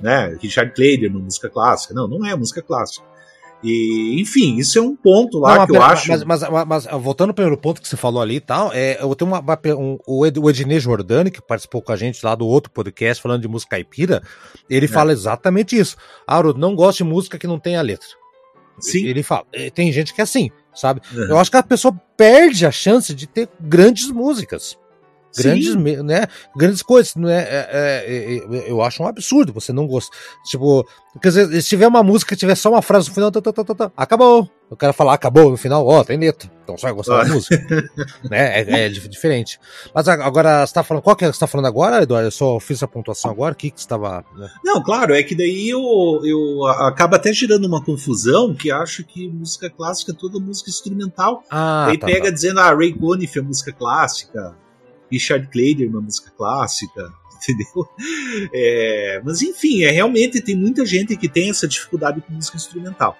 Né? 0.00 0.34
Richard 0.40 0.72
Kleiderman, 0.72 1.22
música 1.22 1.50
clássica. 1.50 1.92
Não, 1.92 2.08
não 2.08 2.24
é 2.24 2.34
música 2.34 2.62
clássica. 2.62 3.11
E, 3.62 4.20
enfim, 4.20 4.56
isso 4.56 4.78
é 4.78 4.82
um 4.82 4.96
ponto 4.96 5.38
lá 5.38 5.58
não, 5.58 5.66
que 5.66 5.76
eu 5.76 5.82
acho. 5.82 6.08
Mas, 6.08 6.24
mas, 6.24 6.42
mas, 6.42 6.66
mas, 6.66 6.86
voltando 7.00 7.30
ao 7.30 7.34
primeiro 7.34 7.56
ponto 7.56 7.80
que 7.80 7.88
você 7.88 7.96
falou 7.96 8.20
ali 8.20 8.36
e 8.36 8.40
tal, 8.40 8.72
é, 8.72 8.98
eu 9.00 9.14
tenho 9.14 9.30
uma, 9.30 9.40
um, 9.78 9.98
o, 10.06 10.26
Ed, 10.26 10.38
o 10.40 10.50
Ednei 10.50 10.80
Jordani, 10.80 11.30
que 11.30 11.40
participou 11.40 11.80
com 11.80 11.92
a 11.92 11.96
gente 11.96 12.24
lá 12.24 12.34
do 12.34 12.46
outro 12.46 12.72
podcast 12.72 13.22
falando 13.22 13.42
de 13.42 13.48
música 13.48 13.76
caipira, 13.76 14.22
ele 14.68 14.86
é. 14.86 14.88
fala 14.88 15.12
exatamente 15.12 15.78
isso. 15.78 15.96
Aro, 16.26 16.52
não 16.56 16.74
gosto 16.74 16.98
de 16.98 17.04
música 17.04 17.38
que 17.38 17.46
não 17.46 17.58
tenha 17.58 17.80
letra. 17.82 18.08
Sim. 18.80 19.06
Ele 19.06 19.22
fala, 19.22 19.44
é, 19.52 19.70
tem 19.70 19.92
gente 19.92 20.12
que 20.12 20.20
é 20.20 20.24
assim, 20.24 20.50
sabe? 20.74 21.00
Uhum. 21.12 21.24
Eu 21.24 21.38
acho 21.38 21.50
que 21.50 21.56
a 21.56 21.62
pessoa 21.62 21.94
perde 22.16 22.66
a 22.66 22.72
chance 22.72 23.14
de 23.14 23.26
ter 23.28 23.48
grandes 23.60 24.10
músicas 24.10 24.76
grandes, 25.36 25.74
né, 25.76 26.26
grandes 26.56 26.82
coisas, 26.82 27.14
né? 27.14 27.42
É, 27.42 27.68
é, 27.72 28.36
é, 28.36 28.70
eu 28.70 28.82
acho 28.82 29.02
um 29.02 29.06
absurdo 29.06 29.52
você 29.52 29.72
não 29.72 29.86
gosta. 29.86 30.14
Tipo, 30.44 30.86
quer 31.20 31.28
dizer, 31.28 31.62
se 31.62 31.68
tiver 31.68 31.86
uma 31.86 32.02
música, 32.02 32.36
tiver 32.36 32.54
só 32.54 32.70
uma 32.70 32.82
frase 32.82 33.08
no 33.08 33.14
final, 33.14 33.30
tá, 33.30 33.40
tá, 33.40 33.52
tá, 33.52 33.74
tá, 33.74 33.92
acabou. 33.96 34.48
Eu 34.70 34.76
quero 34.76 34.94
falar 34.94 35.12
acabou 35.12 35.50
no 35.50 35.56
final, 35.58 35.86
ó, 35.86 36.00
oh, 36.00 36.04
tem 36.04 36.16
letra. 36.16 36.50
Então 36.62 36.78
você 36.78 36.86
vai 36.86 36.94
gostar 36.94 37.18
da 37.18 37.30
ah. 37.30 37.34
música. 37.34 37.56
né? 38.30 38.60
É, 38.60 38.86
é, 38.86 38.88
diferente. 39.08 39.60
Mas 39.94 40.08
agora, 40.08 40.66
você 40.66 40.72
tá 40.72 40.82
falando, 40.82 41.02
qual 41.02 41.14
que 41.14 41.26
é 41.26 41.30
você 41.30 41.38
tá 41.38 41.46
falando 41.46 41.66
agora, 41.66 42.02
Eduardo? 42.02 42.28
Eu 42.28 42.30
só 42.30 42.58
fiz 42.58 42.82
a 42.82 42.88
pontuação 42.88 43.30
agora, 43.30 43.52
o 43.52 43.56
que 43.56 43.70
que 43.70 43.82
você 43.82 43.86
tava. 43.86 44.24
Né? 44.34 44.48
Não, 44.64 44.82
claro, 44.82 45.14
é 45.14 45.22
que 45.22 45.34
daí 45.34 45.68
eu, 45.68 46.20
eu 46.24 46.66
acaba 46.66 47.16
até 47.16 47.34
gerando 47.34 47.66
uma 47.66 47.84
confusão 47.84 48.54
que 48.54 48.70
acho 48.70 49.04
que 49.04 49.28
música 49.28 49.68
clássica 49.68 50.12
é 50.12 50.14
toda 50.14 50.40
música 50.40 50.70
instrumental. 50.70 51.44
Ah, 51.50 51.88
aí 51.88 51.98
tá, 51.98 52.06
pega 52.06 52.24
tá. 52.24 52.30
dizendo, 52.30 52.60
ah, 52.60 52.74
Ray 52.74 52.94
Conniff 52.94 53.38
é 53.38 53.42
música 53.42 53.72
clássica. 53.72 54.56
Richard 55.12 55.48
Clayder, 55.48 55.88
uma 55.88 56.00
música 56.00 56.32
clássica, 56.36 57.12
entendeu? 57.36 57.88
É, 58.52 59.20
mas 59.24 59.42
enfim, 59.42 59.84
é 59.84 59.90
realmente 59.90 60.40
tem 60.40 60.56
muita 60.56 60.84
gente 60.86 61.16
que 61.16 61.28
tem 61.28 61.50
essa 61.50 61.68
dificuldade 61.68 62.20
com 62.20 62.32
música 62.32 62.56
instrumental. 62.56 63.18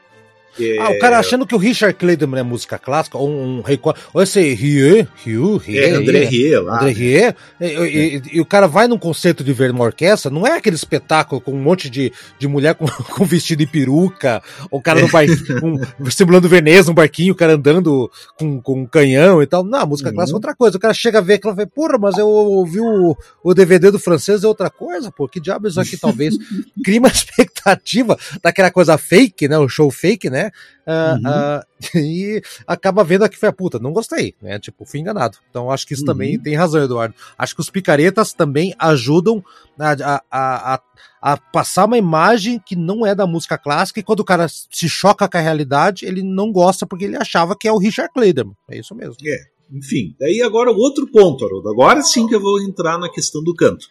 Ah, 0.81 0.91
o 0.91 0.99
cara 0.99 1.19
achando 1.19 1.47
que 1.47 1.55
o 1.55 1.59
Richard 1.59 1.95
Clayton 1.95 2.37
é 2.37 2.43
música 2.43 2.79
clássica, 2.79 3.17
ou 3.17 3.29
um 3.29 3.63
recorde. 3.63 4.01
Ou 4.13 4.23
esse 4.23 4.41
Rie, 4.55 5.07
Rie, 5.25 5.57
Rie, 5.59 5.79
é, 5.79 5.91
André 5.91 6.25
Rie, 6.25 6.57
lá. 6.59 6.77
André 6.77 6.93
Rie, 6.93 7.35
e, 7.61 7.67
e, 7.67 8.23
e, 8.35 8.41
o 8.41 8.45
cara 8.45 8.67
vai 8.67 8.87
num 8.87 8.99
concerto 8.99 9.43
de 9.43 9.53
ver 9.53 9.71
uma 9.71 9.85
orquestra, 9.85 10.31
não 10.31 10.47
é 10.47 10.57
aquele 10.57 10.77
espetáculo 10.77 11.41
com 11.41 11.53
um 11.53 11.63
monte 11.63 11.89
de, 11.89 12.13
de 12.39 12.47
mulher 12.47 12.75
com, 12.75 12.87
com 13.15 13.25
vestido 13.25 13.61
de 13.61 13.67
peruca, 13.67 14.43
o 14.71 14.81
cara 14.81 15.01
no 15.01 15.09
barquinho, 15.09 15.61
um, 16.01 16.11
simulando 16.11 16.49
Veneza, 16.49 16.91
um 16.91 16.95
barquinho, 16.95 17.33
o 17.33 17.37
cara 17.37 17.55
andando 17.55 18.11
com, 18.39 18.61
com 18.61 18.83
um 18.83 18.87
canhão 18.87 19.43
e 19.43 19.47
tal. 19.47 19.65
Não, 19.65 19.81
a 19.81 19.87
música 19.87 20.11
uhum. 20.11 20.15
clássica 20.15 20.35
é 20.35 20.39
outra 20.39 20.55
coisa. 20.55 20.77
O 20.77 20.81
cara 20.81 20.95
chega 20.95 21.19
a 21.19 21.23
ver 21.23 21.35
aquilo 21.35 21.53
e 21.53 21.57
fala, 21.57 21.69
porra, 21.69 21.99
mas 21.99 22.19
eu 22.19 22.27
ouvi 22.27 22.81
o, 22.81 23.17
o 23.43 23.55
DVD 23.55 23.91
do 23.91 23.99
francês 23.99 24.45
é 24.45 24.47
outra 24.47 24.71
coisa, 24.71 25.11
pô, 25.11 25.29
que 25.29 25.41
diabo 25.41 25.69
isso 25.69 25.81
aqui 25.81 25.97
talvez 25.97 26.37
cria 26.85 26.99
uma 26.99 27.09
expectativa 27.09 28.19
daquela 28.43 28.71
coisa 28.71 28.99
fake, 28.99 29.49
né, 29.49 29.59
o 29.59 29.69
show 29.69 29.91
fake, 29.91 30.29
né? 30.29 30.42
Uh, 30.87 31.15
uhum. 31.15 31.99
uh, 31.99 31.99
e 31.99 32.43
acaba 32.67 33.05
vendo 33.05 33.29
que 33.29 33.39
foi 33.39 33.49
a 33.49 33.53
puta, 33.53 33.79
não 33.79 33.93
gostei, 33.93 34.35
né? 34.41 34.59
Tipo, 34.59 34.85
fui 34.85 35.01
enganado. 35.01 35.39
Então 35.51 35.71
acho 35.71 35.87
que 35.87 35.95
isso 35.95 36.03
uhum. 36.03 36.07
também 36.07 36.39
tem 36.39 36.55
razão, 36.55 36.83
Eduardo. 36.83 37.15
Acho 37.37 37.55
que 37.55 37.61
os 37.61 37.71
picaretas 37.71 38.33
também 38.33 38.75
ajudam 38.79 39.45
a, 39.79 39.93
a, 39.93 40.23
a, 40.31 40.81
a, 41.21 41.37
passar 41.37 41.87
uma 41.87 41.99
imagem 41.99 42.59
que 42.65 42.75
não 42.75 43.07
é 43.07 43.15
da 43.15 43.27
música 43.27 43.59
clássica 43.59 44.01
e 44.01 44.03
quando 44.03 44.21
o 44.21 44.25
cara 44.25 44.47
se 44.49 44.89
choca 44.89 45.29
com 45.29 45.37
a 45.37 45.41
realidade, 45.41 46.05
ele 46.05 46.23
não 46.23 46.51
gosta 46.51 46.87
porque 46.87 47.05
ele 47.05 47.17
achava 47.17 47.57
que 47.57 47.69
é 47.69 47.73
o 47.73 47.79
Richard 47.79 48.13
Clayderman. 48.13 48.57
É 48.71 48.79
isso 48.79 48.95
mesmo. 48.95 49.17
É, 49.25 49.39
enfim. 49.71 50.15
Daí 50.19 50.43
agora 50.43 50.71
outro 50.71 51.07
ponto, 51.11 51.45
Haroldo. 51.45 51.69
Agora 51.69 52.03
sim 52.03 52.27
que 52.27 52.35
eu 52.35 52.41
vou 52.41 52.61
entrar 52.63 52.99
na 52.99 53.11
questão 53.11 53.43
do 53.43 53.55
canto. 53.55 53.87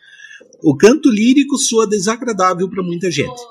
O 0.63 0.75
canto 0.75 1.09
lírico 1.09 1.57
soa 1.57 1.87
desagradável 1.87 2.69
para 2.69 2.83
muita 2.83 3.09
gente 3.09 3.41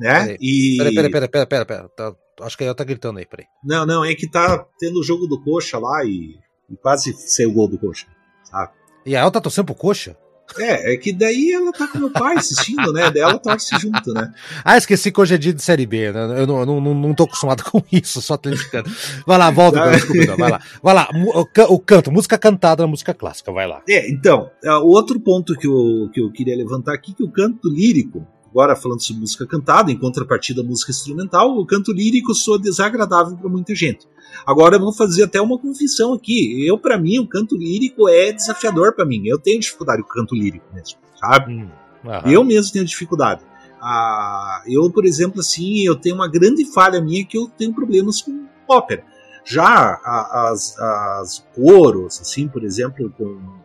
né? 0.00 0.20
Peraí, 0.20 0.38
e... 0.40 0.76
peraí, 0.78 0.94
peraí, 0.94 1.10
peraí, 1.10 1.28
peraí, 1.28 1.46
peraí, 1.46 1.66
peraí. 1.66 1.88
Tá, 1.96 2.14
acho 2.42 2.56
que 2.56 2.64
ela 2.64 2.74
tá 2.74 2.84
gritando 2.84 3.18
aí, 3.18 3.26
peraí. 3.26 3.46
Não, 3.62 3.86
não, 3.86 4.04
é 4.04 4.14
que 4.14 4.28
tá 4.28 4.66
tendo 4.78 4.98
o 4.98 5.04
jogo 5.04 5.26
do 5.26 5.40
Coxa 5.42 5.78
lá 5.78 6.04
e, 6.04 6.38
e 6.70 6.76
quase 6.76 7.12
saiu 7.12 7.50
o 7.50 7.52
gol 7.52 7.68
do 7.68 7.78
Coxa, 7.78 8.06
sabe? 8.44 8.72
E 9.04 9.14
a 9.14 9.20
ela 9.20 9.30
tá 9.30 9.40
torcendo 9.40 9.66
pro 9.66 9.74
Coxa? 9.74 10.16
É, 10.58 10.94
é 10.94 10.96
que 10.96 11.12
daí 11.12 11.52
ela 11.52 11.72
tá 11.72 11.86
com 11.86 11.98
meu 11.98 12.10
pai 12.10 12.36
assistindo, 12.36 12.92
né? 12.92 13.10
Daí 13.10 13.22
ela 13.22 13.38
torce 13.38 13.76
junto, 13.78 14.12
né? 14.12 14.32
Ah, 14.64 14.76
esqueci 14.76 15.12
que 15.12 15.20
hoje 15.20 15.34
é 15.34 15.38
dia 15.38 15.52
de 15.52 15.62
Série 15.62 15.86
B, 15.86 16.12
né? 16.12 16.40
Eu 16.40 16.46
não, 16.46 16.66
não, 16.66 16.80
não, 16.80 16.94
não 16.94 17.14
tô 17.14 17.24
acostumado 17.24 17.62
com 17.70 17.82
isso, 17.92 18.20
só 18.20 18.34
atleticano. 18.34 18.90
Vai 19.26 19.38
lá, 19.38 19.50
volta, 19.50 19.78
então, 19.78 19.92
desculpa, 19.92 20.36
vai 20.36 20.50
lá. 20.50 20.60
Vai 20.82 20.94
lá, 20.94 21.08
o, 21.68 21.78
canto, 21.78 22.10
música 22.10 22.36
cantada 22.36 22.82
na 22.82 22.88
música 22.88 23.14
clássica, 23.14 23.52
vai 23.52 23.66
lá. 23.66 23.82
É, 23.88 24.10
então, 24.10 24.50
é, 24.62 24.72
o 24.72 24.86
outro 24.86 25.20
ponto 25.20 25.54
que 25.56 25.66
eu, 25.66 26.10
que 26.12 26.20
eu 26.20 26.30
queria 26.32 26.56
levantar 26.56 26.94
aqui, 26.94 27.14
que 27.14 27.22
o 27.22 27.30
canto 27.30 27.68
lírico, 27.68 28.26
Agora 28.50 28.74
falando 28.74 29.00
sobre 29.00 29.20
música 29.20 29.46
cantada, 29.46 29.92
em 29.92 29.96
contrapartida 29.96 30.62
música 30.62 30.90
instrumental, 30.90 31.56
o 31.56 31.64
canto 31.64 31.92
lírico 31.92 32.34
soa 32.34 32.58
desagradável 32.58 33.36
para 33.36 33.48
muita 33.48 33.74
gente. 33.74 34.08
Agora 34.44 34.76
eu 34.76 34.80
vou 34.80 34.92
fazer 34.92 35.22
até 35.22 35.40
uma 35.40 35.58
confissão 35.58 36.12
aqui. 36.14 36.66
Eu, 36.66 36.76
para 36.76 36.98
mim, 36.98 37.18
o 37.18 37.28
canto 37.28 37.56
lírico 37.56 38.08
é 38.08 38.32
desafiador 38.32 38.94
para 38.94 39.06
mim. 39.06 39.22
Eu 39.24 39.38
tenho 39.38 39.60
dificuldade 39.60 40.02
com 40.02 40.08
o 40.08 40.12
canto 40.12 40.34
lírico 40.34 40.66
mesmo, 40.74 40.98
sabe? 41.14 41.54
Hum, 41.54 41.70
eu 42.26 42.42
mesmo 42.42 42.72
tenho 42.72 42.84
dificuldade. 42.84 43.42
Ah, 43.80 44.62
eu, 44.66 44.90
por 44.90 45.06
exemplo, 45.06 45.40
assim, 45.40 45.80
eu 45.82 45.94
tenho 45.94 46.16
uma 46.16 46.28
grande 46.28 46.64
falha 46.64 47.00
minha 47.00 47.24
que 47.24 47.38
eu 47.38 47.48
tenho 47.56 47.72
problemas 47.72 48.20
com 48.20 48.46
ópera. 48.68 49.04
Já 49.44 50.00
as, 50.04 50.78
as 50.78 51.46
coros, 51.54 52.20
assim, 52.20 52.46
por 52.46 52.62
exemplo, 52.62 53.12
com 53.16 53.59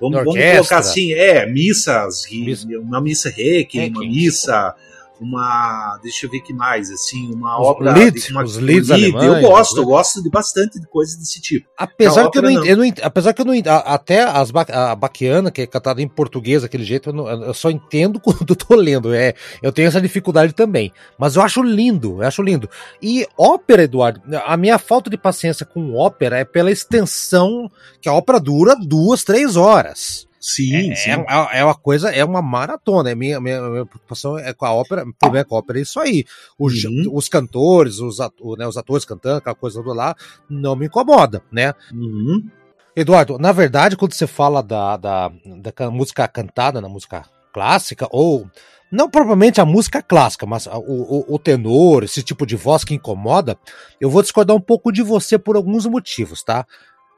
Vamos, 0.00 0.24
vamos 0.24 0.34
colocar 0.34 0.78
assim, 0.78 1.12
é, 1.12 1.46
missas, 1.46 2.24
missa. 2.30 2.66
uma 2.78 3.00
missa 3.00 3.30
requiem, 3.30 3.90
uma 3.90 4.00
missa 4.00 4.74
uma, 5.20 5.98
deixa 6.02 6.26
eu 6.26 6.30
ver 6.30 6.40
que 6.40 6.52
mais, 6.52 6.90
assim, 6.90 7.32
uma 7.32 7.60
Os 7.60 7.66
obra, 7.66 7.92
leads, 7.92 8.28
uma, 8.30 8.44
os 8.44 8.56
leads 8.56 8.88
lead, 8.88 9.14
eu 9.24 9.40
gosto, 9.40 9.78
eu 9.78 9.84
gosto 9.84 10.22
de 10.22 10.30
bastante 10.30 10.78
de 10.80 10.86
coisas 10.86 11.16
desse 11.16 11.40
tipo. 11.40 11.66
Apesar 11.76 12.24
Não, 12.24 12.30
que 12.30 12.38
eu 12.38 12.42
não, 12.42 12.50
ent- 12.50 12.66
eu 12.66 12.76
não 12.76 12.84
apesar 13.02 13.32
que 13.32 13.40
eu 13.40 13.44
não 13.46 13.54
até 13.84 14.22
as 14.22 14.50
a 14.54 14.94
baquiana 14.94 15.50
que 15.50 15.62
é 15.62 15.66
cantada 15.66 16.02
em 16.02 16.08
português 16.08 16.62
daquele 16.62 16.84
jeito 16.84 17.10
eu, 17.10 17.12
não- 17.12 17.28
eu 17.28 17.54
só 17.54 17.70
entendo 17.70 18.18
quando 18.20 18.46
eu 18.48 18.56
tô 18.56 18.74
lendo 18.74 19.14
é 19.14 19.34
eu 19.62 19.72
tenho 19.72 19.88
essa 19.88 20.00
dificuldade 20.00 20.52
também. 20.52 20.92
Mas 21.18 21.36
eu 21.36 21.42
acho 21.42 21.62
lindo 21.62 22.22
eu 22.22 22.26
acho 22.28 22.42
lindo. 22.42 22.68
E 23.00 23.26
ópera 23.36 23.82
Eduardo 23.84 24.20
a 24.44 24.56
minha 24.56 24.78
falta 24.78 25.08
de 25.10 25.16
paciência 25.16 25.64
com 25.66 25.94
ópera 25.94 26.38
é 26.38 26.44
pela 26.44 26.70
extensão 26.70 27.70
que 28.00 28.08
a 28.08 28.12
ópera 28.12 28.38
dura 28.40 28.74
duas 28.76 29.24
três 29.24 29.56
horas 29.56 30.25
Sim, 30.48 30.92
é, 30.92 30.94
sim. 30.94 31.10
é, 31.10 31.58
é 31.58 31.64
uma 31.64 31.74
coisa, 31.74 32.10
é 32.10 32.24
uma 32.24 32.40
maratona. 32.40 33.10
É 33.10 33.14
minha, 33.14 33.40
minha, 33.40 33.60
minha 33.62 33.84
preocupação 33.86 34.38
é 34.38 34.52
com 34.54 34.64
a 34.64 34.72
ópera. 34.72 35.02
O 35.04 35.12
problema 35.12 35.44
com 35.44 35.56
a 35.56 35.58
ópera 35.58 35.78
é 35.78 35.82
isso 35.82 35.98
aí. 35.98 36.24
Os, 36.58 36.84
Uhum. 36.84 37.10
os 37.12 37.28
cantores, 37.28 37.98
os, 37.98 38.18
né, 38.56 38.66
os 38.66 38.76
atores 38.76 39.04
cantando, 39.04 39.38
aquela 39.38 39.56
coisa 39.56 39.82
toda 39.82 39.94
lá, 39.94 40.14
não 40.48 40.76
me 40.76 40.86
incomoda, 40.86 41.42
né? 41.50 41.74
Uhum. 41.92 42.48
Eduardo, 42.94 43.38
na 43.38 43.50
verdade, 43.52 43.96
quando 43.96 44.12
você 44.14 44.26
fala 44.26 44.62
da, 44.62 44.96
da, 44.96 45.32
da 45.58 45.72
ca- 45.72 45.90
música 45.90 46.26
cantada 46.28 46.80
na 46.80 46.88
música 46.88 47.24
clássica, 47.52 48.06
ou 48.10 48.48
não 48.90 49.10
propriamente 49.10 49.60
a 49.60 49.64
música 49.66 50.00
clássica, 50.00 50.46
mas 50.46 50.66
o, 50.66 50.70
o, 50.78 51.34
o 51.34 51.38
tenor, 51.38 52.04
esse 52.04 52.22
tipo 52.22 52.46
de 52.46 52.54
voz 52.56 52.84
que 52.84 52.94
incomoda, 52.94 53.58
eu 54.00 54.08
vou 54.08 54.22
discordar 54.22 54.56
um 54.56 54.60
pouco 54.60 54.92
de 54.92 55.02
você 55.02 55.36
por 55.38 55.56
alguns 55.56 55.84
motivos, 55.86 56.42
tá? 56.42 56.64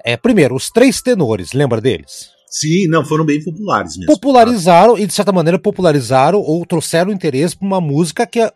É, 0.04 0.16
primeiro, 0.16 0.54
os 0.54 0.70
três 0.70 1.02
tenores, 1.02 1.52
lembra 1.52 1.80
deles? 1.80 2.30
Sim, 2.50 2.86
não, 2.88 3.04
foram 3.04 3.24
bem 3.26 3.42
populares 3.44 3.96
mesmo. 3.96 4.12
popularizaram 4.12 4.96
e 4.98 5.06
de 5.06 5.12
certa 5.12 5.30
maneira 5.32 5.58
popularizaram 5.58 6.40
ou 6.40 6.64
trouxeram 6.64 7.12
interesse 7.12 7.56
para 7.56 7.66
uma 7.66 7.80
música 7.80 8.26
que 8.26 8.40
a, 8.40 8.50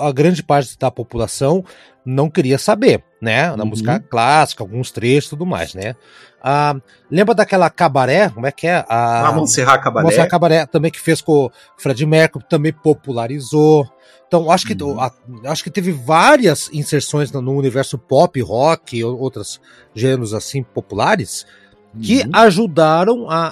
a 0.00 0.12
grande 0.12 0.42
parte 0.42 0.76
da 0.78 0.90
população 0.90 1.64
não 2.04 2.28
queria 2.30 2.58
saber, 2.58 3.02
né? 3.22 3.54
Na 3.56 3.62
Uhum. 3.62 3.70
música 3.70 3.98
clássica, 4.00 4.62
alguns 4.62 4.90
trechos 4.90 5.26
e 5.26 5.30
tudo 5.30 5.46
mais, 5.46 5.74
né? 5.74 5.94
Ah, 6.42 6.76
lembra 7.10 7.34
daquela 7.34 7.68
cabaré? 7.70 8.30
Como 8.30 8.46
é 8.46 8.52
que 8.52 8.66
é? 8.66 8.84
Ah, 8.88 9.28
A 9.28 9.32
Montserrat 9.32 9.82
Cabaré. 9.82 10.04
Montserrat 10.04 10.30
Cabaré 10.30 10.66
também 10.66 10.90
que 10.90 11.00
fez 11.00 11.20
com 11.20 11.46
o 11.46 11.50
Fred 11.76 12.04
Mercury, 12.06 12.44
também 12.48 12.72
popularizou. 12.72 13.88
Então, 14.26 14.50
acho 14.50 14.66
que, 14.66 14.80
Uhum. 14.82 15.00
a- 15.00 15.12
acho 15.46 15.62
que 15.62 15.70
teve 15.70 15.92
várias 15.92 16.68
inserções 16.72 17.30
no, 17.30 17.40
no 17.40 17.56
universo 17.56 17.96
pop, 17.96 18.40
rock 18.40 18.96
e 18.98 19.04
outros 19.04 19.60
gêneros 19.94 20.34
assim 20.34 20.62
populares 20.64 21.46
que 22.02 22.22
Uhum. 22.22 22.30
ajudaram 22.32 23.30
a, 23.30 23.48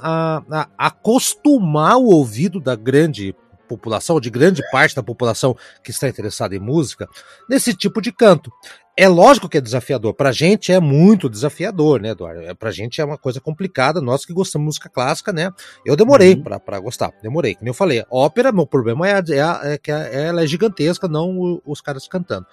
a, 0.49 0.67
a 0.79 0.87
acostumar 0.87 1.97
o 1.97 2.07
ouvido 2.07 2.61
da 2.61 2.75
grande 2.75 3.35
população, 3.69 4.21
de 4.21 4.29
grande 4.31 4.63
parte 4.71 4.95
da 4.95 5.03
população 5.03 5.57
que 5.83 5.91
está 5.91 6.09
interessada 6.09 6.55
em 6.55 6.59
música, 6.59 7.09
nesse 7.49 7.73
tipo 7.75 8.01
de 8.03 8.13
canto. 8.13 8.51
É 8.97 9.09
lógico 9.09 9.49
que 9.49 9.59
é 9.59 9.61
desafiador. 9.61 10.15
Pra 10.15 10.31
gente 10.31 10.71
é 10.71 10.79
muito 10.79 11.29
desafiador, 11.29 12.01
né, 12.01 12.11
Eduardo? 12.11 12.43
É, 12.43 12.55
pra 12.55 12.71
gente 12.71 13.01
é 13.01 13.05
uma 13.05 13.19
coisa 13.19 13.41
complicada. 13.41 14.01
Nós 14.01 14.25
que 14.25 14.33
gostamos 14.33 14.65
de 14.65 14.67
música 14.67 14.89
clássica, 14.89 15.33
né? 15.33 15.51
Eu 15.85 15.97
demorei 15.97 16.35
Uhum. 16.35 16.43
pra, 16.45 16.61
pra 16.61 16.79
gostar. 16.79 17.11
Demorei. 17.23 17.57
Como 17.57 17.69
eu 17.69 17.75
falei, 17.75 18.05
ópera, 18.09 18.53
meu 18.53 18.67
problema 18.67 19.09
é, 19.09 19.15
a- 19.15 19.25
é, 19.31 19.41
a- 19.41 19.61
é 19.65 19.79
que 19.79 19.91
a- 19.91 19.99
ela 19.99 20.45
é 20.45 20.47
gigantesca, 20.47 21.09
não 21.09 21.37
o- 21.37 21.63
os 21.67 21.81
caras 21.81 22.07
cantando. 22.07 22.47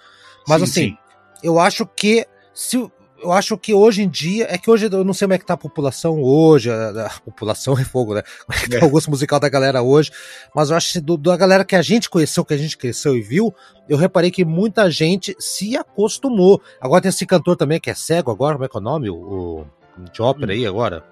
Mas 0.48 0.58
Sim, 0.62 0.64
assim, 0.64 0.88
sim. 0.88 0.96
eu 1.44 1.60
acho 1.60 1.86
que 1.86 2.26
se 2.52 2.90
eu 3.22 3.32
acho 3.32 3.56
que 3.56 3.72
hoje 3.72 4.02
em 4.02 4.08
dia 4.08 4.46
é 4.50 4.58
que 4.58 4.70
hoje 4.70 4.88
eu 4.90 5.04
não 5.04 5.12
sei 5.14 5.26
como 5.26 5.34
é 5.34 5.38
que 5.38 5.46
tá 5.46 5.54
a 5.54 5.56
população 5.56 6.20
hoje, 6.22 6.70
a, 6.70 7.06
a 7.06 7.20
população 7.20 7.78
é 7.78 7.84
fogo, 7.84 8.14
né? 8.14 8.22
Como 8.46 8.58
é 8.58 8.62
que 8.62 8.68
tá 8.70 8.78
É. 8.78 8.84
o 8.84 8.90
gosto 8.90 9.10
musical 9.10 9.38
da 9.38 9.48
galera 9.48 9.80
hoje, 9.82 10.10
mas 10.54 10.70
eu 10.70 10.76
acho 10.76 10.92
que 10.94 11.00
do, 11.00 11.16
da 11.16 11.36
galera 11.36 11.64
que 11.64 11.76
a 11.76 11.82
gente 11.82 12.10
conheceu, 12.10 12.44
que 12.44 12.54
a 12.54 12.56
gente 12.56 12.76
cresceu 12.76 13.16
e 13.16 13.20
viu, 13.22 13.54
eu 13.88 13.96
reparei 13.96 14.30
que 14.30 14.44
muita 14.44 14.90
gente 14.90 15.34
se 15.38 15.76
acostumou. 15.76 16.60
Agora 16.80 17.00
tem 17.02 17.08
esse 17.10 17.24
cantor 17.26 17.56
também 17.56 17.78
que 17.80 17.90
é 17.90 17.94
cego 17.94 18.30
agora, 18.30 18.54
como 18.54 18.64
é 18.64 18.68
que 18.68 18.76
é 18.76 18.80
o 18.80 18.82
nome? 18.82 19.08
O, 19.10 19.14
o 19.16 19.66
de 20.12 20.20
ópera 20.22 20.52
aí 20.52 20.66
agora? 20.66 21.04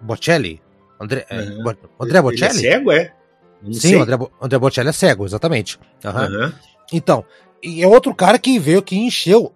Bocelli? 0.00 0.60
André, 1.00 1.26
é, 1.28 1.40
Uhum. 1.40 1.60
André 1.68 1.78
Ele 2.00 2.16
é 2.18 2.22
Bocelli? 2.22 2.54
cego, 2.54 2.92
é? 2.92 3.12
Não 3.62 3.72
Sim, 3.72 3.80
sei. 3.80 3.96
o 3.96 4.02
André, 4.02 4.18
André 4.40 4.58
Bocelli 4.58 4.88
é 4.88 4.92
cego, 4.92 5.24
exatamente. 5.24 5.78
Aham. 6.04 6.24
Aham. 6.24 6.52
Então, 6.92 7.24
e 7.62 7.82
é 7.82 7.86
outro 7.86 8.14
cara 8.14 8.38
que 8.38 8.58
veio 8.58 8.80
aqui 8.80 8.96
e 8.96 9.06
encheu. 9.06 9.52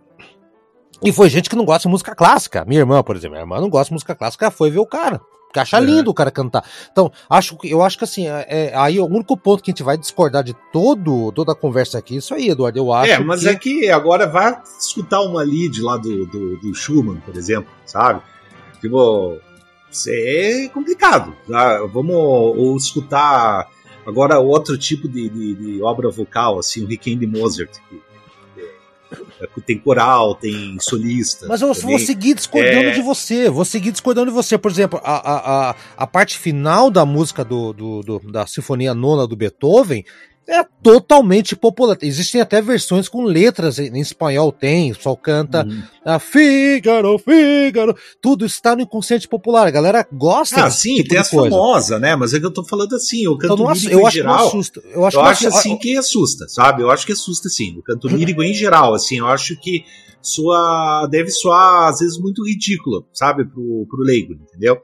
E 1.02 1.12
foi 1.12 1.28
gente 1.28 1.48
que 1.50 1.56
não 1.56 1.64
gosta 1.64 1.88
de 1.88 1.92
música 1.92 2.14
clássica. 2.14 2.64
Minha 2.66 2.80
irmã, 2.80 3.02
por 3.02 3.14
exemplo, 3.16 3.32
minha 3.32 3.42
irmã 3.42 3.60
não 3.60 3.68
gosta 3.68 3.86
de 3.90 3.94
música 3.94 4.14
clássica, 4.14 4.50
foi 4.50 4.70
ver 4.70 4.78
o 4.78 4.86
cara. 4.86 5.20
Porque 5.46 5.60
acha 5.60 5.76
É. 5.78 5.80
lindo 5.80 6.10
o 6.10 6.14
cara 6.14 6.30
cantar. 6.30 6.64
Então, 6.90 7.10
acho 7.30 7.56
que 7.56 7.70
eu 7.70 7.82
acho 7.82 7.96
que 7.96 8.04
assim, 8.04 8.26
é, 8.28 8.46
é- 8.48 8.72
aí 8.76 8.98
o 8.98 9.06
único 9.06 9.36
ponto 9.36 9.62
que 9.62 9.70
a 9.70 9.72
gente 9.72 9.82
vai 9.82 9.96
discordar 9.96 10.42
de 10.42 10.54
todo, 10.72 11.30
toda 11.32 11.52
a 11.52 11.54
conversa 11.54 11.98
aqui, 11.98 12.14
é 12.14 12.18
isso 12.18 12.34
aí, 12.34 12.48
Eduardo. 12.48 12.78
Eu 12.78 12.92
acho 12.92 13.12
É, 13.12 13.18
mas 13.20 13.40
que... 13.42 13.48
é 13.48 13.54
que 13.54 13.90
agora 13.90 14.26
vai 14.26 14.60
escutar 14.78 15.20
uma 15.22 15.42
lead 15.42 15.80
lá 15.80 15.96
do, 15.96 16.26
do, 16.26 16.56
do 16.58 16.74
Schumann, 16.74 17.20
por 17.24 17.36
exemplo, 17.36 17.70
sabe? 17.86 18.20
Tipo, 18.80 19.38
isso 19.90 20.10
é 20.12 20.68
complicado. 20.72 21.34
Tá? 21.48 21.78
Vamos 21.86 22.14
ou 22.16 22.76
escutar 22.76 23.66
agora 24.06 24.38
outro 24.38 24.76
tipo 24.76 25.08
de, 25.08 25.28
de, 25.28 25.54
de 25.54 25.82
obra 25.82 26.10
vocal, 26.10 26.58
assim, 26.58 26.84
o 26.84 26.86
Requiem 26.86 27.18
de 27.18 27.26
Mozart. 27.26 27.70
Que, 27.88 27.96
é, 27.96 28.00
tem 29.66 29.78
coral, 29.78 30.34
tem 30.34 30.76
solista. 30.80 31.46
Mas 31.46 31.60
eu 31.62 31.72
também. 31.74 31.90
vou 31.90 31.98
seguir 31.98 32.34
discordando 32.34 32.88
É. 32.88 32.90
de 32.92 33.02
você. 33.02 33.48
Vou 33.50 33.64
seguir 33.64 33.92
discordando 33.92 34.30
de 34.30 34.34
você. 34.34 34.56
Por 34.58 34.70
exemplo, 34.70 35.00
a, 35.02 35.16
a, 35.16 35.70
a, 35.70 35.74
a 35.96 36.06
parte 36.06 36.38
final 36.38 36.90
da 36.90 37.04
música 37.04 37.44
do, 37.44 37.72
do, 37.72 38.00
do- 38.02 38.32
da 38.32 38.46
Sinfonia 38.46 38.94
Nona 38.94 39.26
do 39.26 39.36
Beethoven 39.36 40.04
é 40.48 40.64
totalmente 40.82 41.56
popular. 41.56 41.96
Existem 42.02 42.40
até 42.40 42.62
versões 42.62 43.08
com 43.08 43.24
letras 43.24 43.78
em, 43.78 44.00
espanhol, 44.00 44.52
tem, 44.52 44.92
o 44.92 44.96
pessoal 44.96 45.16
canta 45.16 45.64
Uhum. 45.66 45.82
a 46.04 46.18
Fígaro, 46.18 47.18
Fígaro. 47.18 47.96
Tudo 48.22 48.46
está 48.46 48.76
no 48.76 48.82
inconsciente 48.82 49.26
popular. 49.26 49.66
A 49.66 49.70
galera 49.70 50.06
gosta 50.12 50.64
Ah, 50.64 50.70
sim, 50.70 50.96
tipo 50.96 51.08
tem 51.08 51.18
as 51.18 51.28
famosas, 51.30 52.00
né? 52.00 52.14
Mas 52.14 52.32
é 52.32 52.38
que 52.40 52.46
eu 52.46 52.52
tô 52.52 52.64
falando 52.64 52.94
assim, 52.94 53.26
o 53.26 53.36
canto 53.36 53.54
Então, 53.54 53.72
lírico 53.72 53.92
eu 53.92 54.00
em 54.00 54.02
acho 54.06 54.10
que 54.12 54.18
geral. 54.22 54.36
não 54.38 54.46
assusta. 54.46 54.82
Eu 54.92 55.04
acho, 55.06 55.16
Eu 55.16 55.22
que 55.22 55.28
acho 55.28 55.48
assim 55.48 55.76
que 55.78 55.96
assusta, 55.96 56.48
sabe? 56.48 56.82
Eu 56.82 56.90
acho 56.90 57.04
que 57.06 57.12
assusta 57.12 57.48
sim. 57.48 57.76
O 57.78 57.82
canto 57.82 58.06
lírico 58.08 58.42
em 58.42 58.54
geral, 58.54 58.94
assim, 58.94 59.18
eu 59.18 59.26
acho 59.26 59.56
que 59.60 59.84
soa, 60.22 61.06
deve 61.10 61.30
soar 61.30 61.88
às 61.88 62.00
vezes 62.00 62.18
muito 62.18 62.44
ridículo, 62.44 63.06
sabe, 63.12 63.44
pro, 63.44 63.86
pro 63.88 64.02
leigo, 64.02 64.34
entendeu? 64.34 64.78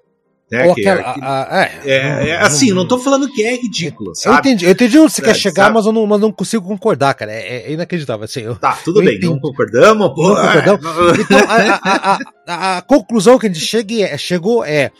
Né? 0.53 0.67
ou 0.69 0.75
que- 0.75 0.87
aquela- 0.87 1.15
que- 1.15 1.21
a- 1.23 1.43
a- 1.61 1.65
é, 1.65 1.81
é, 1.87 2.29
é, 2.29 2.37
assim, 2.41 2.71
não 2.73 2.87
tô 2.87 2.99
falando 2.99 3.27
que 3.29 3.43
é 3.43 3.57
ridículo, 3.57 4.11
Eu 4.11 4.15
sabe? 4.15 4.39
entendi, 4.51 4.67
eu 4.67 4.71
entendi 4.73 4.99
onde 4.99 5.13
você 5.13 5.23
É, 5.23 5.25
quer 5.25 5.35
chegar, 5.35 5.63
sabe? 5.65 5.75
mas 5.77 5.87
eu, 5.87 5.93
não, 5.93 6.07
mas 6.07 6.21
não 6.21 6.31
consigo 6.31 6.67
concordar, 6.69 7.15
cara. 7.15 7.33
É, 7.33 7.69
é 7.69 7.73
inacreditável. 7.73 8.25
Assim, 8.25 8.41
eu, 8.43 8.57
Tá, 8.57 8.79
tudo 8.85 9.01
Eu 9.01 9.05
bem, 9.07 9.17
entendi. 9.17 9.33
não 9.33 9.41
concordamos, 9.41 10.09
pô. 10.15 10.29
Não 10.29 10.37
concordamos. 10.37 11.19
Então, 11.19 11.39
a, 11.49 12.19
a- 12.47 12.79
a- 12.79 12.83
conclusão 12.83 13.39
que 13.39 13.47
a 13.47 13.49
gente 13.49 13.65
chega 13.65 13.95
é- 14.03 14.19
chegou 14.19 14.65
é: 14.65 14.91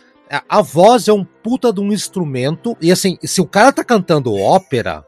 a, 0.49 0.63
voz 0.63 1.07
é 1.09 1.13
um 1.13 1.23
puta 1.25 1.73
de 1.73 1.81
um 1.81 1.93
instrumento, 1.93 2.75
e 2.81 2.91
assim, 2.91 3.19
se 3.23 3.41
o 3.41 3.47
cara 3.47 3.71
tá 3.73 3.85
cantando 3.85 4.35
ópera, 4.35 5.05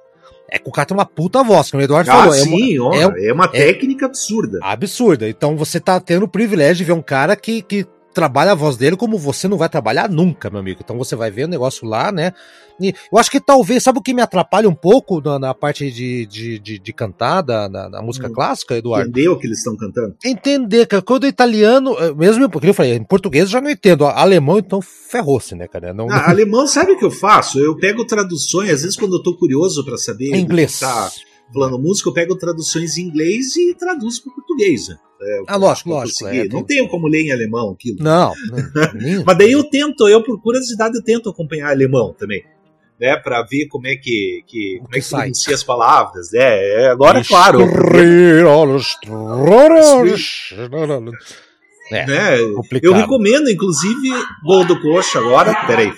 é 0.51 0.59
que 0.59 0.68
o 0.68 0.72
cara 0.72 0.86
tem 0.86 0.97
uma 0.97 1.07
puta 1.07 1.42
voz, 1.42 1.70
como 1.70 1.80
o 1.80 1.84
Eduardo 1.84 2.11
Ah, 2.11 2.14
falou. 2.14 2.34
É 2.34 2.38
sim, 2.38 2.78
uma, 2.78 2.88
ó, 2.90 2.95
é 2.95 3.28
é, 3.28 3.32
uma 3.32 3.49
técnica 3.49 4.07
absurda. 4.07 4.59
absurda. 4.62 5.28
Então 5.28 5.57
você 5.57 5.80
tá 5.80 5.99
tendo 5.99 6.24
o 6.24 6.28
privilégio 6.28 6.76
de 6.76 6.84
ver 6.84 6.92
um 6.92 7.03
cara 7.03 7.34
que, 7.34 7.62
que 7.62 7.86
trabalha 8.14 8.52
a 8.52 8.54
voz 8.54 8.76
dele 8.76 8.96
como 8.96 9.18
você 9.18 9.48
não 9.48 9.58
vai 9.58 9.68
trabalhar 9.68 10.08
nunca, 10.08 10.48
meu 10.48 10.60
amigo. 10.60 10.80
Então 10.82 10.96
você 10.96 11.14
vai 11.16 11.30
ver 11.30 11.44
o 11.44 11.48
negócio 11.48 11.86
lá, 11.86 12.10
né? 12.12 12.32
E 12.80 12.92
eu 13.12 13.18
acho 13.18 13.30
que 13.30 13.40
talvez, 13.40 13.82
sabe 13.82 13.98
o 13.98 14.02
que 14.02 14.14
me 14.14 14.22
atrapalha 14.22 14.68
um 14.68 14.74
pouco 14.74 15.20
na, 15.20 15.38
na 15.38 15.54
parte 15.54 15.90
de, 15.90 16.26
de, 16.26 16.58
de, 16.58 16.78
de 16.78 16.92
cantar 16.92 17.40
da, 17.42 17.68
na, 17.68 17.88
na 17.88 18.02
música 18.02 18.28
Hum. 18.28 18.32
clássica, 18.32 18.76
Eduardo? 18.76 19.10
Entendeu 19.10 19.32
o 19.32 19.38
que 19.38 19.46
eles 19.46 19.58
estão 19.58 19.76
cantando? 19.76 20.16
entender, 20.24 20.86
cara. 20.86 21.02
Quando 21.02 21.24
o 21.24 21.28
italiano, 21.28 21.96
eh, 21.98 22.12
mesmo 22.14 22.48
porque 22.48 22.68
eu 22.68 22.74
falei, 22.74 22.94
em 22.94 23.04
português 23.04 23.44
eu 23.44 23.50
já 23.50 23.60
não 23.60 23.70
entendo. 23.70 24.06
Alemão, 24.06 24.58
então 24.58 24.80
ferrou-se, 24.82 25.54
né, 25.54 25.68
cara? 25.68 25.92
Não, 25.94 26.08
Ah, 26.10 26.30
alemão, 26.30 26.66
sabe 26.66 26.92
o 26.92 26.98
que 26.98 27.04
eu 27.04 27.10
faço? 27.10 27.58
Eu 27.60 27.76
pego 27.76 28.04
traduções, 28.06 28.70
às 28.70 28.82
vezes 28.82 28.96
quando 28.96 29.16
eu 29.16 29.22
tô 29.22 29.36
curioso 29.36 29.84
pra 29.84 29.96
saber 29.96 30.34
em 30.34 30.40
inglês. 30.40 30.80
tá 30.80 31.10
falando 31.53 31.78
música, 31.78 32.09
eu 32.09 32.14
pego 32.14 32.36
traduções 32.36 32.97
em 32.99 33.03
inglês 33.03 33.55
e 33.57 33.74
traduzo 33.74 34.22
para 34.24 34.34
português. 34.34 34.88
né? 34.88 34.97
É, 35.20 35.42
Ah, 35.47 35.57
lógico, 35.57 35.90
lógico, 35.90 36.26
é, 36.26 36.47
não 36.49 36.62
tenho 36.62 36.88
como 36.88 37.07
ler 37.07 37.22
em 37.22 37.32
alemão 37.32 37.70
aquilo. 37.70 37.99
Não, 38.01 38.32
não, 38.51 39.24
Mas 39.24 39.38
daí 39.38 39.53
eu 39.53 39.64
tento, 39.64 40.07
eu 40.09 40.22
por 40.22 40.40
curiosidade 40.40 40.97
eu 40.97 41.03
tento 41.03 41.30
acompanhar 41.30 41.70
alemão 41.70 42.14
também. 42.18 42.42
Né, 43.01 43.16
pra 43.16 43.42
ver 43.42 43.66
como 43.66 43.88
é 43.88 43.97
que, 43.97 44.45
que, 44.47 44.78
como 44.80 44.95
é 44.95 45.01
que 45.01 45.09
pronuncia 45.11 45.55
as 45.55 45.64
palavras. 45.64 46.30
né? 46.32 46.40
É, 46.42 46.88
agora, 46.90 47.24
claro, 47.24 47.59
É, 51.90 52.07
né, 52.07 52.38
eu 52.82 52.92
recomendo, 52.95 53.51
inclusive, 53.51 54.09
Gol 54.45 54.64
do 54.64 54.80
Coxa 54.80 55.18
agora. 55.18 55.53
Peraí. 55.66 55.92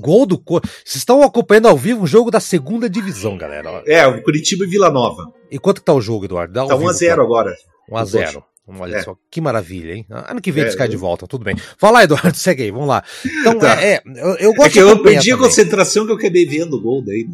Gol 0.00 0.26
do 0.26 0.38
Co... 0.38 0.60
Vocês 0.60 0.96
estão 0.96 1.22
acompanhando 1.22 1.68
ao 1.68 1.76
vivo 1.76 2.02
um 2.02 2.06
jogo 2.06 2.30
da 2.30 2.40
segunda 2.40 2.88
divisão, 2.88 3.36
galera. 3.36 3.82
É, 3.86 4.06
o 4.06 4.22
Curitiba 4.22 4.64
e 4.64 4.68
Vila 4.68 4.90
Nova. 4.90 5.32
E 5.50 5.58
quanto 5.58 5.80
que 5.80 5.84
tá 5.84 5.92
o 5.94 6.00
jogo, 6.00 6.24
Eduardo? 6.26 6.52
Dá 6.52 6.66
Tá 6.66 6.76
vivo, 6.76 6.90
1x0 6.90 7.20
agora. 7.20 7.54
1x0. 7.90 8.42
Olha 8.78 8.98
É. 8.98 9.02
só, 9.02 9.16
que 9.28 9.40
maravilha, 9.40 9.94
hein? 9.94 10.06
Ano 10.08 10.40
que 10.40 10.52
vem 10.52 10.62
É, 10.62 10.66
eles 10.66 10.76
caem 10.76 10.88
de 10.90 10.96
volta, 10.96 11.26
tudo 11.26 11.44
bem. 11.44 11.56
Fala 11.76 12.04
Eduardo, 12.04 12.34
segue 12.38 12.62
aí, 12.62 12.70
vamos 12.70 12.86
lá. 12.86 13.02
Então, 13.40 13.58
Tá. 13.58 13.82
é, 13.82 13.94
é, 13.94 14.02
eu, 14.06 14.34
eu 14.36 14.54
gosto 14.54 14.68
É 14.68 14.70
que 14.70 14.78
eu 14.78 15.02
perdi 15.02 15.32
a 15.32 15.36
concentração 15.36 16.06
que 16.06 16.12
eu 16.12 16.16
acabei 16.16 16.46
vendo 16.46 16.76
o 16.76 16.80
gol 16.80 17.02
daí. 17.04 17.26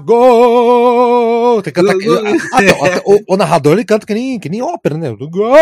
Gol! 0.00 1.62
Tem 1.62 1.72
que 1.72 1.82
cantar. 1.82 1.94
Ah, 2.52 2.62
então, 2.62 3.02
o, 3.06 3.34
o, 3.34 3.36
narrador 3.36 3.72
ele 3.74 3.84
canta 3.84 4.06
que 4.06 4.14
nem, 4.14 4.38
que 4.38 4.48
nem 4.48 4.62
ópera, 4.62 4.96
né? 4.96 5.14
Gol! 5.14 5.54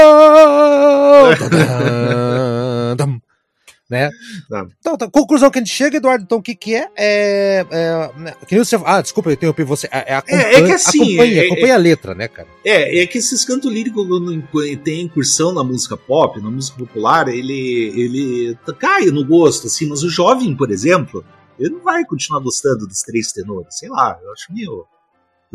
Né? 3.92 4.10
Tá. 4.48 4.66
Então, 4.80 4.96
tá, 4.96 5.06
conclusão 5.06 5.50
que 5.50 5.58
a 5.58 5.62
gente 5.62 5.72
chega, 5.72 5.98
Eduardo, 5.98 6.24
então 6.24 6.38
o 6.38 6.42
que 6.42 6.54
que 6.54 6.74
é? 6.74 6.88
é, 6.96 7.66
é 7.70 8.46
que 8.46 8.58
você, 8.58 8.80
ah, 8.86 9.02
desculpa, 9.02 9.28
eu 9.28 9.34
interrompi 9.34 9.62
você. 9.64 9.86
É, 9.92 10.14
é, 10.14 10.22
é, 10.26 10.54
é 10.54 10.64
que 10.64 10.72
assim, 10.72 11.02
acompanha, 11.02 11.42
é, 11.42 11.46
acompanha 11.46 11.74
a 11.74 11.78
letra, 11.78 12.14
né, 12.14 12.26
cara? 12.26 12.48
É, 12.64 13.02
é 13.02 13.06
que 13.06 13.18
esses 13.18 13.44
cantos 13.44 13.70
líricos, 13.70 14.08
quando 14.08 14.42
tem 14.82 15.02
incursão 15.02 15.52
na 15.52 15.62
música 15.62 15.94
pop, 15.94 16.40
na 16.40 16.50
música 16.50 16.78
popular, 16.78 17.28
ele, 17.28 17.92
ele 17.94 18.58
cai 18.78 19.04
no 19.06 19.26
gosto, 19.26 19.66
assim, 19.66 19.86
mas 19.86 20.02
o 20.02 20.08
jovem, 20.08 20.56
por 20.56 20.70
exemplo, 20.70 21.22
ele 21.58 21.68
não 21.68 21.80
vai 21.80 22.02
continuar 22.06 22.40
gostando 22.40 22.86
dos 22.86 23.02
três 23.02 23.30
tenores, 23.30 23.78
sei 23.78 23.90
lá, 23.90 24.18
eu 24.22 24.32
acho 24.32 24.50
meio 24.54 24.86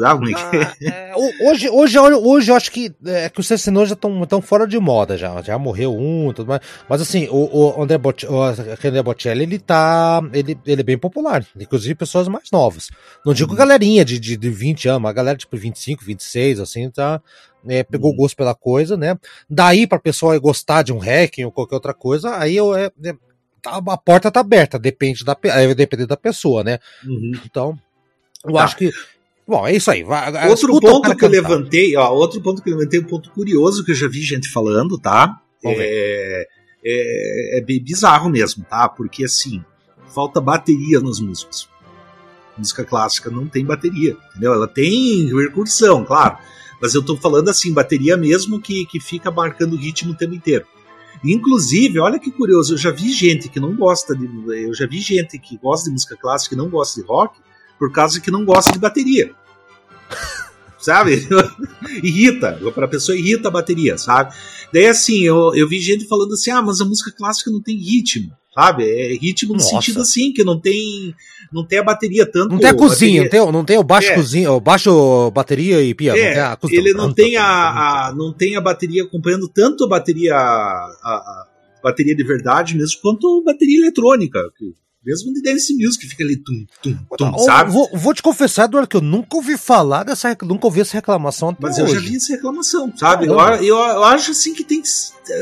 ah, 0.04 0.20
é, 0.82 1.14
hoje, 1.50 1.70
hoje, 1.70 2.00
hoje 2.00 2.52
eu 2.52 2.56
acho 2.56 2.72
que, 2.72 2.93
é, 3.06 3.30
que 3.30 3.39
os 3.39 3.48
Sensinos 3.48 3.89
já 3.89 3.93
estão 3.95 4.26
tão 4.26 4.41
fora 4.41 4.68
de 4.68 4.78
moda, 4.80 5.18
já, 5.18 5.41
já 5.41 5.58
morreu 5.58 5.95
um, 5.95 6.32
tudo 6.34 6.48
mais. 6.48 6.62
Mas 6.88 7.02
assim, 7.02 7.28
o, 7.30 7.78
o 7.78 7.82
André, 7.82 7.98
Bot, 7.98 8.26
o 8.28 8.41
André 8.43 9.02
Bocelli, 9.02 9.43
ele 9.43 9.60
tá. 9.60 10.22
Ele, 10.34 10.58
ele 10.66 10.82
é 10.82 10.84
bem 10.84 10.98
popular, 10.98 11.43
inclusive 11.60 11.95
pessoas 11.95 12.28
mais 12.28 12.52
novas. 12.52 12.89
Não 13.26 13.34
digo 13.34 13.52
uhum. 13.52 13.58
galerinha 13.58 14.06
de, 14.06 14.20
de, 14.20 14.38
de 14.38 14.50
20 14.50 14.88
anos, 14.88 15.10
a 15.10 15.14
galera 15.14 15.38
tipo 15.38 15.58
25, 15.58 16.04
26, 16.04 16.60
assim, 16.60 16.89
tá. 16.91 17.22
É, 17.68 17.84
pegou 17.84 18.12
uhum. 18.12 18.18
gosto 18.18 18.38
pela 18.38 18.54
coisa, 18.54 18.95
né? 18.95 19.18
Daí 19.50 19.88
pra 19.88 20.00
pessoa 20.00 20.38
gostar 20.38 20.84
de 20.84 20.93
um 20.93 21.00
hacking 21.00 21.45
ou 21.45 21.52
qualquer 21.52 21.76
outra 21.76 21.93
coisa, 21.93 22.38
aí 22.38 22.56
eu, 22.56 22.76
é, 22.76 22.91
é, 23.04 23.14
tá, 23.62 23.78
a 23.78 23.98
porta 23.98 24.32
tá 24.32 24.39
aberta, 24.39 24.78
depende 24.78 25.26
da, 25.26 25.36
é, 25.43 25.74
depender 25.74 26.06
da 26.06 26.16
pessoa, 26.16 26.64
né? 26.64 26.78
Uhum. 27.04 27.32
Então, 27.43 27.78
eu 28.45 28.54
tá. 28.54 28.64
acho 28.64 28.78
que 28.78 28.91
Bom, 29.48 29.66
é 29.66 29.76
isso 29.76 29.89
aí. 29.89 30.04
Outro 30.50 30.80
ponto 30.80 31.16
que 31.16 31.24
eu 31.24 31.30
levantei, 31.30 31.95
ó, 31.95 32.12
outro 32.12 32.41
ponto 32.41 32.62
que 32.62 32.70
eu 32.70 32.76
levantei, 32.76 33.00
um 33.00 33.06
ponto 33.06 33.32
curioso 33.32 33.86
que 33.86 33.91
eu 33.91 33.95
já 33.95 34.08
vi 34.08 34.22
gente 34.22 34.50
falando, 34.50 35.00
tá? 35.00 35.39
É, 35.64 36.48
é, 36.84 37.58
é, 37.58 37.62
bem 37.62 37.82
bizarro 37.82 38.30
mesmo, 38.30 38.66
tá? 38.70 38.89
Porque 38.89 39.24
assim, 39.24 39.64
falta 40.14 40.41
bateria 40.41 41.00
nas 41.00 41.20
músicas. 41.20 41.70
Música 42.58 42.84
clássica 42.84 43.30
não 43.30 43.48
tem 43.48 43.66
bateria, 43.66 44.18
entendeu? 44.30 44.54
Ela 44.54 44.68
tem 44.68 45.34
recursão, 45.34 46.04
claro. 46.04 46.38
Mas 46.82 46.93
eu 46.93 47.04
tô 47.04 47.16
falando 47.16 47.50
assim, 47.50 47.74
bateria 47.74 48.18
mesmo 48.18 48.62
que, 48.62 48.86
que 48.86 49.00
fica 49.00 49.32
marcando 49.32 49.74
o 49.74 49.78
ritmo 49.78 50.12
o 50.12 50.16
tempo 50.16 50.34
inteiro. 50.34 50.66
Inclusive, 51.24 52.00
olha 52.00 52.20
que 52.20 52.32
curioso, 52.32 52.74
eu 52.74 52.78
já 52.78 52.91
vi 52.91 53.12
gente 53.12 53.50
que 53.50 53.60
não 53.60 53.76
gosta 53.76 54.16
de. 54.16 54.26
Eu 54.64 54.74
já 54.74 54.86
vi 54.86 55.00
gente 55.00 55.39
que 55.39 55.58
gosta 55.58 55.86
de 55.86 55.93
música 55.93 56.16
clássica 56.16 56.54
e 56.54 56.58
não 56.58 56.70
gosta 56.70 57.02
de 57.02 57.08
rock, 57.08 57.39
por 57.78 57.91
causa 57.91 58.19
que 58.19 58.32
não 58.32 58.45
gosta 58.45 58.71
de 58.71 58.80
bateria. 58.80 59.32
sabe? 60.78 61.28
irrita, 62.03 62.59
para 62.73 62.88
pessoa 62.88 63.17
irrita 63.17 63.47
a 63.47 63.51
bateria, 63.51 63.97
sabe? 63.97 64.34
Daí 64.73 64.88
assim, 64.88 65.23
eu, 65.23 65.53
eu 65.55 65.67
vi 65.67 65.80
gente 65.80 66.07
falando 66.07 66.34
assim: 66.34 66.51
"Ah, 66.51 66.61
mas 66.61 66.82
a 66.82 66.86
música 66.86 67.11
clássica 67.11 67.51
não 67.51 67.61
tem 67.61 67.78
ritmo". 67.78 68.32
Sabe? 68.53 68.89
É 68.89 69.13
ritmo 69.13 69.53
no 69.53 69.59
Nossa. 69.59 69.69
sentido 69.69 70.01
assim, 70.01 70.34
que 70.34 70.43
não 70.43 70.59
tem 70.59 71.13
não 71.53 71.63
tem 71.63 71.78
a 71.78 71.84
bateria 71.84 72.25
tanto. 72.25 72.49
Não 72.49 72.59
tem 72.59 72.71
a 72.71 72.73
cozinha, 72.73 73.23
bateria... 73.23 73.39
não, 73.39 73.45
tem, 73.45 73.53
não 73.53 73.65
tem 73.65 73.78
o 73.78 73.84
baixo 73.84 74.09
é. 74.09 74.15
cozinha, 74.15 74.51
o 74.51 74.59
baixo 74.59 75.30
bateria 75.30 75.80
e 75.84 75.93
piano. 75.93 76.17
É, 76.17 76.34
não 76.34 76.34
tem 76.34 76.41
a 76.41 76.57
ele 76.82 76.93
não 76.93 77.13
tem 77.13 77.38
a, 77.38 77.45
a, 78.07 78.13
não 78.15 78.34
tem 78.34 78.55
a 78.55 78.61
bateria 78.61 79.03
acompanhando 79.03 79.47
tanto 79.47 79.84
a 79.84 79.88
bateria 79.88 80.34
a, 80.34 80.39
a 80.39 81.47
bateria 81.84 82.15
de 82.15 82.23
verdade 82.23 82.75
mesmo 82.75 82.99
quanto 82.99 83.41
a 83.41 83.51
bateria 83.51 83.80
eletrônica. 83.80 84.39
Mesmo 85.06 85.34
de 85.34 85.41
dance 85.41 85.74
music, 85.74 86.06
fica 86.06 86.24
ali 86.24 86.36
tum, 86.38 86.66
tum, 86.82 86.98
tum, 87.18 87.38
sabe? 87.39 87.72
Vou, 87.72 87.89
vou, 87.93 88.14
te 88.14 88.22
confessar, 88.22 88.66
Eduardo, 88.66 88.89
que 88.89 88.98
eu 88.98 89.02
nunca 89.02 89.38
ouvi 89.38 89.58
falar 89.58 90.04
dessa, 90.04 90.36
nunca 90.41 90.68
ouvi 90.68 90.82
essa 90.82 90.93
reclamação 90.93 91.50
até 91.50 91.60
Mas 91.62 91.78
hoje. 91.78 91.93
eu 91.93 92.02
já 92.02 92.10
vi 92.10 92.16
essa 92.18 92.34
reclamação, 92.34 92.91
sabe? 92.98 93.28
Eu, 93.28 93.39
eu, 93.39 93.78
eu, 93.78 94.04
acho 94.04 94.32
assim 94.32 94.54
que 94.54 94.64
tem, 94.64 94.82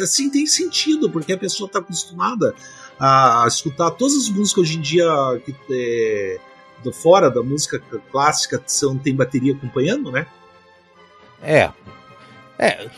assim, 0.03 0.29
tem 0.29 0.45
sentido, 0.45 1.09
porque 1.09 1.33
a 1.33 1.37
pessoa 1.37 1.67
está 1.67 1.79
acostumada 1.79 2.53
a, 2.99 3.43
a, 3.43 3.47
escutar 3.47 3.91
todas 3.91 4.15
as 4.15 4.29
músicas 4.29 4.63
hoje 4.63 4.77
em 4.77 4.81
dia 4.81 5.07
que 5.43 5.55
é, 5.71 6.39
do 6.83 6.91
fora 6.91 7.31
da 7.31 7.41
música 7.41 7.81
clássica 8.11 8.61
são, 8.67 8.97
tem 8.97 9.15
bateria 9.15 9.53
acompanhando, 9.53 10.11
né? 10.11 10.27
É. 11.41 11.71
É, 12.57 12.89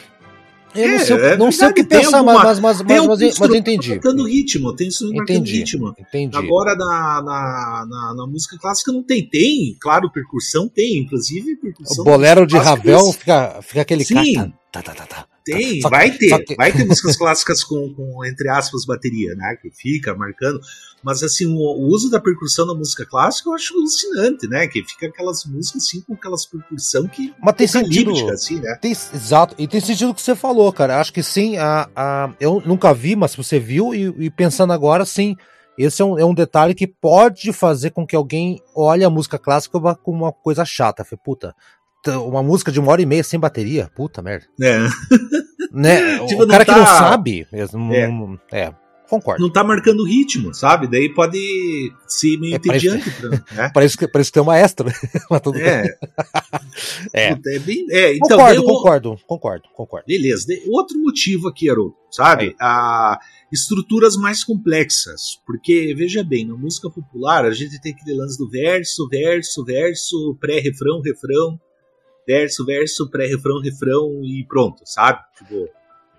eu 0.76 0.89
não 0.89 0.99
sei, 0.99 1.15
é, 1.18 1.38
não 1.38 1.51
sei 1.51 1.68
o 1.68 1.74
que 1.74 1.84
pensar, 1.84 2.18
alguma, 2.18 2.43
mas, 2.43 2.59
mas, 2.59 2.82
mas, 2.82 3.05
mas, 3.05 3.20
mas, 3.20 3.39
mas 3.39 3.53
entendi. 3.53 3.89
marcando 3.89 4.26
ritmo, 4.26 4.76
tem 4.76 4.88
isso 4.88 5.11
marcando 5.13 5.45
ritmo. 5.45 5.95
Entendi. 5.97 6.38
Agora 6.38 6.76
na, 6.76 7.22
na, 7.22 7.86
na, 7.89 8.15
na, 8.15 8.28
música 8.28 8.57
clássica 8.59 8.91
não 8.91 9.03
tem. 9.03 9.28
Tem, 9.28 9.76
claro, 9.80 10.11
percussão 10.11 10.68
tem, 10.68 10.97
inclusive 10.97 11.55
percussão. 11.55 12.01
O 12.01 12.05
bolero 12.05 12.45
de 12.45 12.57
Ravel 12.57 13.11
fica, 13.13 13.59
fica 13.61 13.82
aquele 13.82 14.03
Sim. 14.03 14.53
Tá, 14.72 14.82
tá, 14.82 14.93
tá, 14.93 15.05
tá. 15.05 15.26
Tem, 15.43 15.80
vai 15.80 16.11
ter. 16.11 16.43
Vai 16.57 16.72
ter 16.74 16.86
músicas 16.86 17.15
clássicas 17.15 17.63
com, 17.63 17.93
com, 17.93 18.26
entre 18.26 18.49
aspas, 18.49 18.86
bateria, 18.86 19.34
né? 19.36 19.57
Que 19.61 19.72
fica 19.72 20.13
marcando. 20.13 20.59
Mas 21.04 21.24
assim, 21.24 21.45
o, 21.45 21.58
o, 21.58 21.88
uso 21.88 22.10
da 22.10 22.20
percussão 22.20 22.66
na 22.66 22.74
música 22.74 23.06
clássica 23.06 23.50
eu 23.50 23.54
acho 23.54 23.74
alucinante, 23.76 24.48
né? 24.48 24.68
Que 24.68 24.84
fica 24.84 25.08
aquelas 25.08 25.45
músicas 25.45 25.84
assim 25.84 26.02
com 26.02 26.14
aquelas 26.14 26.45
percussão 26.45 27.08
que. 27.08 27.34
Mas 27.41 27.56
tem 27.56 27.68
sentido. 27.68 28.12
Assim, 28.30 28.60
né? 28.60 28.78
Tem, 28.82 28.91
exato. 28.91 29.56
E 29.58 29.68
tem 29.68 29.80
sentido 29.80 30.12
o 30.12 30.16
que 30.16 30.22
você 30.22 30.36
falou, 30.36 30.72
cara. 30.74 31.00
Acho 31.00 31.14
que 31.14 31.24
sim. 31.24 31.58
A, 31.58 31.89
a, 31.95 32.34
eu 32.39 32.62
nunca 32.66 32.93
vi, 32.93 33.16
mas 33.16 33.36
você 33.36 33.60
viu, 33.60 33.93
e, 33.93 34.14
e 34.26 34.30
pensando 34.30 34.74
agora, 34.74 35.06
sim. 35.06 35.36
Esse 35.78 36.02
é 36.02 36.06
um, 36.06 36.18
é 36.18 36.26
um 36.26 36.34
detalhe 36.34 36.74
que 36.74 36.88
pode 36.88 37.54
fazer 37.54 37.91
com 37.91 38.06
que 38.06 38.16
alguém 38.16 38.60
olhe 38.76 39.04
a 39.04 39.10
música 39.12 39.38
clássica 39.38 39.80
como 39.98 40.24
uma 40.24 40.32
coisa 40.32 40.66
chata. 40.66 41.04
Falei, 41.04 41.22
puta, 41.24 41.56
uma 42.08 42.41
música 42.41 42.72
de 42.72 42.80
uma 42.80 42.91
hora 42.91 43.02
e 43.02 43.06
meia 43.06 43.24
sem 43.24 43.39
bateria. 43.39 43.89
Puta 43.95 44.22
merda. 44.22 44.48
É. 44.60 44.80
Né? 45.72 46.20
tipo, 46.26 46.43
o 46.43 46.48
cara 46.48 46.66
tá... 46.66 46.74
que 46.74 46.80
não 46.80 46.88
sabe. 46.88 47.48
Não, 47.74 47.93
é. 47.93 48.10
é. 48.52 48.74
Concordo. 49.10 49.41
Não 49.41 49.51
tá 49.51 49.64
marcando 49.64 50.03
ritmo, 50.03 50.53
sabe? 50.53 50.88
Daí 50.88 51.14
pode 51.14 51.93
ser 52.08 52.38
meio 52.38 52.53
é, 52.53 52.58
entediante. 52.58 53.10
Parece, 53.10 53.22
pra, 53.22 53.30
né? 53.55 53.72
parece, 53.74 53.97
que, 53.97 54.08
parece 54.08 54.30
que 54.30 54.34
tem 54.34 54.43
uma 54.43 54.58
extra, 54.58 54.89
é. 55.55 55.97
É. 57.14 57.32
é, 57.32 57.60
bem, 57.60 57.86
é 57.89 58.16
então, 58.16 58.38
concordo, 58.38 58.64
concordo, 58.64 59.20
concordo, 59.26 59.64
concordo. 59.74 60.05
Beleza. 60.08 60.45
Outro 60.68 60.99
motivo 60.99 61.47
aqui, 61.47 61.70
Aro, 61.70 61.95
sabe? 62.12 62.55
A 62.60 63.20
estruturas 63.51 64.16
mais 64.16 64.43
complexas. 64.43 65.41
Porque, 65.45 65.93
veja 65.97 66.24
bem, 66.24 66.45
na 66.45 66.55
música 66.55 66.89
popular 66.89 67.45
a 67.45 67.51
gente 67.51 67.80
tem 67.82 67.93
aquele 67.93 68.18
lance 68.18 68.38
do 68.38 68.49
verso, 68.49 69.08
verso, 69.08 69.64
verso, 69.64 70.38
pré-refrão, 70.39 71.01
refrão 71.01 71.60
verso, 72.28 72.66
verso, 72.66 73.10
pré-refrão, 73.10 73.62
refrão 73.62 74.22
e 74.22 74.45
pronto, 74.45 74.82
sabe? 74.84 75.20
Tipo, 75.38 75.70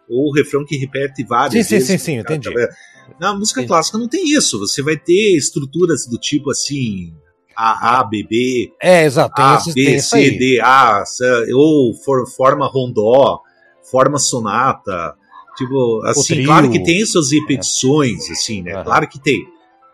ou 0.08 0.28
o 0.28 0.32
refrão 0.32 0.64
que 0.64 0.76
repete 0.76 1.24
várias 1.24 1.66
sim, 1.66 1.74
vezes. 1.74 1.88
Sim, 1.88 1.98
sim, 1.98 2.04
sim, 2.04 2.18
entendi. 2.20 2.50
Na 3.20 3.34
música 3.34 3.60
entendi. 3.60 3.68
clássica 3.68 3.98
não 3.98 4.08
tem 4.08 4.32
isso. 4.32 4.58
Você 4.58 4.82
vai 4.82 4.96
ter 4.96 5.36
estruturas 5.36 6.06
do 6.06 6.18
tipo 6.18 6.50
assim. 6.50 7.12
A, 7.56 7.98
A, 7.98 8.04
B, 8.04 8.24
B. 8.28 8.72
É, 8.80 9.04
exato. 9.04 9.40
A, 9.42 9.56
esses, 9.56 9.74
B, 9.74 9.98
C, 10.00 10.30
D, 10.30 10.60
A, 10.60 11.02
ou 11.54 11.92
for, 11.92 12.24
forma 12.28 12.68
rondó, 12.68 13.40
forma 13.90 14.18
sonata. 14.18 15.16
Tipo, 15.56 16.00
assim, 16.04 16.44
claro 16.44 16.70
que 16.70 16.80
tem 16.84 17.04
suas 17.04 17.32
repetições, 17.32 18.28
é. 18.28 18.32
assim, 18.32 18.62
né? 18.62 18.76
Uhum. 18.76 18.84
Claro 18.84 19.08
que 19.08 19.20
tem. 19.20 19.44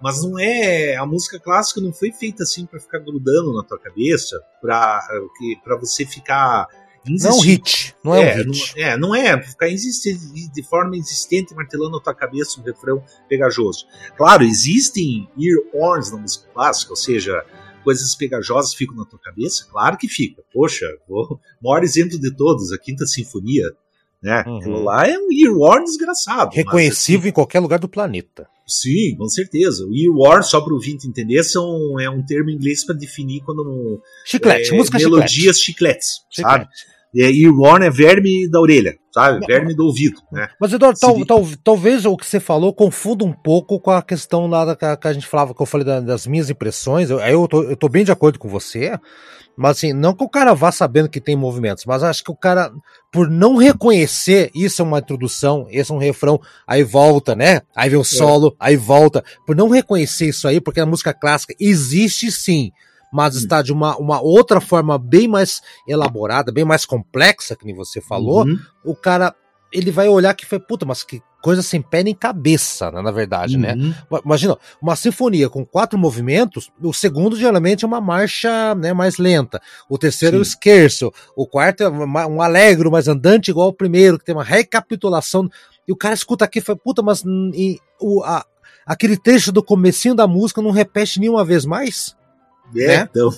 Mas 0.03 0.23
não 0.23 0.39
é. 0.39 0.95
A 0.97 1.07
música 1.07 1.41
clássica 1.41 1.81
não 1.81 1.91
foi 1.91 2.13
feita 2.13 2.43
assim 2.43 2.67
para 2.67 2.79
ficar 2.79 2.99
grudando 2.99 3.55
na 3.55 3.63
tua 3.63 3.79
cabeça, 3.79 4.39
para 4.61 5.01
você 5.81 6.05
ficar. 6.05 6.69
Não 7.07 7.31
é 7.31 7.33
um 7.33 7.41
hit. 7.41 7.95
Não 8.03 8.15
é, 8.15 8.23
é 8.23 8.35
um 8.35 8.51
hit. 8.51 8.75
Não, 8.77 8.83
é, 8.83 8.97
não 8.97 9.15
é. 9.15 9.43
Ficar 9.43 9.67
de 9.69 10.63
forma 10.63 10.97
insistente 10.97 11.55
martelando 11.55 11.93
na 11.93 12.01
tua 12.01 12.15
cabeça 12.15 12.61
um 12.61 12.65
refrão 12.65 13.03
pegajoso. 13.29 13.87
Claro, 14.17 14.43
existem 14.45 15.29
ear-horns 15.39 16.11
na 16.11 16.19
música 16.19 16.49
clássica, 16.53 16.93
ou 16.93 16.97
seja, 16.97 17.45
coisas 17.85 18.15
pegajosas 18.15 18.75
ficam 18.75 18.97
na 18.97 19.05
tua 19.05 19.19
cabeça? 19.19 19.67
Claro 19.71 19.97
que 19.99 20.09
fica. 20.09 20.43
Poxa, 20.53 20.87
o 21.09 21.39
maior 21.63 21.85
exemplo 21.85 22.19
de 22.19 22.35
todos, 22.35 22.73
a 22.73 22.79
Quinta 22.79 23.07
Sinfonia. 23.07 23.71
Né? 24.23 24.43
Uhum. 24.47 24.57
Aquilo 24.57 24.83
lá 24.83 25.07
é 25.07 25.19
um 25.19 25.29
earworm 25.31 25.85
desgraçado. 25.85 26.55
Reconhecível 26.55 27.19
mas, 27.19 27.25
assim, 27.25 27.29
em 27.29 27.33
qualquer 27.33 27.61
lugar 27.61 27.79
do 27.79 27.89
planeta. 27.89 28.49
Sim, 28.67 29.15
com 29.19 29.29
certeza. 29.29 29.85
O 29.85 29.95
earworm, 29.95 30.43
só 30.43 30.63
para 30.63 30.73
o 30.73 30.77
ouvinte 30.77 31.07
entender, 31.07 31.45
são, 31.45 32.01
é 32.01 32.09
um 32.09 32.25
termo 32.25 32.49
em 32.49 32.55
inglês 32.55 32.83
para 32.83 32.95
definir 32.95 33.43
quando. 33.43 34.01
Chiclete, 34.25 34.73
é, 34.73 34.77
música 34.77 34.97
melodias 34.97 35.61
chicletes, 35.61 36.23
chiclete. 36.31 36.59
sabe? 36.59 36.69
É, 37.17 37.31
earworm 37.31 37.83
é 37.83 37.91
verme 37.91 38.49
da 38.51 38.61
orelha, 38.61 38.97
sabe? 39.13 39.47
Verme 39.47 39.75
do 39.75 39.87
ouvido, 39.87 40.21
né? 40.33 40.49
Mas, 40.61 40.73
Eduardo, 40.73 40.99
tal, 40.99 41.25
tal, 41.25 41.47
talvez 41.63 42.05
o 42.05 42.17
que 42.17 42.27
você 42.27 42.41
falou 42.41 42.73
confunda 42.73 43.25
um 43.25 43.33
pouco 43.33 43.79
com 43.81 43.91
a 43.91 44.03
questão 44.03 44.47
lá 44.47 44.65
da, 44.65 44.97
que 44.97 45.09
a 45.09 45.13
gente 45.13 45.27
falava, 45.27 45.55
que 45.55 45.63
eu 45.63 45.67
falei 45.67 45.87
das 46.03 46.27
minhas 46.27 46.51
impressões. 46.51 47.11
Eu, 47.11 47.21
eu, 47.21 47.47
tô, 47.47 47.63
eu 47.63 47.77
tô 47.77 47.89
bem 47.89 48.05
de 48.05 48.13
acordo 48.13 48.39
com 48.39 48.49
você, 48.49 48.99
mas 49.57 49.79
assim, 49.79 49.93
não 49.93 50.15
que 50.15 50.25
o 50.25 50.29
cara 50.29 50.55
vá 50.55 50.73
sabendo 50.73 51.09
que 51.09 51.21
tem 51.21 51.37
movimentos, 51.37 51.85
mas 51.85 52.03
acho 52.03 52.25
que 52.25 52.31
o 52.31 52.37
cara, 52.37 52.73
por 53.13 53.31
não 53.31 53.57
reconhecer, 53.57 54.51
isso 54.55 54.83
é 54.83 54.85
uma 54.85 54.99
introdução, 54.99 55.67
esse 55.71 55.93
é 55.93 55.95
um 55.95 55.99
refrão, 55.99 56.41
aí 56.67 56.83
volta, 56.83 57.37
né? 57.37 57.61
Aí 57.77 57.89
vem 57.89 57.99
o 57.99 58.03
é. 58.03 58.05
solo, 58.05 58.49
é. 58.49 58.67
aí 58.67 58.77
volta. 58.77 59.25
Por 59.47 59.55
não 59.55 59.69
reconhecer 59.69 60.27
isso 60.27 60.49
aí, 60.49 60.61
porque 60.61 60.81
a 60.81 60.87
música 60.87 61.15
clássica 61.15 61.55
existe 61.61 62.33
sim, 62.33 62.73
mas 63.15 63.37
hum. 63.37 63.39
está 63.39 63.63
de 63.63 63.73
uma, 63.73 63.97
uma 63.97 64.21
outra 64.21 64.61
forma 64.61 64.99
bem 64.99 65.29
mais 65.29 65.63
elaborada, 65.87 66.51
bem 66.51 66.65
mais 66.65 66.85
complexa, 66.85 67.55
que 67.55 67.65
nem 67.65 67.73
você 67.73 68.01
falou, 68.01 68.45
uhum. 68.45 68.59
o 68.85 68.97
cara 68.97 69.33
ele 69.73 69.93
vai 69.93 70.09
olhar 70.09 70.35
que 70.35 70.45
foi, 70.45 70.59
puta, 70.59 70.85
mas 70.85 71.05
que 71.05 71.23
coisa 71.41 71.63
sem 71.63 71.81
pé 71.81 72.03
nem 72.03 72.15
cabeça, 72.15 72.91
né, 72.91 73.03
na 73.03 73.13
verdade, 73.13 73.57
né? 73.57 73.75
uhum. 73.75 73.95
né? 74.11 74.21
Imagina, 74.25 74.57
uma 74.83 74.97
sinfonia 74.97 75.49
com 75.49 75.65
quatro 75.65 75.97
movimentos, 75.97 76.73
o 76.83 76.93
segundo 76.93 77.37
geralmente 77.37 77.85
é 77.85 77.87
uma 77.87 78.01
marcha 78.01 78.75
né, 78.75 78.93
mais 78.93 79.19
lenta, 79.19 79.61
o 79.89 79.97
terceiro 79.97 80.37
Sim. 80.37 80.39
é 80.39 80.43
o 80.43 80.45
scherzo, 80.45 81.13
o 81.37 81.47
quarto 81.47 81.85
é 81.85 81.89
um 81.89 82.43
alegro 82.43 82.91
mais 82.91 83.07
andante 83.07 83.51
igual 83.51 83.69
o 83.69 83.73
primeiro, 83.73 84.19
que 84.19 84.25
tem 84.25 84.35
uma 84.35 84.43
recapitulação, 84.43 85.49
e 85.87 85.93
o 85.93 85.97
cara 85.97 86.15
escuta 86.15 86.45
aqui 86.45 86.59
e 86.59 86.63
fala, 86.63 86.79
puta, 86.83 87.01
mas 87.01 87.23
e, 87.53 87.79
o, 88.01 88.25
a, 88.25 88.45
aquele 88.85 89.17
trecho 89.17 89.53
do 89.53 89.63
comecinho 89.63 90.17
da 90.17 90.27
música 90.27 90.61
não 90.61 90.73
repete 90.73 91.21
nenhuma 91.21 91.45
vez 91.45 91.65
mais? 91.65 92.17
É, 92.77 92.99
né? 92.99 93.09
então. 93.11 93.29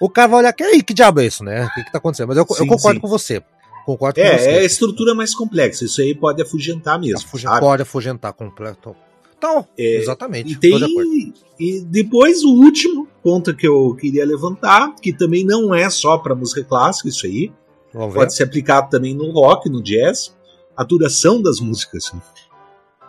o, 0.00 0.06
o, 0.06 0.10
cara 0.10 0.28
vai 0.28 0.40
olhar, 0.40 0.52
que, 0.52 0.62
aí, 0.64 0.82
que 0.82 0.94
diabo 0.94 1.20
é 1.20 1.26
isso, 1.26 1.44
né? 1.44 1.66
O 1.66 1.74
que, 1.74 1.84
que 1.84 1.92
tá 1.92 1.98
acontecendo? 1.98 2.28
Mas 2.28 2.36
eu, 2.36 2.46
sim, 2.46 2.62
eu 2.62 2.66
concordo 2.66 2.96
sim. 2.96 3.00
com 3.00 3.08
você. 3.08 3.42
Concordo 3.84 4.20
é, 4.20 4.30
com 4.30 4.38
você. 4.38 4.50
É 4.50 4.58
a 4.58 4.64
estrutura 4.64 5.14
mais 5.14 5.34
complexa. 5.34 5.84
Isso 5.84 6.00
aí 6.00 6.14
pode 6.14 6.42
afugentar 6.42 6.98
mesmo. 6.98 7.18
Afugentar, 7.18 7.60
pode 7.60 7.82
afugentar 7.82 8.32
completo. 8.32 8.96
Então, 9.36 9.66
é, 9.76 9.96
exatamente. 9.96 10.52
E, 10.52 10.56
tem, 10.56 11.34
e 11.58 11.80
depois 11.80 12.44
o 12.44 12.50
último 12.50 13.08
ponto 13.22 13.54
que 13.54 13.66
eu 13.66 13.94
queria 13.96 14.24
levantar, 14.24 14.94
que 14.96 15.12
também 15.12 15.44
não 15.44 15.74
é 15.74 15.90
só 15.90 16.16
para 16.16 16.34
música 16.34 16.62
clássica, 16.62 17.08
isso 17.08 17.26
aí. 17.26 17.52
Pode 17.92 18.34
ser 18.34 18.44
aplicado 18.44 18.88
também 18.88 19.14
no 19.14 19.30
rock, 19.32 19.68
no 19.68 19.82
jazz. 19.82 20.34
A 20.76 20.84
duração 20.84 21.42
das 21.42 21.60
músicas. 21.60 22.10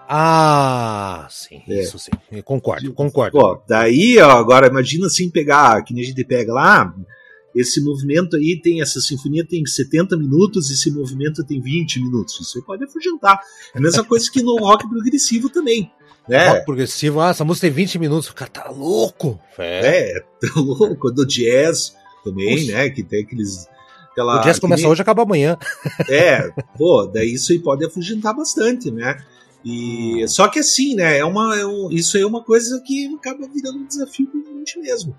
Ah, 0.08 1.28
sim, 1.30 1.62
é. 1.68 1.82
isso 1.82 1.98
sim. 1.98 2.12
Eu 2.32 2.44
concordo, 2.44 2.94
concordo. 2.94 3.38
Ó, 3.38 3.62
daí, 3.68 4.18
ó, 4.20 4.32
agora 4.32 4.68
imagina 4.68 5.08
assim 5.08 5.30
pegar, 5.30 5.82
que 5.84 5.94
nem 5.94 6.04
a 6.04 6.06
gente 6.06 6.24
pega 6.24 6.54
lá, 6.54 6.94
esse 7.56 7.82
movimento 7.82 8.36
aí 8.36 8.60
tem, 8.62 8.82
essa 8.82 9.00
sinfonia 9.00 9.46
tem 9.46 9.66
70 9.66 10.18
minutos, 10.18 10.72
esse 10.72 10.90
movimento 10.92 11.44
tem 11.44 11.62
20 11.62 12.02
minutos. 12.02 12.38
Você 12.38 12.62
pode 12.62 12.84
afugentar. 12.84 13.40
É 13.74 13.78
a 13.78 13.82
mesma 13.82 14.04
coisa 14.04 14.30
que 14.32 14.42
no 14.42 14.58
rock 14.58 14.90
progressivo 14.90 15.50
também. 15.50 15.92
Né? 16.28 16.50
Rock 16.50 16.66
progressivo, 16.66 17.20
ah, 17.20 17.30
essa 17.30 17.44
música 17.44 17.68
tem 17.68 17.76
20 17.76 18.00
minutos, 18.00 18.30
o 18.30 18.34
cara 18.34 18.50
tá 18.50 18.70
louco. 18.70 19.40
É, 19.58 20.18
é 20.18 20.20
tá 20.20 20.60
louco. 20.60 21.12
Do 21.12 21.26
jazz 21.26 21.96
também, 22.24 22.68
né? 22.68 22.90
Que 22.90 23.04
tem 23.04 23.24
aqueles. 23.24 23.68
Aquela, 24.12 24.40
o 24.40 24.44
jazz 24.44 24.60
começa 24.60 24.84
nem... 24.84 24.92
hoje 24.92 25.02
e 25.02 25.04
acaba 25.04 25.24
amanhã. 25.24 25.58
É, 26.10 26.50
pô, 26.78 27.06
daí 27.06 27.34
isso 27.34 27.52
aí 27.52 27.60
pode 27.60 27.86
afugentar 27.86 28.34
bastante, 28.34 28.90
né? 28.90 29.18
E, 29.64 30.28
só 30.28 30.48
que 30.48 30.60
assim, 30.60 30.96
né? 30.96 31.18
É 31.18 31.26
uma, 31.26 31.56
é 31.58 31.66
um, 31.66 31.90
isso 31.90 32.18
é 32.18 32.26
uma 32.26 32.44
coisa 32.44 32.82
que 32.86 33.14
acaba 33.16 33.48
virando 33.48 33.80
um 33.80 33.86
desafio 33.86 34.28
pra 34.28 34.42
gente 34.42 34.80
mesmo. 34.80 35.16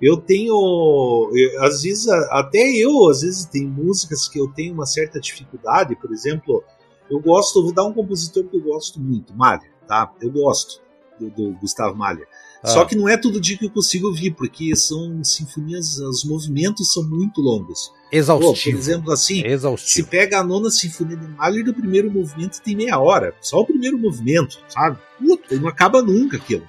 Eu 0.00 0.16
tenho. 0.16 1.30
Eu, 1.34 1.64
às 1.64 1.82
vezes, 1.82 2.08
até 2.08 2.58
eu, 2.58 3.08
às 3.08 3.22
vezes, 3.22 3.44
tem 3.44 3.66
músicas 3.66 4.28
que 4.28 4.38
eu 4.38 4.48
tenho 4.52 4.72
uma 4.72 4.86
certa 4.86 5.18
dificuldade. 5.18 5.96
Por 5.96 6.12
exemplo, 6.12 6.62
eu 7.10 7.18
gosto, 7.18 7.62
vou 7.62 7.72
dar 7.72 7.84
um 7.84 7.92
compositor 7.92 8.44
que 8.44 8.56
eu 8.56 8.62
gosto 8.62 9.00
muito, 9.00 9.34
Malha, 9.34 9.68
tá? 9.88 10.12
Eu 10.20 10.30
gosto 10.30 10.80
do, 11.18 11.30
do 11.30 11.58
Gustavo 11.58 11.96
Malha. 11.96 12.26
Ah. 12.62 12.68
Só 12.68 12.84
que 12.84 12.96
não 12.96 13.08
é 13.08 13.16
todo 13.16 13.40
dia 13.40 13.56
que 13.56 13.66
eu 13.66 13.70
consigo 13.70 14.08
ouvir, 14.08 14.32
porque 14.32 14.74
são 14.74 15.22
sinfonias, 15.22 15.98
os 15.98 16.24
movimentos 16.24 16.92
são 16.92 17.02
muito 17.02 17.40
longos. 17.40 17.92
Exaustivo. 18.10 18.76
por 18.76 18.82
exemplo, 18.82 19.12
assim, 19.12 19.46
Exaustivo. 19.46 19.92
se 19.92 20.02
pega 20.10 20.38
a 20.38 20.44
nona 20.44 20.70
sinfonia 20.70 21.16
de 21.16 21.26
Mahler, 21.28 21.64
do 21.64 21.74
primeiro 21.74 22.10
movimento 22.10 22.60
tem 22.62 22.74
meia 22.74 22.98
hora. 22.98 23.34
Só 23.40 23.60
o 23.60 23.66
primeiro 23.66 23.98
movimento, 23.98 24.58
sabe? 24.68 24.98
Puta, 25.18 25.56
não 25.56 25.68
acaba 25.68 26.02
nunca 26.02 26.36
aquilo. 26.36 26.66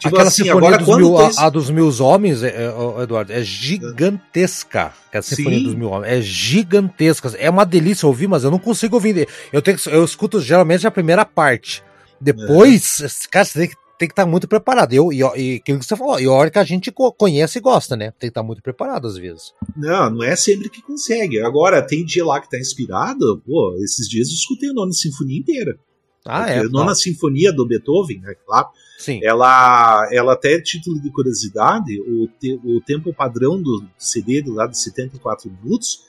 Tipo 0.00 0.16
Aquela 0.16 0.28
assim, 0.28 0.44
sinfonia 0.44 0.78
dos 0.78 0.96
mil, 0.96 1.18
a, 1.18 1.30
a, 1.36 1.50
dos 1.50 1.70
mil 1.70 2.02
homens, 2.02 2.42
é, 2.42 2.48
é, 2.48 3.02
Eduardo, 3.02 3.32
é 3.34 3.42
gigantesca. 3.42 4.94
É 5.12 5.18
a 5.18 5.22
sinfonia 5.22 5.58
Sim. 5.58 5.64
dos 5.64 5.74
mil 5.74 5.90
homens 5.90 6.10
é 6.10 6.20
gigantesca. 6.22 7.30
É 7.38 7.50
uma 7.50 7.66
delícia 7.66 8.08
ouvir, 8.08 8.26
mas 8.26 8.42
eu 8.42 8.50
não 8.50 8.58
consigo 8.58 8.96
ouvir. 8.96 9.28
Eu 9.52 9.60
tenho 9.60 9.76
eu 9.88 10.02
escuto 10.02 10.40
geralmente 10.40 10.86
a 10.86 10.90
primeira 10.90 11.26
parte. 11.26 11.84
Depois, 12.18 13.00
é. 13.00 13.28
cara, 13.30 13.44
você 13.44 13.58
tem 13.58 13.68
que, 13.68 13.76
tem 14.00 14.08
que 14.08 14.14
estar 14.14 14.24
muito 14.24 14.48
preparado. 14.48 14.94
Eu, 14.94 15.12
e, 15.12 15.18
e 15.18 15.56
aquilo 15.56 15.78
que 15.78 15.84
você 15.84 15.94
falou, 15.94 16.18
e 16.18 16.24
a 16.24 16.32
hora 16.32 16.50
que 16.50 16.58
a 16.58 16.64
gente 16.64 16.90
conhece 16.90 17.58
e 17.58 17.60
gosta, 17.60 17.94
né? 17.94 18.06
Tem 18.12 18.20
que 18.20 18.26
estar 18.28 18.42
muito 18.42 18.62
preparado 18.62 19.06
às 19.06 19.18
vezes. 19.18 19.52
Não, 19.76 20.08
não 20.08 20.24
é 20.24 20.34
sempre 20.34 20.70
que 20.70 20.80
consegue. 20.80 21.38
Agora, 21.40 21.82
tem 21.82 22.02
dia 22.02 22.24
lá 22.24 22.40
que 22.40 22.48
tá 22.48 22.58
inspirado, 22.58 23.42
pô, 23.44 23.76
esses 23.84 24.08
dias 24.08 24.28
eu 24.28 24.34
escutei 24.34 24.70
a 24.70 24.72
nona 24.72 24.92
sinfonia 24.92 25.38
inteira. 25.38 25.78
Ah, 26.24 26.48
é? 26.48 26.60
A 26.60 26.64
nona 26.64 26.94
sinfonia 26.94 27.52
do 27.52 27.66
Beethoven, 27.66 28.20
né? 28.20 28.34
Claro. 28.46 28.68
Sim. 28.98 29.20
Ela, 29.22 30.08
ela 30.10 30.32
até 30.32 30.58
título 30.62 30.98
de 30.98 31.10
curiosidade, 31.10 32.00
o, 32.00 32.26
te, 32.40 32.58
o 32.64 32.80
tempo 32.80 33.12
padrão 33.12 33.60
do 33.60 33.84
CD 33.98 34.40
do 34.40 34.54
lado 34.54 34.70
de 34.70 34.78
74 34.78 35.50
minutos 35.50 36.04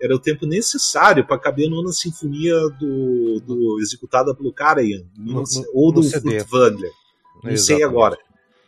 era 0.00 0.14
o 0.14 0.18
tempo 0.18 0.46
necessário 0.46 1.26
para 1.26 1.38
caber 1.38 1.66
a 1.66 1.70
nona 1.70 1.92
sinfonia 1.92 2.58
do, 2.80 3.40
do 3.40 3.78
executada 3.82 4.34
pelo 4.34 4.52
Karajan, 4.52 5.04
ou 5.74 5.92
do 5.92 6.02
Furtwängler. 6.02 6.92
Não 7.44 7.52
Exatamente. 7.52 7.62
sei 7.62 7.82
agora. 7.82 8.18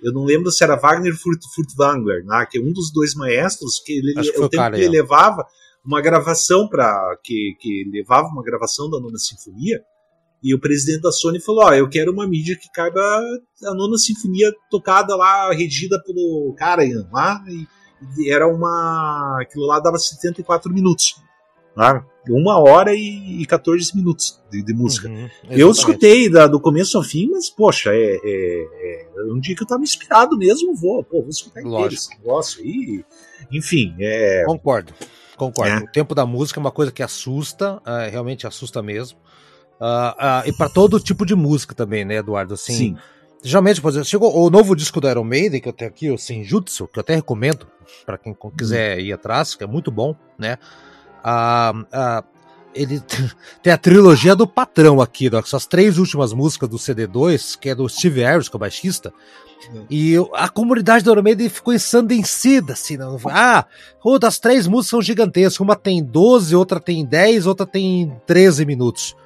Eu 0.03 0.13
não 0.13 0.25
lembro 0.25 0.51
se 0.51 0.63
era 0.63 0.77
Wagner 0.77 1.15
Furt, 1.17 1.41
Furtwängler, 1.55 2.25
né, 2.25 2.47
que 2.51 2.59
é 2.59 2.61
um 2.61 2.73
dos 2.73 2.93
dois 2.93 3.15
maestros 3.15 3.81
que 3.85 3.95
ele, 3.95 4.15
que 4.15 4.41
o 4.41 4.49
tempo 4.49 4.71
que 4.71 4.81
ele 4.83 4.89
levava 4.89 5.45
uma 5.85 6.01
gravação 6.01 6.69
para 6.69 7.17
que, 7.25 7.57
que 7.59 7.89
levava 7.91 8.29
uma 8.29 8.43
gravação 8.43 8.91
da 8.91 9.01
nona 9.01 9.19
sinfonia 9.19 9.81
e 10.43 10.55
o 10.55 10.61
presidente 10.61 11.03
da 11.03 11.11
Sony 11.11 11.41
falou: 11.41 11.65
Ó, 11.65 11.75
eu 11.75 11.89
quero 11.89 12.13
uma 12.13 12.27
mídia 12.27 12.57
que 12.57 12.71
caiba 12.73 13.01
a 13.01 13.75
nona 13.75 13.97
sinfonia 13.99 14.53
tocada 14.71 15.17
lá, 15.17 15.53
regida 15.53 16.01
pelo 16.05 16.55
Karajan 16.57 17.09
lá. 17.13 17.43
E, 17.49 17.67
e 18.19 18.31
era 18.31 18.47
uma. 18.47 19.39
Aquilo 19.41 19.67
lá 19.67 19.81
dava 19.81 19.99
74 19.99 20.73
minutos. 20.73 21.17
Né? 21.77 22.03
Uma 22.29 22.59
hora 22.59 22.93
e, 22.95 23.43
e 23.43 23.47
14 23.47 23.95
minutos 23.95 24.43
de, 24.51 24.63
de 24.63 24.75
música. 24.75 25.09
Uhum, 25.09 25.29
eu 25.51 25.71
escutei 25.71 26.29
da, 26.29 26.47
do 26.47 26.59
começo 26.61 26.97
ao 26.97 27.05
fim, 27.05 27.29
mas, 27.31 27.49
poxa, 27.51 27.91
é, 27.93 28.17
é, 28.25 29.09
é, 29.17 29.33
um 29.33 29.39
dia 29.39 29.55
que 29.55 29.63
eu 29.63 29.67
tava 29.67 29.83
inspirado 29.83 30.37
mesmo, 30.37 30.75
vou, 30.75 31.05
pô, 31.05 31.21
vou 31.21 31.31
escutar 31.31 31.61
inteiro 31.61 31.95
esse 31.95 32.11
negócio 32.19 32.63
aí. 32.63 33.05
Enfim, 33.53 33.95
é. 34.01 34.43
Concordo, 34.45 34.93
concordo. 35.37 35.85
É. 35.85 35.85
O 35.85 35.93
tempo 35.93 36.15
da 36.15 36.27
música 36.27 36.59
é 36.59 36.63
uma 36.63 36.73
coisa 36.73 36.91
que 36.91 37.03
assusta, 37.03 37.81
é, 37.87 38.09
realmente 38.09 38.47
assusta 38.47 38.83
mesmo. 38.83 39.19
Uh, 39.79 39.85
uh, 39.85 40.49
e 40.49 40.53
para 40.57 40.71
todo 40.71 40.99
tipo 40.99 41.27
de 41.27 41.35
música 41.35 41.75
também, 41.75 42.05
né, 42.05 42.17
Eduardo? 42.17 42.55
Assim, 42.55 42.73
Sim. 42.73 42.97
Geralmente, 43.43 43.81
por 43.81 43.91
exemplo, 43.91 44.07
chegou 44.07 44.37
o 44.37 44.51
novo 44.51 44.75
disco 44.75 45.01
do 45.01 45.09
Iron 45.09 45.23
Maiden, 45.23 45.61
que 45.61 45.69
eu 45.69 45.73
tenho 45.73 45.91
aqui, 45.91 46.11
o 46.11 46.19
Senjutsu, 46.19 46.89
que 46.89 46.99
eu 46.99 47.03
até 47.03 47.15
recomendo 47.15 47.67
para 48.05 48.19
quem 48.19 48.37
quiser 48.59 48.99
ir 48.99 49.13
atrás, 49.13 49.55
que 49.55 49.63
é 49.63 49.67
muito 49.67 49.91
bom, 49.91 50.17
né? 50.39 50.59
Uh, 51.27 52.25
ele 52.75 53.03
tem 53.63 53.73
a 53.73 53.79
trilogia 53.79 54.37
do 54.37 54.47
patrão 54.47 55.01
aqui, 55.01 55.29
são 55.45 55.57
as 55.57 55.67
três 55.67 55.99
últimas 55.99 56.33
músicas 56.33 56.69
do 56.69 56.77
CD2, 56.77 57.59
que 57.59 57.71
é 57.71 57.75
do 57.75 57.89
Steve 57.89 58.21
Harris, 58.21 58.49
que 58.49 58.55
é 58.55 58.59
o 58.59 58.61
baixista. 58.61 59.13
E 59.91 60.15
a 60.35 60.49
comunidade 60.49 61.03
do 61.03 61.23
Maiden 61.23 61.49
ficou 61.49 61.75
ensandecida, 61.75 62.75
assim, 62.75 62.97
não 62.97 63.19
Ah, 63.25 63.65
as 64.23 64.39
três 64.39 64.67
músicas 64.67 64.91
são 64.91 65.03
gigantescas. 65.03 65.59
Uma 65.59 65.75
tem 65.75 66.05
12, 66.05 66.55
outra 66.55 66.79
tem 66.79 67.05
10, 67.05 67.47
outra 67.47 67.67
tem 67.67 68.13
13 68.27 68.65
minutos. 68.65 69.17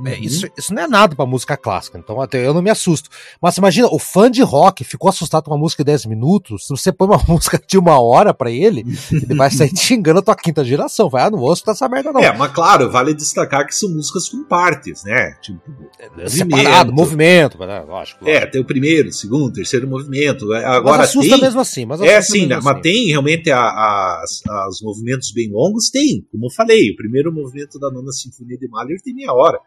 Uhum. 0.00 0.14
Isso, 0.20 0.46
isso 0.56 0.72
não 0.72 0.82
é 0.82 0.88
nada 0.88 1.14
pra 1.14 1.26
música 1.26 1.56
clássica, 1.56 1.98
então 1.98 2.20
até 2.20 2.44
eu 2.44 2.54
não 2.54 2.62
me 2.62 2.70
assusto. 2.70 3.10
Mas 3.40 3.56
imagina, 3.58 3.88
o 3.88 3.98
fã 3.98 4.30
de 4.30 4.42
rock 4.42 4.82
ficou 4.82 5.10
assustado 5.10 5.44
com 5.44 5.50
uma 5.50 5.58
música 5.58 5.84
de 5.84 5.90
10 5.90 6.06
minutos, 6.06 6.66
se 6.66 6.70
você 6.70 6.90
põe 6.90 7.08
uma 7.08 7.22
música 7.28 7.60
de 7.64 7.76
uma 7.76 8.00
hora 8.00 8.32
pra 8.32 8.50
ele, 8.50 8.84
ele 9.12 9.34
vai 9.34 9.50
sair 9.50 9.70
te 9.70 9.80
xingando 9.80 10.20
a 10.20 10.22
tua 10.22 10.34
quinta 10.34 10.64
geração. 10.64 11.10
Vai, 11.10 11.24
ah, 11.24 11.30
não 11.30 11.38
vou 11.38 11.52
escutar 11.52 11.72
essa 11.72 11.88
merda 11.88 12.12
não. 12.12 12.20
É, 12.20 12.36
mas 12.36 12.50
claro, 12.52 12.90
vale 12.90 13.12
destacar 13.12 13.66
que 13.66 13.74
são 13.74 13.90
músicas 13.90 14.28
com 14.28 14.44
partes, 14.44 15.04
né? 15.04 15.36
Tipo, 15.42 15.60
é, 15.98 16.28
separado, 16.28 16.92
movimento, 16.92 17.58
né? 17.58 17.80
lógico. 17.80 18.26
É, 18.26 18.46
tem 18.46 18.60
o 18.60 18.64
primeiro, 18.64 19.08
o 19.08 19.12
segundo, 19.12 19.48
o 19.48 19.52
terceiro 19.52 19.86
movimento. 19.86 20.52
É, 20.54 20.64
agora 20.64 20.98
mas 20.98 21.10
assusta 21.10 21.32
tem... 21.32 21.40
mesmo 21.40 21.60
assim. 21.60 21.84
Mas 21.84 22.00
é 22.00 22.22
sim, 22.22 22.46
né? 22.46 22.56
Assim. 22.56 22.64
mas 22.64 22.80
tem 22.80 23.08
realmente 23.08 23.50
a, 23.50 23.60
a, 23.60 24.24
os 24.68 24.80
movimentos 24.82 25.30
bem 25.32 25.50
longos, 25.50 25.90
tem. 25.90 26.26
Como 26.30 26.46
eu 26.46 26.50
falei, 26.50 26.90
o 26.90 26.96
primeiro 26.96 27.32
movimento 27.32 27.78
da 27.78 27.90
nona 27.90 28.12
sinfonia 28.12 28.56
de 28.56 28.68
Mahler 28.68 29.00
tem 29.02 29.14
meia 29.14 29.32
hora 29.32 29.58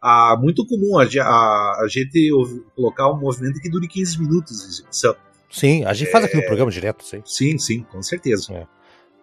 ah, 0.00 0.36
muito 0.40 0.66
comum 0.66 0.98
a, 0.98 1.04
a, 1.04 1.82
a, 1.82 1.86
gente 1.88 2.30
colocar 2.74 3.10
um 3.10 3.18
movimento 3.18 3.60
que 3.60 3.68
dure 3.68 3.88
15 3.88 4.20
minutos 4.20 4.62
de 4.62 4.68
execução. 4.68 5.16
Sim, 5.50 5.84
a 5.84 5.92
gente 5.92 6.08
é... 6.08 6.12
faz 6.12 6.24
aqui 6.24 6.36
no 6.36 6.42
é, 6.42 6.46
programa 6.46 6.70
direto, 6.70 7.04
sim. 7.04 7.22
Sim, 7.24 7.58
sim, 7.58 7.86
com 7.90 8.02
certeza. 8.02 8.52
É. 8.52 8.66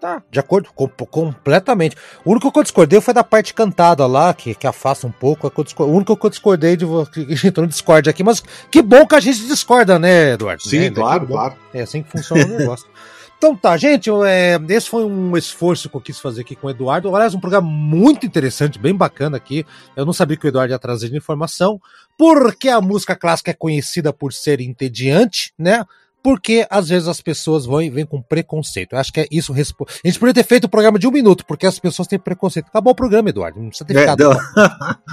Tá, 0.04 0.22
de 0.30 0.38
acordo, 0.38 0.70
com, 0.76 0.86
completamente. 0.90 1.96
O 2.26 2.32
único 2.32 2.52
que 2.52 2.60
eu 2.60 2.64
discordei 2.64 3.00
foi 3.00 3.14
da 3.14 3.24
parte 3.24 3.54
cantada 3.54 4.06
lá, 4.06 4.34
que, 4.34 4.54
que 4.54 4.68
afasta 4.68 5.08
um 5.08 5.12
pouco. 5.12 5.48
o 5.48 5.86
único 5.86 6.18
que 6.18 6.26
eu 6.26 6.30
discordei 6.30 6.76
de 6.76 6.86
que 7.14 7.48
entrou 7.48 7.66
no 7.66 7.70
Discord 7.70 8.10
aqui, 8.10 8.22
mas 8.22 8.44
que 8.70 8.82
bom 8.82 9.08
que 9.08 9.16
a 9.16 9.22
gente 9.22 9.48
discorda, 9.48 9.98
né, 9.98 10.34
Eduardo? 10.34 10.62
Sim, 10.62 10.80
né? 10.80 10.92
claro, 10.92 11.26
claro. 11.26 11.56
É 11.74 11.84
assim 11.84 12.04
que 12.04 12.12
funciona 12.12 12.44
o 12.44 12.58
negócio. 12.58 12.86
Então 13.44 13.58
tá, 13.58 13.76
gente, 13.76 14.10
é, 14.26 14.58
esse 14.70 14.90
foi 14.90 15.04
um 15.04 15.36
esforço 15.36 15.90
que 15.90 15.98
eu 15.98 16.00
quis 16.00 16.18
fazer 16.18 16.44
aqui 16.44 16.56
com 16.56 16.68
o 16.68 16.70
Eduardo. 16.70 17.14
Aliás, 17.14 17.36
um 17.36 17.42
programa 17.42 17.68
muito 17.68 18.26
interessante, 18.26 18.80
bem 18.80 18.96
bacana 18.96 19.36
aqui. 19.36 19.66
Eu 19.98 20.06
não 20.06 20.14
sabia 20.14 20.38
que 20.38 20.46
o 20.46 20.48
Eduardo 20.48 20.72
ia 20.72 20.80
trazer 20.80 21.14
informação, 21.14 21.78
porque 22.18 22.70
a 22.70 22.80
música 22.80 23.18
clássica 23.18 23.52
é 23.52 23.54
conhecida 23.54 24.14
por 24.14 24.32
ser 24.32 24.62
entediante, 24.62 25.54
né? 25.60 25.84
Porque 26.24 26.66
às 26.70 26.88
vezes 26.88 27.10
as 27.10 27.20
pessoas 27.20 27.66
vão 27.66 27.82
e 27.82 27.90
vêm 27.90 28.06
com 28.06 28.22
preconceito. 28.22 28.94
Eu 28.94 29.00
acho 29.00 29.12
que 29.12 29.20
é 29.20 29.28
isso. 29.30 29.52
Respo... 29.52 29.86
A 29.88 30.08
gente 30.08 30.18
poderia 30.18 30.42
ter 30.42 30.48
feito 30.48 30.64
o 30.64 30.68
um 30.68 30.70
programa 30.70 30.98
de 30.98 31.06
um 31.06 31.12
minuto, 31.12 31.46
porque 31.46 31.68
as 31.68 31.78
pessoas 31.78 32.08
têm 32.08 32.18
preconceito. 32.18 32.68
Acabou 32.68 32.94
o 32.94 32.96
programa, 32.96 33.30
Eduardo. 33.30 33.60
Não 33.60 33.68
precisa 33.68 33.86
ter 33.86 33.98
é, 33.98 34.00
ficado. 34.00 34.32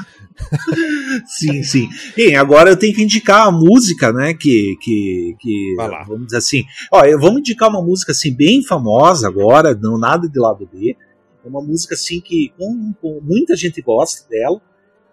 sim, 1.26 1.64
sim. 1.64 1.88
E 2.16 2.36
agora 2.36 2.70
eu 2.70 2.78
tenho 2.78 2.94
que 2.94 3.02
indicar 3.02 3.48
a 3.48 3.50
música, 3.50 4.12
né? 4.12 4.34
Que. 4.34 4.76
que, 4.80 5.36
que 5.40 5.74
vamos 6.06 6.26
dizer 6.26 6.38
assim. 6.38 6.62
Ó, 6.92 7.04
eu 7.04 7.18
vou 7.18 7.36
indicar 7.36 7.68
uma 7.68 7.82
música 7.82 8.12
assim, 8.12 8.32
bem 8.32 8.62
famosa 8.62 9.26
agora, 9.26 9.74
não 9.74 9.98
nada 9.98 10.28
de 10.28 10.38
lado 10.38 10.68
B. 10.72 10.96
É 11.44 11.48
uma 11.48 11.60
música 11.60 11.94
assim 11.94 12.20
que 12.20 12.52
com, 12.56 12.94
com 13.02 13.20
muita 13.20 13.56
gente 13.56 13.82
gosta 13.82 14.28
dela, 14.28 14.60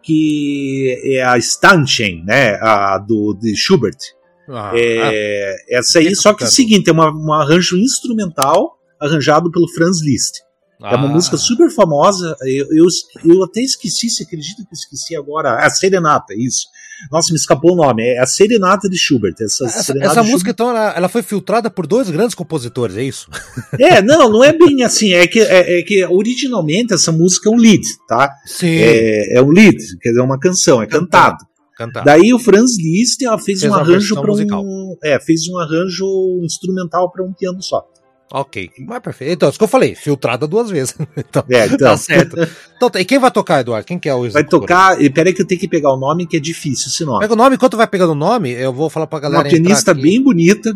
que 0.04 0.96
é 1.04 1.24
a 1.24 1.40
Stanchen, 1.40 2.24
né? 2.24 2.56
A 2.62 3.00
do 3.00 3.34
de 3.34 3.56
Schubert. 3.56 4.17
Ah, 4.50 4.72
é, 4.76 5.56
ah, 5.72 5.78
essa 5.78 6.00
aí, 6.00 6.16
só 6.16 6.34
que 6.34 6.44
é 6.44 6.48
o 6.48 6.50
seguinte, 6.50 6.90
é 6.90 6.94
uma, 6.94 7.12
um 7.12 7.34
arranjo 7.34 7.78
instrumental 7.78 8.78
arranjado 9.00 9.52
pelo 9.52 9.68
Franz 9.70 10.02
Liszt. 10.02 10.42
Ah. 10.82 10.94
É 10.94 10.96
uma 10.96 11.08
ah. 11.08 11.12
música 11.12 11.38
super 11.38 11.70
famosa. 11.70 12.36
Eu, 12.42 12.68
eu, 12.72 12.86
eu, 13.26 13.44
até 13.44 13.62
esqueci, 13.62 14.10
se 14.10 14.24
acredita 14.24 14.64
que 14.64 14.70
eu 14.70 14.74
esqueci 14.74 15.16
agora? 15.16 15.66
A 15.66 15.70
Serenata, 15.70 16.34
isso. 16.36 16.68
Nossa, 17.12 17.32
me 17.32 17.38
escapou 17.38 17.74
o 17.74 17.76
nome. 17.76 18.04
É 18.04 18.20
a 18.20 18.26
Serenata 18.26 18.90
de 18.90 18.98
Schubert. 18.98 19.36
Essa, 19.40 19.66
essa, 19.66 19.94
essa 20.00 20.24
música, 20.24 20.52
Schubert... 20.52 20.54
então, 20.54 20.70
ela, 20.70 20.94
ela, 20.96 21.10
foi 21.10 21.22
filtrada 21.22 21.70
por 21.70 21.86
dois 21.86 22.10
grandes 22.10 22.36
compositores, 22.36 22.96
é 22.98 23.04
isso? 23.04 23.30
É, 23.80 24.02
não, 24.02 24.30
não 24.30 24.44
é 24.44 24.54
bem 24.54 24.84
assim. 24.84 25.14
É 25.14 25.28
que, 25.28 25.40
é, 25.40 25.80
é 25.80 25.84
que 25.84 26.06
originalmente 26.06 26.94
essa 26.94 27.12
música 27.12 27.50
é 27.50 27.52
um 27.52 27.58
lead, 27.58 27.84
tá? 28.08 28.34
Sim. 28.46 28.76
É, 28.76 29.38
é 29.38 29.42
um 29.42 29.50
lead, 29.50 29.78
quer 30.00 30.10
dizer, 30.10 30.22
é 30.22 30.24
uma 30.24 30.40
canção, 30.40 30.82
é 30.82 30.88
cantado. 30.88 31.38
Cantado. 31.78 32.06
Daí 32.06 32.34
o 32.34 32.40
Franz 32.40 32.76
Liszt 32.78 33.20
fez, 33.20 33.62
fez 33.62 33.64
um 33.64 33.74
arranjo 33.74 34.20
para 34.20 34.32
um, 34.32 34.98
é, 35.04 35.20
fez 35.20 35.48
um 35.48 35.58
arranjo 35.58 36.40
instrumental 36.44 37.12
para 37.12 37.24
um 37.24 37.32
piano 37.32 37.62
só. 37.62 37.86
Ok, 38.32 38.72
mas 38.80 39.00
perfeito. 39.00 39.34
Então, 39.34 39.48
isso 39.50 39.58
que 39.58 39.64
eu 39.64 39.70
falei, 39.70 39.96
filtrada 39.96 40.46
duas 40.48 40.70
vezes. 40.70 40.98
então, 41.16 41.46
é, 41.50 41.66
então. 41.68 41.78
Tá 41.78 41.98
certo. 41.98 42.36
Então, 42.76 42.90
e 43.00 43.06
quem 43.06 43.20
vai 43.20 43.32
tocar, 43.32 43.62
Eduardo? 43.62 43.86
Quem 43.86 43.98
que 43.98 44.10
é 44.10 44.14
o 44.14 44.30
Vai 44.30 44.44
tocar, 44.44 44.98
peraí 45.14 45.34
que 45.34 45.42
eu 45.42 45.48
tenho 45.48 45.62
que 45.62 45.68
pegar 45.68 45.94
o 45.94 45.98
nome, 45.98 46.28
que 46.28 46.36
é 46.36 46.40
difícil 46.40 46.88
esse 46.88 47.06
nome. 47.06 47.20
Pega 47.20 47.34
o 47.34 47.38
nome, 47.38 47.56
enquanto 47.56 47.78
vai 47.78 47.88
pegando 47.88 48.12
o 48.12 48.16
nome, 48.16 48.52
eu 48.52 48.74
vou 48.74 48.90
falar 48.90 49.08
pra 49.08 49.20
galera. 49.20 49.44
Uma 49.44 49.50
pianista 49.50 49.94
bem 49.94 50.22
bonita. 50.22 50.74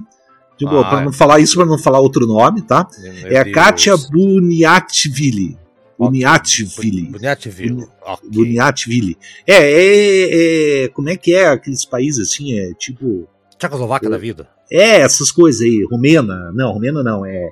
De 0.57 0.65
boa, 0.65 0.81
ah, 0.81 0.89
pra 0.89 1.01
não 1.01 1.11
falar 1.11 1.39
isso, 1.39 1.55
pra 1.55 1.65
não 1.65 1.77
falar 1.77 1.99
outro 1.99 2.27
nome, 2.27 2.61
tá? 2.61 2.87
é 3.23 3.39
a 3.39 3.51
Katia 3.51 3.97
Buniatvili. 3.97 5.57
Buniatvili. 6.01 7.03
Buniatvili. 7.03 7.87
Buniatvili. 8.23 9.17
É, 9.45 9.53
é, 9.53 10.83
é, 10.83 10.87
Como 10.87 11.09
é 11.09 11.15
que 11.15 11.33
é 11.33 11.47
aqueles 11.47 11.85
países 11.85 12.27
assim? 12.27 12.57
É 12.57 12.73
tipo. 12.73 13.27
Tchecoslováquia 13.59 14.09
da 14.09 14.17
vida. 14.17 14.49
É, 14.71 15.01
essas 15.01 15.31
coisas 15.31 15.61
aí. 15.61 15.85
Romena. 15.91 16.51
Não, 16.55 16.71
Romena 16.71 17.03
não. 17.03 17.23
É. 17.23 17.49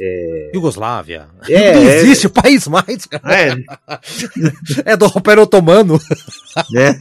É... 0.00 0.50
Yugoslávia. 0.54 1.28
É, 1.46 1.74
não 1.76 1.82
é. 1.82 1.96
existe 1.96 2.26
é... 2.26 2.30
país 2.30 2.66
mais. 2.66 3.06
É, 3.26 3.52
é 4.92 4.96
do 4.96 5.06
Império 5.06 5.42
Otomano. 5.42 6.00
É. 6.74 6.94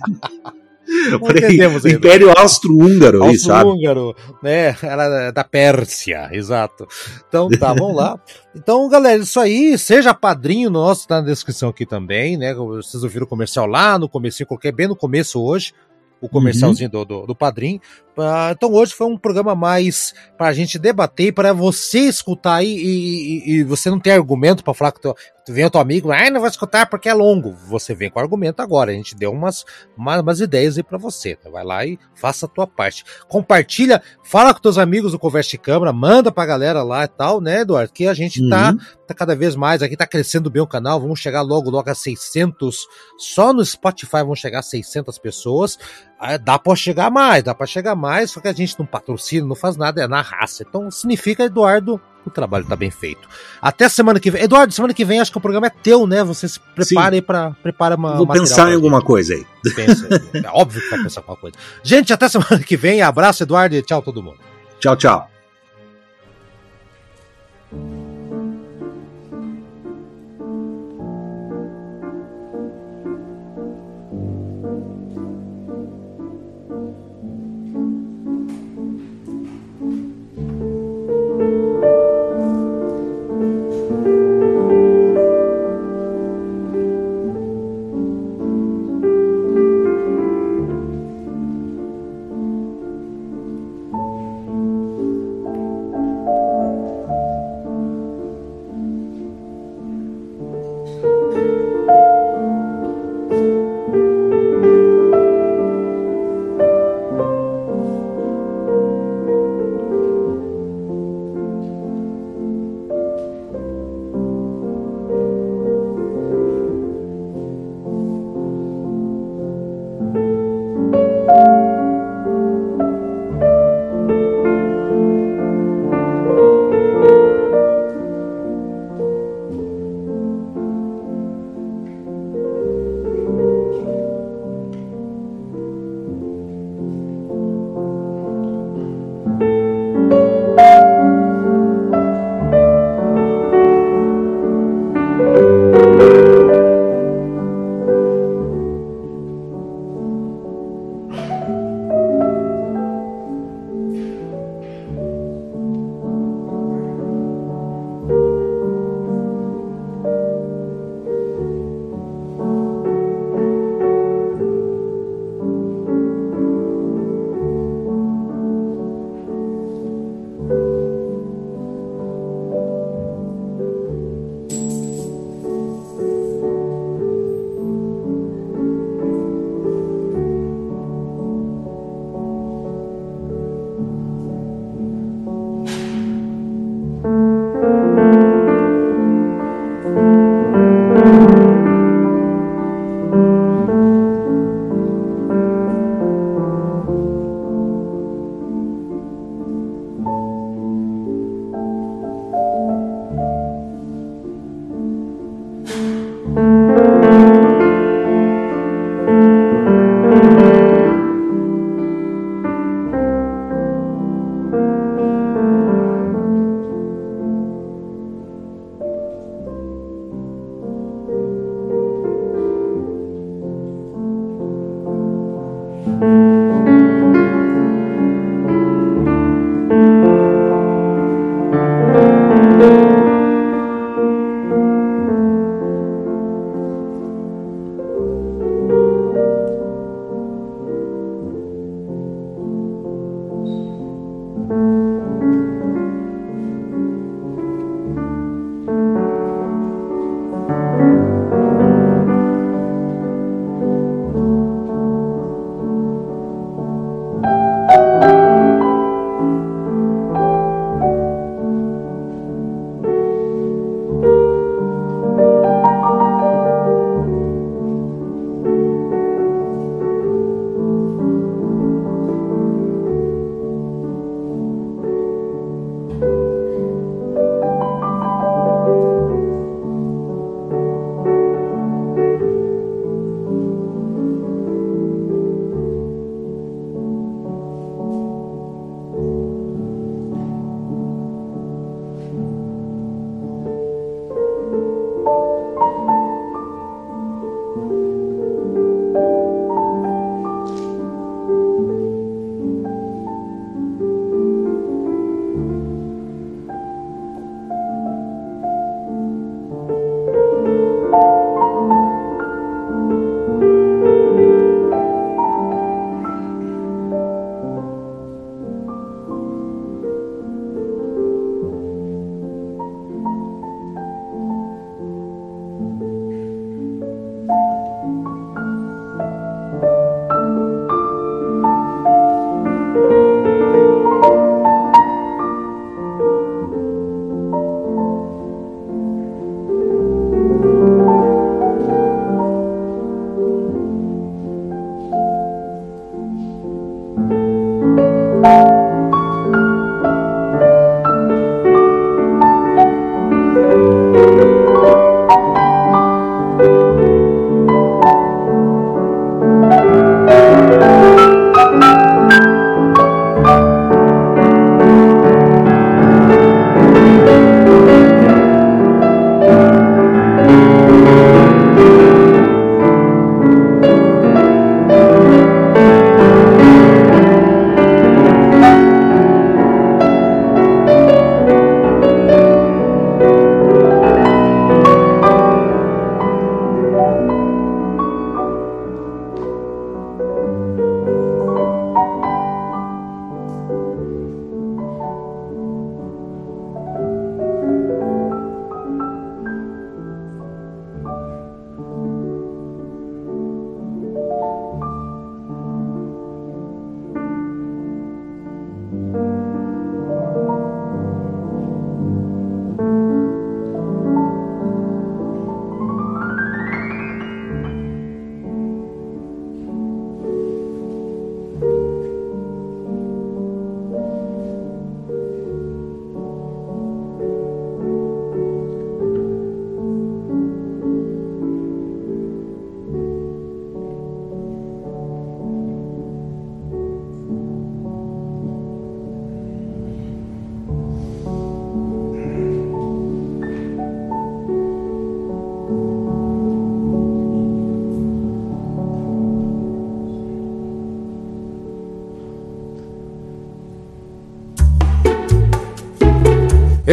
Entendemos, 0.89 1.85
Império 1.85 2.33
Austro-Húngaro, 2.35 3.23
Austro-Húngaro, 3.23 4.15
né? 4.41 4.75
Era 4.81 5.27
é 5.27 5.31
da 5.31 5.43
Pérsia, 5.43 6.29
exato. 6.31 6.87
Então 7.27 7.47
tá, 7.49 7.73
vamos 7.73 7.95
lá. 7.95 8.19
Então, 8.55 8.89
galera, 8.89 9.21
isso 9.21 9.39
aí, 9.39 9.77
seja 9.77 10.13
padrinho 10.13 10.69
nosso, 10.69 11.07
tá 11.07 11.21
na 11.21 11.27
descrição 11.27 11.69
aqui 11.69 11.85
também, 11.85 12.37
né? 12.37 12.53
Vocês 12.53 13.03
ouviram 13.03 13.25
o 13.25 13.29
comercial 13.29 13.67
lá 13.67 13.99
no 13.99 14.09
começo, 14.09 14.45
coloquei 14.45 14.71
bem 14.71 14.87
no 14.87 14.95
começo 14.95 15.41
hoje 15.41 15.73
o 16.21 16.27
comercialzinho 16.27 16.89
uhum. 16.93 17.05
do, 17.05 17.21
do, 17.21 17.27
do 17.27 17.35
Padrim. 17.35 17.79
Uh, 18.17 18.51
então 18.51 18.71
hoje 18.73 18.93
foi 18.93 19.07
um 19.07 19.17
programa 19.17 19.55
mais 19.55 20.13
para 20.37 20.47
a 20.47 20.53
gente 20.53 20.77
debater, 20.77 21.33
para 21.33 21.53
você 21.53 21.99
escutar 21.99 22.55
aí 22.55 22.67
e, 22.67 22.89
e, 22.89 23.51
e, 23.51 23.63
você 23.63 23.89
não 23.89 23.99
ter 23.99 24.11
argumento 24.11 24.63
para 24.63 24.73
falar 24.73 24.91
que 24.91 24.99
tu 25.45 25.53
vem 25.53 25.65
o 25.65 25.69
teu 25.69 25.81
amigo, 25.81 26.11
ah, 26.11 26.29
não 26.29 26.39
vou 26.39 26.49
escutar 26.49 26.85
porque 26.87 27.09
é 27.09 27.13
longo. 27.13 27.53
Você 27.67 27.93
vem 27.93 28.09
com 28.09 28.19
argumento 28.19 28.61
agora. 28.61 28.91
A 28.91 28.93
gente 28.93 29.15
deu 29.15 29.31
umas, 29.31 29.65
umas, 29.97 30.21
umas 30.21 30.39
ideias 30.39 30.77
aí 30.77 30.83
para 30.83 30.97
você. 30.97 31.35
Tá? 31.35 31.49
Vai 31.49 31.63
lá 31.63 31.85
e 31.85 31.97
faça 32.15 32.45
a 32.45 32.49
tua 32.49 32.67
parte. 32.67 33.03
Compartilha, 33.27 34.01
fala 34.23 34.53
com 34.53 34.59
teus 34.59 34.77
amigos 34.77 35.11
do 35.11 35.19
Converse 35.19 35.51
de 35.51 35.57
Câmara, 35.57 35.91
manda 35.93 36.31
pra 36.31 36.45
galera 36.45 36.83
lá 36.83 37.05
e 37.05 37.07
tal, 37.07 37.41
né, 37.41 37.61
Eduardo? 37.61 37.91
Que 37.91 38.07
a 38.07 38.13
gente 38.13 38.47
tá, 38.49 38.71
uhum. 38.71 38.77
tá, 38.77 38.85
tá 39.07 39.13
cada 39.13 39.35
vez 39.35 39.55
mais 39.55 39.81
aqui, 39.81 39.97
tá 39.97 40.07
crescendo 40.07 40.49
bem 40.49 40.61
o 40.61 40.67
canal. 40.67 40.99
Vamos 40.99 41.19
chegar 41.19 41.41
logo, 41.41 41.69
logo 41.69 41.89
a 41.89 41.95
600. 41.95 42.87
Só 43.17 43.53
no 43.53 43.65
Spotify 43.65 44.17
vamos 44.17 44.39
chegar 44.39 44.59
a 44.59 44.63
600 44.63 45.17
pessoas. 45.17 45.77
Ah, 46.19 46.37
dá 46.37 46.59
para 46.59 46.75
chegar 46.75 47.09
mais, 47.09 47.43
dá 47.43 47.55
para 47.55 47.65
chegar 47.65 47.95
mais, 47.95 48.31
só 48.31 48.41
que 48.41 48.47
a 48.49 48.53
gente 48.53 48.77
não 48.77 48.85
patrocina, 48.85 49.47
não 49.47 49.55
faz 49.55 49.77
nada, 49.77 50.03
é 50.03 50.07
na 50.07 50.21
raça. 50.21 50.65
Então 50.67 50.91
significa, 50.91 51.45
Eduardo, 51.45 51.99
o 52.25 52.29
trabalho 52.29 52.65
tá 52.65 52.75
bem 52.75 52.91
feito. 52.91 53.27
Até 53.61 53.89
semana 53.89 54.19
que 54.19 54.29
vem. 54.29 54.43
Eduardo, 54.43 54.73
semana 54.73 54.93
que 54.93 55.05
vem 55.05 55.19
acho 55.19 55.31
que 55.31 55.37
o 55.37 55.41
programa 55.41 55.67
é 55.67 55.69
teu, 55.69 56.05
né? 56.05 56.23
Você 56.23 56.47
se 56.47 56.59
prepare 56.59 57.17
aí 57.17 57.21
pra 57.21 57.51
prepara 57.63 57.95
uma. 57.95 58.15
Vou 58.15 58.27
pensar 58.27 58.71
em 58.71 58.75
alguma 58.75 59.01
coisa 59.01 59.33
aí. 59.33 59.45
Pensa, 59.75 60.07
é 60.33 60.49
óbvio 60.49 60.81
que 60.81 60.89
vai 60.89 61.03
pensar 61.03 61.21
em 61.21 61.23
alguma 61.23 61.37
coisa. 61.37 61.57
Gente, 61.83 62.13
até 62.13 62.27
semana 62.29 62.59
que 62.59 62.77
vem. 62.77 63.01
Abraço, 63.01 63.43
Eduardo, 63.43 63.75
e 63.75 63.81
tchau 63.81 64.01
todo 64.01 64.21
mundo. 64.21 64.39
Tchau, 64.79 64.95
tchau. 64.95 65.38